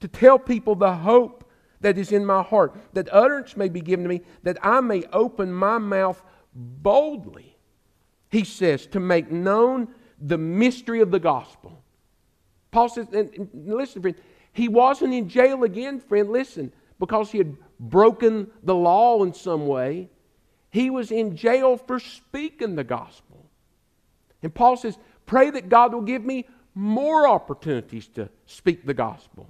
to 0.00 0.08
tell 0.08 0.38
people 0.38 0.74
the 0.74 0.94
hope 0.94 1.44
that 1.80 1.98
is 1.98 2.12
in 2.12 2.24
my 2.24 2.42
heart, 2.42 2.74
that 2.94 3.08
utterance 3.12 3.56
may 3.56 3.68
be 3.68 3.80
given 3.80 4.04
to 4.04 4.08
me, 4.08 4.22
that 4.42 4.58
I 4.62 4.80
may 4.80 5.04
open 5.12 5.52
my 5.52 5.78
mouth 5.78 6.22
boldly. 6.54 7.56
He 8.30 8.44
says, 8.44 8.86
to 8.88 9.00
make 9.00 9.30
known 9.30 9.88
the 10.20 10.38
mystery 10.38 11.00
of 11.00 11.10
the 11.10 11.20
gospel. 11.20 11.82
Paul 12.70 12.88
says, 12.88 13.06
and, 13.12 13.48
listen, 13.54 14.02
friend, 14.02 14.16
he 14.52 14.68
wasn't 14.68 15.14
in 15.14 15.28
jail 15.28 15.62
again, 15.62 16.00
friend. 16.00 16.30
Listen, 16.30 16.72
because 16.98 17.30
he 17.30 17.38
had 17.38 17.56
broken 17.80 18.50
the 18.62 18.74
law 18.74 19.22
in 19.22 19.32
some 19.32 19.66
way. 19.66 20.10
He 20.70 20.90
was 20.90 21.10
in 21.10 21.36
jail 21.36 21.76
for 21.76 21.98
speaking 21.98 22.76
the 22.76 22.84
gospel. 22.84 23.46
And 24.42 24.54
Paul 24.54 24.76
says, 24.76 24.98
Pray 25.26 25.50
that 25.50 25.68
God 25.68 25.92
will 25.92 26.02
give 26.02 26.24
me 26.24 26.46
more 26.74 27.28
opportunities 27.28 28.08
to 28.08 28.30
speak 28.46 28.86
the 28.86 28.94
gospel. 28.94 29.48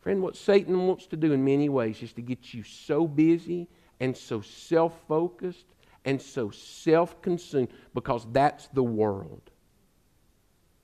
Friend, 0.00 0.20
what 0.22 0.36
Satan 0.36 0.86
wants 0.86 1.06
to 1.06 1.16
do 1.16 1.32
in 1.32 1.44
many 1.44 1.68
ways 1.68 2.02
is 2.02 2.12
to 2.14 2.22
get 2.22 2.52
you 2.52 2.62
so 2.62 3.06
busy 3.06 3.68
and 4.00 4.16
so 4.16 4.40
self 4.40 4.98
focused 5.06 5.66
and 6.04 6.20
so 6.20 6.50
self 6.50 7.20
consumed 7.22 7.68
because 7.94 8.26
that's 8.32 8.66
the 8.68 8.82
world. 8.82 9.50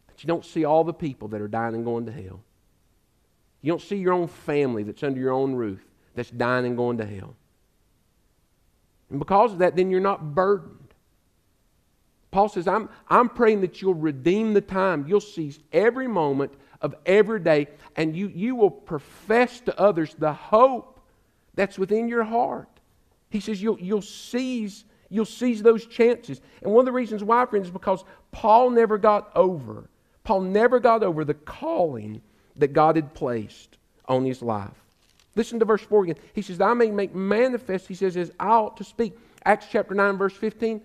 That 0.06 0.22
you 0.22 0.28
don't 0.28 0.44
see 0.44 0.64
all 0.64 0.84
the 0.84 0.94
people 0.94 1.28
that 1.28 1.40
are 1.40 1.48
dying 1.48 1.74
and 1.74 1.84
going 1.84 2.06
to 2.06 2.12
hell. 2.12 2.40
You 3.62 3.72
don't 3.72 3.82
see 3.82 3.96
your 3.96 4.14
own 4.14 4.28
family 4.28 4.84
that's 4.84 5.02
under 5.02 5.20
your 5.20 5.32
own 5.32 5.54
roof 5.54 5.82
that's 6.14 6.30
dying 6.30 6.66
and 6.66 6.76
going 6.76 6.98
to 6.98 7.06
hell. 7.06 7.34
And 9.10 9.18
because 9.18 9.52
of 9.52 9.58
that, 9.58 9.76
then 9.76 9.90
you're 9.90 10.00
not 10.00 10.34
burdened. 10.34 10.76
Paul 12.30 12.48
says, 12.48 12.68
I'm, 12.68 12.88
I'm 13.08 13.28
praying 13.28 13.62
that 13.62 13.82
you'll 13.82 13.94
redeem 13.94 14.54
the 14.54 14.60
time. 14.60 15.04
You'll 15.08 15.20
seize 15.20 15.58
every 15.72 16.06
moment 16.06 16.52
of 16.80 16.94
every 17.04 17.40
day, 17.40 17.66
and 17.96 18.16
you, 18.16 18.28
you 18.28 18.54
will 18.54 18.70
profess 18.70 19.60
to 19.60 19.78
others 19.78 20.14
the 20.18 20.32
hope 20.32 21.00
that's 21.54 21.78
within 21.78 22.08
your 22.08 22.24
heart. 22.24 22.68
He 23.30 23.40
says 23.40 23.60
you'll, 23.60 23.78
you'll, 23.80 24.00
seize, 24.02 24.84
you'll 25.08 25.24
seize 25.24 25.62
those 25.62 25.86
chances. 25.86 26.40
And 26.62 26.72
one 26.72 26.82
of 26.82 26.86
the 26.86 26.92
reasons 26.92 27.22
why, 27.22 27.44
friends, 27.46 27.66
is 27.66 27.72
because 27.72 28.04
Paul 28.32 28.70
never 28.70 28.96
got 28.96 29.30
over. 29.36 29.90
Paul 30.22 30.42
never 30.42 30.78
got 30.80 31.02
over 31.02 31.24
the 31.24 31.34
calling 31.34 32.22
that 32.56 32.72
God 32.72 32.96
had 32.96 33.12
placed 33.14 33.76
on 34.06 34.24
his 34.24 34.40
life. 34.40 34.70
Listen 35.36 35.58
to 35.60 35.64
verse 35.64 35.82
4 35.82 36.04
again. 36.04 36.16
He 36.32 36.42
says, 36.42 36.60
I 36.60 36.74
may 36.74 36.90
make 36.90 37.14
manifest, 37.14 37.86
he 37.86 37.94
says, 37.94 38.16
as 38.16 38.32
I 38.40 38.48
ought 38.48 38.76
to 38.78 38.84
speak. 38.84 39.16
Acts 39.44 39.66
chapter 39.70 39.94
9, 39.94 40.18
verse 40.18 40.34
15. 40.34 40.80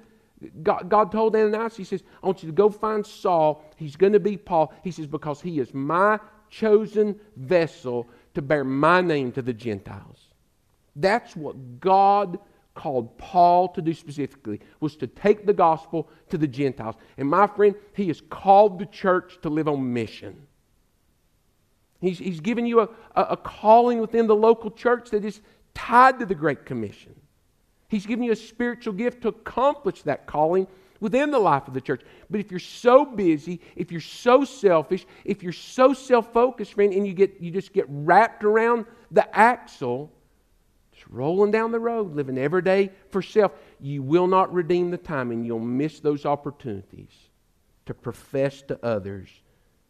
God, 0.63 0.89
God 0.89 1.11
told 1.11 1.35
Ananias, 1.35 1.77
He 1.77 1.83
says, 1.83 2.03
I 2.21 2.27
want 2.27 2.43
you 2.43 2.49
to 2.49 2.55
go 2.55 2.69
find 2.69 3.05
Saul. 3.05 3.63
He's 3.77 3.95
going 3.95 4.13
to 4.13 4.19
be 4.19 4.37
Paul. 4.37 4.73
He 4.83 4.91
says, 4.91 5.07
because 5.07 5.41
he 5.41 5.59
is 5.59 5.73
my 5.73 6.19
chosen 6.49 7.19
vessel 7.35 8.07
to 8.33 8.41
bear 8.41 8.63
my 8.63 9.01
name 9.01 9.31
to 9.33 9.41
the 9.41 9.53
Gentiles. 9.53 10.27
That's 10.95 11.35
what 11.35 11.79
God 11.79 12.39
called 12.75 13.17
Paul 13.17 13.69
to 13.69 13.81
do 13.81 13.93
specifically, 13.93 14.59
was 14.81 14.95
to 14.97 15.07
take 15.07 15.45
the 15.45 15.53
gospel 15.53 16.09
to 16.29 16.37
the 16.37 16.47
Gentiles. 16.47 16.95
And 17.17 17.29
my 17.29 17.47
friend, 17.47 17.75
he 17.93 18.07
has 18.07 18.21
called 18.29 18.79
the 18.79 18.85
church 18.85 19.39
to 19.41 19.49
live 19.49 19.67
on 19.67 19.93
mission. 19.93 20.47
He's, 22.05 22.19
he's 22.19 22.39
given 22.39 22.65
you 22.65 22.81
a, 22.81 22.89
a, 23.15 23.37
calling 23.37 23.99
within 23.99 24.27
the 24.27 24.35
local 24.35 24.69
church 24.69 25.09
that 25.09 25.25
is 25.25 25.41
tied 25.73 26.19
to 26.19 26.25
the 26.25 26.35
Great 26.35 26.65
Commission. 26.65 27.15
He's 27.89 28.05
given 28.05 28.23
you 28.23 28.31
a 28.31 28.35
spiritual 28.35 28.93
gift 28.93 29.21
to 29.23 29.29
accomplish 29.29 30.03
that 30.03 30.27
calling 30.27 30.67
within 30.99 31.31
the 31.31 31.39
life 31.39 31.67
of 31.67 31.73
the 31.73 31.81
church. 31.81 32.01
But 32.29 32.39
if 32.39 32.51
you're 32.51 32.59
so 32.59 33.05
busy, 33.05 33.61
if 33.75 33.91
you're 33.91 34.01
so 34.01 34.43
selfish, 34.43 35.05
if 35.23 35.43
you're 35.43 35.51
so 35.51 35.93
self-focused, 35.93 36.73
friend, 36.73 36.93
and 36.93 37.05
you 37.07 37.13
get 37.13 37.41
you 37.41 37.51
just 37.51 37.73
get 37.73 37.85
wrapped 37.89 38.43
around 38.43 38.85
the 39.11 39.35
axle, 39.37 40.11
just 40.91 41.07
rolling 41.09 41.51
down 41.51 41.71
the 41.71 41.79
road, 41.79 42.15
living 42.15 42.37
every 42.37 42.61
day 42.61 42.91
for 43.09 43.21
self, 43.21 43.51
you 43.79 44.01
will 44.01 44.27
not 44.27 44.53
redeem 44.53 44.91
the 44.91 44.97
time 44.97 45.31
and 45.31 45.45
you'll 45.45 45.59
miss 45.59 45.99
those 45.99 46.25
opportunities 46.25 47.13
to 47.85 47.93
profess 47.93 48.61
to 48.63 48.83
others 48.83 49.29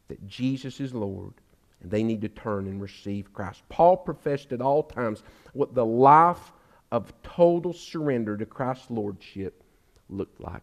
that 0.08 0.26
Jesus 0.28 0.80
is 0.80 0.94
Lord 0.94 1.34
they 1.82 2.04
need 2.04 2.22
to 2.22 2.30
turn 2.30 2.68
and 2.68 2.82
receive 2.82 3.34
Christ. 3.34 3.64
Paul 3.70 3.98
professed 3.98 4.52
at 4.52 4.62
all 4.62 4.84
times 4.84 5.24
what 5.54 5.76
the 5.76 5.86
life 5.86 6.52
of 6.92 7.14
total 7.24 7.74
surrender 7.74 8.38
to 8.38 8.46
Christ's 8.46 8.90
Lordship 8.90 9.64
looked 10.10 10.40
like. 10.40 10.62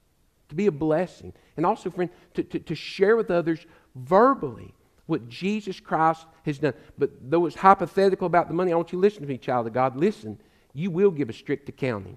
to 0.48 0.54
be 0.54 0.68
a 0.68 0.72
blessing. 0.72 1.34
And 1.58 1.66
also, 1.66 1.90
friend, 1.90 2.08
to, 2.32 2.42
to, 2.44 2.60
to 2.60 2.74
share 2.74 3.14
with 3.14 3.30
others 3.30 3.66
verbally 3.94 4.72
what 5.04 5.28
Jesus 5.28 5.78
Christ 5.80 6.24
has 6.46 6.58
done. 6.58 6.72
But 6.96 7.10
though 7.30 7.44
it's 7.44 7.56
hypothetical 7.56 8.26
about 8.26 8.48
the 8.48 8.54
money, 8.54 8.72
I 8.72 8.76
want 8.76 8.90
you 8.90 8.96
to 8.96 9.02
listen 9.02 9.20
to 9.20 9.28
me, 9.28 9.36
child 9.36 9.66
of 9.66 9.74
God. 9.74 9.96
Listen, 9.98 10.38
you 10.72 10.90
will 10.90 11.10
give 11.10 11.28
a 11.28 11.32
strict 11.32 11.68
accounting. 11.68 12.16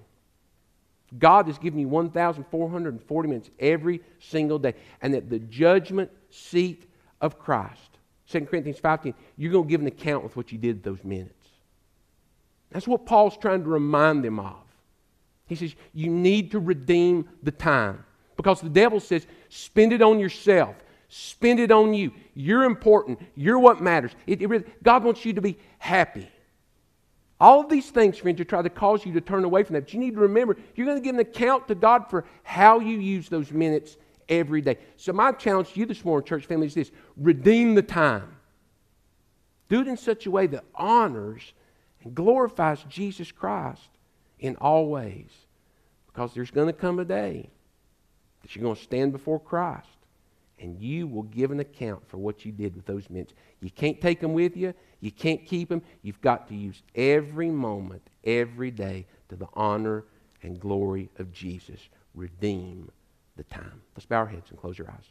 God 1.18 1.46
has 1.46 1.58
given 1.58 1.78
you 1.78 1.88
1,440 1.88 3.28
minutes 3.28 3.50
every 3.58 4.00
single 4.18 4.58
day. 4.58 4.74
And 5.00 5.14
at 5.14 5.30
the 5.30 5.38
judgment 5.38 6.10
seat 6.30 6.90
of 7.20 7.38
Christ, 7.38 7.98
2 8.30 8.46
Corinthians 8.46 8.80
5.10, 8.80 9.14
you're 9.36 9.52
going 9.52 9.64
to 9.64 9.70
give 9.70 9.80
an 9.80 9.86
account 9.86 10.24
with 10.24 10.36
what 10.36 10.50
you 10.50 10.58
did 10.58 10.82
those 10.82 11.04
minutes. 11.04 11.32
That's 12.70 12.88
what 12.88 13.06
Paul's 13.06 13.36
trying 13.36 13.62
to 13.62 13.70
remind 13.70 14.24
them 14.24 14.40
of. 14.40 14.56
He 15.46 15.54
says, 15.54 15.74
You 15.92 16.10
need 16.10 16.50
to 16.52 16.58
redeem 16.58 17.28
the 17.42 17.52
time. 17.52 18.04
Because 18.36 18.60
the 18.60 18.68
devil 18.68 18.98
says, 18.98 19.26
Spend 19.48 19.92
it 19.92 20.02
on 20.02 20.18
yourself. 20.18 20.74
Spend 21.08 21.60
it 21.60 21.70
on 21.70 21.94
you. 21.94 22.10
You're 22.34 22.64
important. 22.64 23.20
You're 23.36 23.60
what 23.60 23.80
matters. 23.80 24.10
It, 24.26 24.42
it 24.42 24.48
really, 24.48 24.64
God 24.82 25.04
wants 25.04 25.24
you 25.24 25.34
to 25.34 25.40
be 25.40 25.58
happy. 25.78 26.28
All 27.44 27.60
of 27.60 27.68
these 27.68 27.90
things, 27.90 28.16
friends, 28.16 28.40
are 28.40 28.44
trying 28.44 28.62
to 28.62 28.70
cause 28.70 29.04
you 29.04 29.12
to 29.12 29.20
turn 29.20 29.44
away 29.44 29.64
from 29.64 29.74
that. 29.74 29.82
But 29.82 29.92
you 29.92 30.00
need 30.00 30.14
to 30.14 30.20
remember, 30.20 30.56
you're 30.74 30.86
going 30.86 30.96
to 30.96 31.04
give 31.04 31.14
an 31.14 31.20
account 31.20 31.68
to 31.68 31.74
God 31.74 32.08
for 32.08 32.24
how 32.42 32.78
you 32.78 32.98
use 32.98 33.28
those 33.28 33.52
minutes 33.52 33.98
every 34.30 34.62
day. 34.62 34.78
So, 34.96 35.12
my 35.12 35.30
challenge 35.32 35.74
to 35.74 35.80
you 35.80 35.84
this 35.84 36.06
morning, 36.06 36.26
church 36.26 36.46
family, 36.46 36.68
is 36.68 36.72
this 36.72 36.90
redeem 37.18 37.74
the 37.74 37.82
time. 37.82 38.34
Do 39.68 39.82
it 39.82 39.88
in 39.88 39.98
such 39.98 40.24
a 40.24 40.30
way 40.30 40.46
that 40.46 40.64
honors 40.74 41.52
and 42.02 42.14
glorifies 42.14 42.82
Jesus 42.88 43.30
Christ 43.30 43.90
in 44.38 44.56
all 44.56 44.86
ways. 44.86 45.28
Because 46.06 46.32
there's 46.32 46.50
going 46.50 46.68
to 46.68 46.72
come 46.72 46.98
a 46.98 47.04
day 47.04 47.50
that 48.40 48.56
you're 48.56 48.62
going 48.62 48.76
to 48.76 48.82
stand 48.82 49.12
before 49.12 49.38
Christ 49.38 49.93
and 50.58 50.80
you 50.80 51.06
will 51.06 51.24
give 51.24 51.50
an 51.50 51.60
account 51.60 52.08
for 52.08 52.18
what 52.18 52.44
you 52.44 52.52
did 52.52 52.76
with 52.76 52.86
those 52.86 53.08
minutes. 53.10 53.34
You 53.60 53.70
can't 53.70 54.00
take 54.00 54.20
them 54.20 54.32
with 54.32 54.56
you, 54.56 54.74
you 55.00 55.10
can't 55.10 55.44
keep 55.44 55.68
them. 55.68 55.82
You've 56.02 56.20
got 56.20 56.48
to 56.48 56.54
use 56.54 56.82
every 56.94 57.50
moment, 57.50 58.02
every 58.24 58.70
day 58.70 59.06
to 59.28 59.36
the 59.36 59.48
honor 59.54 60.04
and 60.42 60.60
glory 60.60 61.10
of 61.18 61.32
Jesus. 61.32 61.80
Redeem 62.14 62.90
the 63.36 63.44
time. 63.44 63.82
Let's 63.96 64.06
bow 64.06 64.18
our 64.18 64.26
heads 64.26 64.50
and 64.50 64.58
close 64.58 64.78
your 64.78 64.88
eyes. 64.88 65.08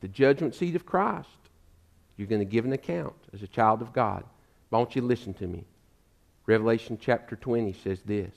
The 0.00 0.08
judgment 0.08 0.54
seat 0.54 0.76
of 0.76 0.86
Christ 0.86 1.28
you're 2.20 2.26
going 2.26 2.40
to 2.40 2.44
give 2.44 2.66
an 2.66 2.74
account 2.74 3.14
as 3.32 3.42
a 3.42 3.46
child 3.46 3.80
of 3.80 3.94
God. 3.94 4.24
I 4.70 4.76
want 4.76 4.94
you 4.94 5.00
listen 5.00 5.32
to 5.34 5.46
me. 5.46 5.64
Revelation 6.44 6.98
chapter 7.00 7.34
20 7.34 7.72
says 7.72 8.02
this 8.02 8.34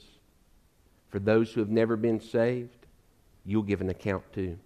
For 1.09 1.19
those 1.19 1.51
who 1.51 1.59
have 1.59 1.69
never 1.69 1.97
been 1.97 2.21
saved, 2.21 2.82
you'll 3.45 3.63
give 3.63 3.81
an 3.81 3.89
account 3.89 4.23
too. 4.33 4.57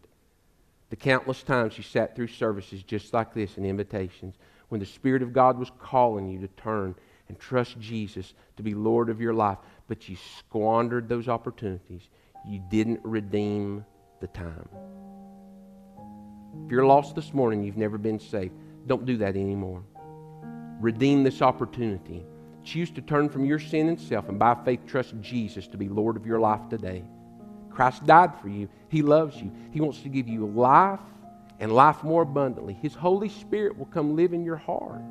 The 0.90 0.96
countless 0.96 1.42
times 1.42 1.76
you 1.76 1.82
sat 1.82 2.14
through 2.14 2.28
services 2.28 2.82
just 2.82 3.12
like 3.12 3.34
this 3.34 3.56
and 3.56 3.66
invitations 3.66 4.36
when 4.68 4.78
the 4.78 4.86
Spirit 4.86 5.22
of 5.22 5.32
God 5.32 5.58
was 5.58 5.72
calling 5.80 6.28
you 6.28 6.38
to 6.40 6.48
turn 6.48 6.94
and 7.28 7.38
trust 7.38 7.80
Jesus 7.80 8.34
to 8.56 8.62
be 8.62 8.74
Lord 8.74 9.08
of 9.08 9.20
your 9.20 9.34
life, 9.34 9.58
but 9.88 10.08
you 10.08 10.16
squandered 10.38 11.08
those 11.08 11.28
opportunities. 11.28 12.08
You 12.46 12.62
didn't 12.70 13.00
redeem 13.02 13.84
the 14.20 14.28
time. 14.28 14.68
If 16.64 16.70
you're 16.70 16.86
lost 16.86 17.14
this 17.14 17.34
morning, 17.34 17.62
you've 17.62 17.76
never 17.76 17.98
been 17.98 18.18
saved, 18.18 18.54
don't 18.86 19.04
do 19.04 19.16
that 19.18 19.36
anymore. 19.36 19.82
Redeem 20.80 21.22
this 21.22 21.42
opportunity. 21.42 22.24
Choose 22.62 22.90
to 22.92 23.02
turn 23.02 23.28
from 23.28 23.44
your 23.44 23.58
sin 23.58 23.88
and 23.88 24.00
self 24.00 24.28
and 24.28 24.38
by 24.38 24.54
faith 24.64 24.80
trust 24.86 25.14
Jesus 25.20 25.66
to 25.68 25.76
be 25.76 25.88
Lord 25.88 26.16
of 26.16 26.26
your 26.26 26.40
life 26.40 26.68
today. 26.68 27.04
Christ 27.70 28.06
died 28.06 28.32
for 28.40 28.48
you. 28.48 28.68
He 28.88 29.02
loves 29.02 29.36
you. 29.36 29.52
He 29.72 29.80
wants 29.80 30.00
to 30.00 30.08
give 30.08 30.28
you 30.28 30.46
life 30.46 31.00
and 31.60 31.72
life 31.72 32.02
more 32.02 32.22
abundantly. 32.22 32.74
His 32.80 32.94
Holy 32.94 33.28
Spirit 33.28 33.76
will 33.76 33.86
come 33.86 34.16
live 34.16 34.32
in 34.32 34.44
your 34.44 34.56
heart 34.56 35.02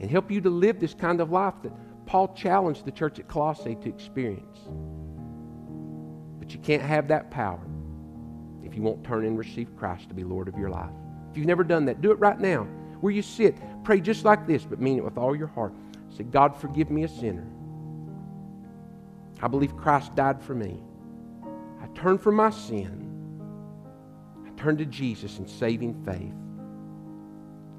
and 0.00 0.10
help 0.10 0.30
you 0.30 0.40
to 0.40 0.50
live 0.50 0.80
this 0.80 0.94
kind 0.94 1.20
of 1.20 1.30
life 1.30 1.54
that 1.62 1.72
Paul 2.06 2.34
challenged 2.34 2.84
the 2.84 2.92
church 2.92 3.18
at 3.18 3.28
Colossae 3.28 3.76
to 3.76 3.88
experience. 3.88 4.58
But 6.38 6.52
you 6.52 6.60
can't 6.60 6.82
have 6.82 7.08
that 7.08 7.30
power 7.30 7.60
you 8.74 8.82
won't 8.82 9.04
turn 9.04 9.24
and 9.24 9.38
receive 9.38 9.76
Christ 9.76 10.08
to 10.08 10.14
be 10.14 10.24
Lord 10.24 10.48
of 10.48 10.58
your 10.58 10.70
life. 10.70 10.90
If 11.30 11.36
you've 11.36 11.46
never 11.46 11.64
done 11.64 11.84
that, 11.86 12.00
do 12.00 12.10
it 12.10 12.18
right 12.18 12.38
now. 12.38 12.64
Where 13.00 13.12
you 13.12 13.22
sit, 13.22 13.56
pray 13.82 14.00
just 14.00 14.24
like 14.24 14.46
this, 14.46 14.64
but 14.64 14.80
mean 14.80 14.98
it 14.98 15.04
with 15.04 15.18
all 15.18 15.36
your 15.36 15.48
heart. 15.48 15.74
Say, 16.16 16.24
God, 16.24 16.56
forgive 16.56 16.90
me 16.90 17.04
a 17.04 17.08
sinner. 17.08 17.46
I 19.42 19.48
believe 19.48 19.76
Christ 19.76 20.14
died 20.14 20.40
for 20.40 20.54
me. 20.54 20.80
I 21.82 21.86
turn 21.94 22.18
from 22.18 22.36
my 22.36 22.50
sin. 22.50 23.10
I 24.46 24.50
turn 24.60 24.76
to 24.78 24.86
Jesus 24.86 25.38
in 25.38 25.46
saving 25.46 26.02
faith. 26.04 26.34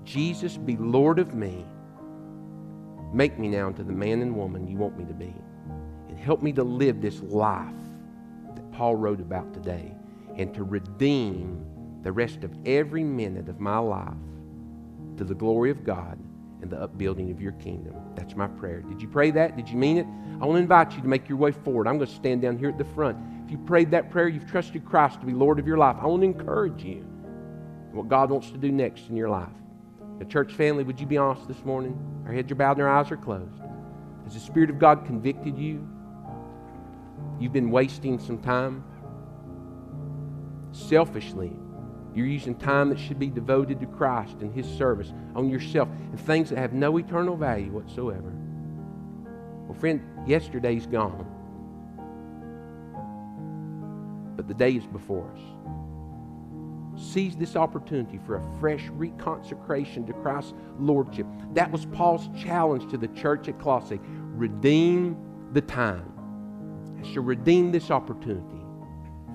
Jesus, 0.03 0.57
be 0.57 0.77
Lord 0.77 1.17
of 1.17 1.33
me. 1.33 1.65
Make 3.13 3.39
me 3.39 3.47
now 3.47 3.67
into 3.67 3.83
the 3.83 3.93
man 3.93 4.21
and 4.21 4.35
woman 4.35 4.67
you 4.67 4.77
want 4.77 4.97
me 4.97 5.05
to 5.05 5.13
be. 5.13 5.33
And 6.09 6.19
help 6.19 6.43
me 6.43 6.51
to 6.53 6.63
live 6.63 7.01
this 7.01 7.21
life 7.21 7.73
that 8.53 8.71
Paul 8.73 8.95
wrote 8.95 9.21
about 9.21 9.53
today 9.53 9.95
and 10.38 10.53
to 10.53 10.63
redeem 10.63 11.65
the 12.03 12.11
rest 12.11 12.43
of 12.43 12.51
every 12.65 13.03
minute 13.03 13.49
of 13.49 13.59
my 13.59 13.77
life 13.77 14.13
to 15.17 15.23
the 15.23 15.36
glory 15.36 15.71
of 15.71 15.83
God 15.83 16.19
and 16.61 16.69
the 16.69 16.81
upbuilding 16.81 17.31
of 17.31 17.41
your 17.41 17.53
kingdom. 17.53 17.95
That's 18.15 18.36
my 18.36 18.47
prayer. 18.47 18.81
Did 18.81 19.01
you 19.01 19.07
pray 19.07 19.31
that? 19.31 19.55
Did 19.55 19.69
you 19.69 19.77
mean 19.77 19.97
it? 19.97 20.07
I 20.41 20.45
want 20.45 20.57
to 20.57 20.61
invite 20.61 20.93
you 20.93 21.01
to 21.01 21.07
make 21.07 21.29
your 21.29 21.38
way 21.38 21.51
forward. 21.51 21.88
I'm 21.88 21.97
going 21.97 22.07
to 22.07 22.13
stand 22.13 22.41
down 22.41 22.57
here 22.57 22.69
at 22.69 22.77
the 22.77 22.86
front. 22.86 23.17
If 23.45 23.51
you 23.51 23.57
prayed 23.59 23.91
that 23.91 24.09
prayer, 24.09 24.27
you've 24.27 24.49
trusted 24.49 24.86
Christ 24.86 25.19
to 25.19 25.25
be 25.25 25.33
Lord 25.33 25.59
of 25.59 25.67
your 25.67 25.77
life. 25.77 25.97
I 25.99 26.07
want 26.07 26.21
to 26.21 26.27
encourage 26.27 26.83
you 26.83 27.05
what 27.91 28.09
God 28.09 28.29
wants 28.29 28.51
to 28.51 28.57
do 28.57 28.71
next 28.71 29.09
in 29.09 29.15
your 29.15 29.29
life. 29.29 29.47
The 30.19 30.25
church 30.25 30.53
family, 30.53 30.83
would 30.83 30.99
you 30.99 31.05
be 31.05 31.17
honest 31.17 31.47
this 31.47 31.63
morning? 31.63 31.97
Our 32.25 32.33
heads 32.33 32.51
are 32.51 32.55
bowed 32.55 32.77
and 32.77 32.81
our 32.81 32.89
eyes 32.89 33.11
are 33.11 33.17
closed. 33.17 33.61
Has 34.23 34.33
the 34.33 34.39
Spirit 34.39 34.69
of 34.69 34.79
God 34.79 35.05
convicted 35.05 35.57
you? 35.57 35.88
You've 37.39 37.53
been 37.53 37.69
wasting 37.69 38.17
some 38.19 38.39
time? 38.39 38.83
Selfishly, 40.76 41.53
you're 42.13 42.26
using 42.26 42.53
time 42.53 42.89
that 42.89 42.99
should 42.99 43.17
be 43.17 43.30
devoted 43.30 43.80
to 43.80 43.86
Christ 43.86 44.36
and 44.41 44.53
His 44.53 44.67
service 44.78 45.13
on 45.34 45.49
yourself 45.49 45.88
and 45.89 46.19
things 46.19 46.49
that 46.49 46.57
have 46.57 46.73
no 46.73 46.97
eternal 46.97 47.38
value 47.38 47.71
whatsoever. 47.71 48.34
Well, 49.67 49.80
friend, 49.80 50.01
yesterday's 50.28 50.86
gone. 50.86 51.26
But 54.36 54.49
the 54.49 54.53
day 54.53 54.71
is 54.71 54.86
before 54.86 55.32
us 55.32 55.39
seize 56.97 57.36
this 57.36 57.57
opportunity 57.57 58.19
for 58.26 58.38
a 58.38 58.59
fresh 58.59 58.86
reconsecration 58.91 60.07
to 60.07 60.13
Christ's 60.13 60.53
Lordship. 60.80 61.28
That 61.53 61.69
was 61.69 61.86
Paul's 61.88 62.30
challenge 62.41 62.89
to 62.91 62.97
the 62.97 63.09
church 63.09 63.49
at 63.49 63.59
Colossae. 63.59 63.99
Redeem 64.01 65.17
the 65.51 65.59
time. 65.59 66.09
I 66.97 67.13
shall 67.13 67.23
redeem 67.23 67.73
this 67.73 67.91
opportunity 67.91 68.64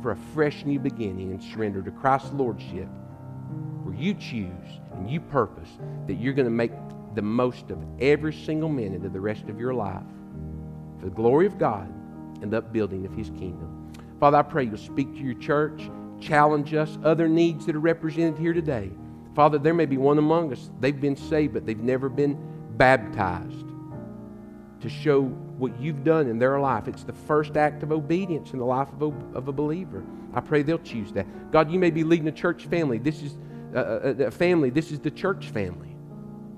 for 0.03 0.13
a 0.13 0.17
fresh 0.17 0.65
new 0.65 0.79
beginning 0.79 1.31
and 1.31 1.43
surrender 1.43 1.83
to 1.83 1.91
Christ's 1.91 2.33
Lordship, 2.33 2.89
where 3.83 3.95
you 3.95 4.15
choose 4.15 4.81
and 4.95 5.11
you 5.11 5.21
purpose 5.21 5.69
that 6.07 6.15
you're 6.15 6.35
going 6.35 6.47
to 6.47 6.51
make 6.51 6.73
the 7.15 7.23
most 7.23 7.71
of 7.71 7.79
every 8.01 8.33
single 8.33 8.69
minute 8.69 9.05
of 9.05 9.13
the 9.13 9.21
rest 9.21 9.49
of 9.49 9.59
your 9.59 9.75
life 9.75 10.03
for 10.99 11.07
the 11.07 11.15
glory 11.15 11.47
of 11.47 11.59
God 11.59 11.89
and 12.43 12.53
the 12.53 12.59
upbuilding 12.59 13.05
of 13.07 13.13
His 13.13 13.31
kingdom. 13.31 13.93
Father, 14.19 14.39
I 14.39 14.43
pray 14.43 14.65
you'll 14.65 14.77
speak 14.77 15.13
to 15.15 15.21
your 15.21 15.35
church 15.35 15.91
challenge 16.21 16.75
us, 16.75 16.99
other 17.03 17.29
needs 17.29 17.67
that 17.67 17.75
are 17.75 17.81
represented 17.81 18.39
here 18.39 18.53
today. 18.53 18.91
Father, 19.35 19.59
there 19.59 19.75
may 19.75 19.87
be 19.87 19.97
one 19.97 20.19
among 20.19 20.53
us, 20.53 20.71
they've 20.81 21.01
been 21.01 21.17
saved, 21.17 21.55
but 21.55 21.67
they've 21.67 21.79
never 21.79 22.09
been 22.09 22.39
baptized 22.77 23.67
to 24.81 24.89
show 24.89 25.33
what 25.61 25.79
you've 25.81 26.03
done 26.03 26.27
in 26.27 26.39
their 26.39 26.59
life. 26.59 26.89
It's 26.89 27.05
the 27.05 27.13
first 27.13 27.57
act 27.57 27.83
of 27.83 27.93
obedience 27.93 28.53
in 28.53 28.59
the 28.59 28.65
life 28.65 28.89
of 28.93 29.03
a, 29.03 29.37
of 29.37 29.49
a 29.49 29.53
believer. 29.53 30.03
I 30.33 30.41
pray 30.41 30.63
they'll 30.63 30.79
choose 30.79 31.13
that. 31.13 31.53
God, 31.53 31.71
you 31.71 31.79
may 31.79 31.91
be 31.91 32.03
leading 32.03 32.29
a 32.29 32.33
church 32.33 32.67
family. 32.67 32.99
This 32.99 33.23
is 33.23 33.37
a, 33.75 33.81
a, 33.81 34.27
a 34.27 34.31
family. 34.31 34.71
This 34.71 34.91
is 34.91 34.99
the 34.99 35.11
church 35.11 35.47
family 35.51 35.97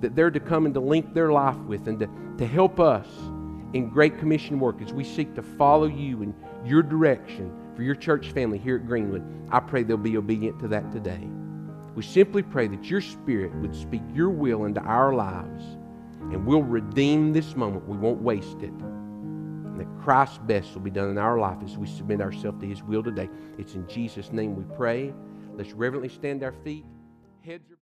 that 0.00 0.14
they're 0.16 0.30
to 0.30 0.40
come 0.40 0.66
and 0.66 0.74
to 0.74 0.80
link 0.80 1.14
their 1.14 1.32
life 1.32 1.56
with 1.58 1.86
and 1.88 1.98
to, 2.00 2.08
to 2.38 2.46
help 2.46 2.80
us 2.80 3.06
in 3.72 3.88
Great 3.88 4.18
Commission 4.18 4.60
work 4.60 4.80
as 4.82 4.92
we 4.92 5.04
seek 5.04 5.34
to 5.34 5.42
follow 5.42 5.86
you 5.86 6.22
in 6.22 6.34
your 6.64 6.82
direction 6.82 7.52
for 7.74 7.82
your 7.82 7.94
church 7.94 8.32
family 8.32 8.58
here 8.58 8.76
at 8.76 8.86
Greenwood, 8.86 9.24
I 9.50 9.60
pray 9.60 9.82
they'll 9.82 9.96
be 9.96 10.16
obedient 10.16 10.58
to 10.60 10.68
that 10.68 10.92
today. 10.92 11.28
We 11.94 12.02
simply 12.02 12.42
pray 12.42 12.68
that 12.68 12.84
your 12.84 13.00
Spirit 13.00 13.54
would 13.56 13.74
speak 13.74 14.02
your 14.14 14.30
will 14.30 14.64
into 14.64 14.80
our 14.80 15.14
lives 15.14 15.64
and 16.20 16.46
we'll 16.46 16.62
redeem 16.62 17.32
this 17.32 17.56
moment. 17.56 17.86
We 17.88 17.96
won't 17.96 18.22
waste 18.22 18.62
it. 18.62 18.72
Christ's 20.02 20.38
best 20.38 20.74
will 20.74 20.82
be 20.82 20.90
done 20.90 21.10
in 21.10 21.18
our 21.18 21.38
life 21.38 21.58
as 21.64 21.78
we 21.78 21.86
submit 21.86 22.20
ourselves 22.20 22.60
to 22.60 22.66
His 22.66 22.82
will 22.82 23.04
today. 23.04 23.30
It's 23.56 23.74
in 23.74 23.86
Jesus' 23.86 24.32
name 24.32 24.56
we 24.56 24.64
pray. 24.76 25.14
Let's 25.54 25.72
reverently 25.72 26.08
stand 26.08 26.42
our 26.42 26.52
feet. 26.64 26.84
Heads 27.44 27.70
are 27.70 27.78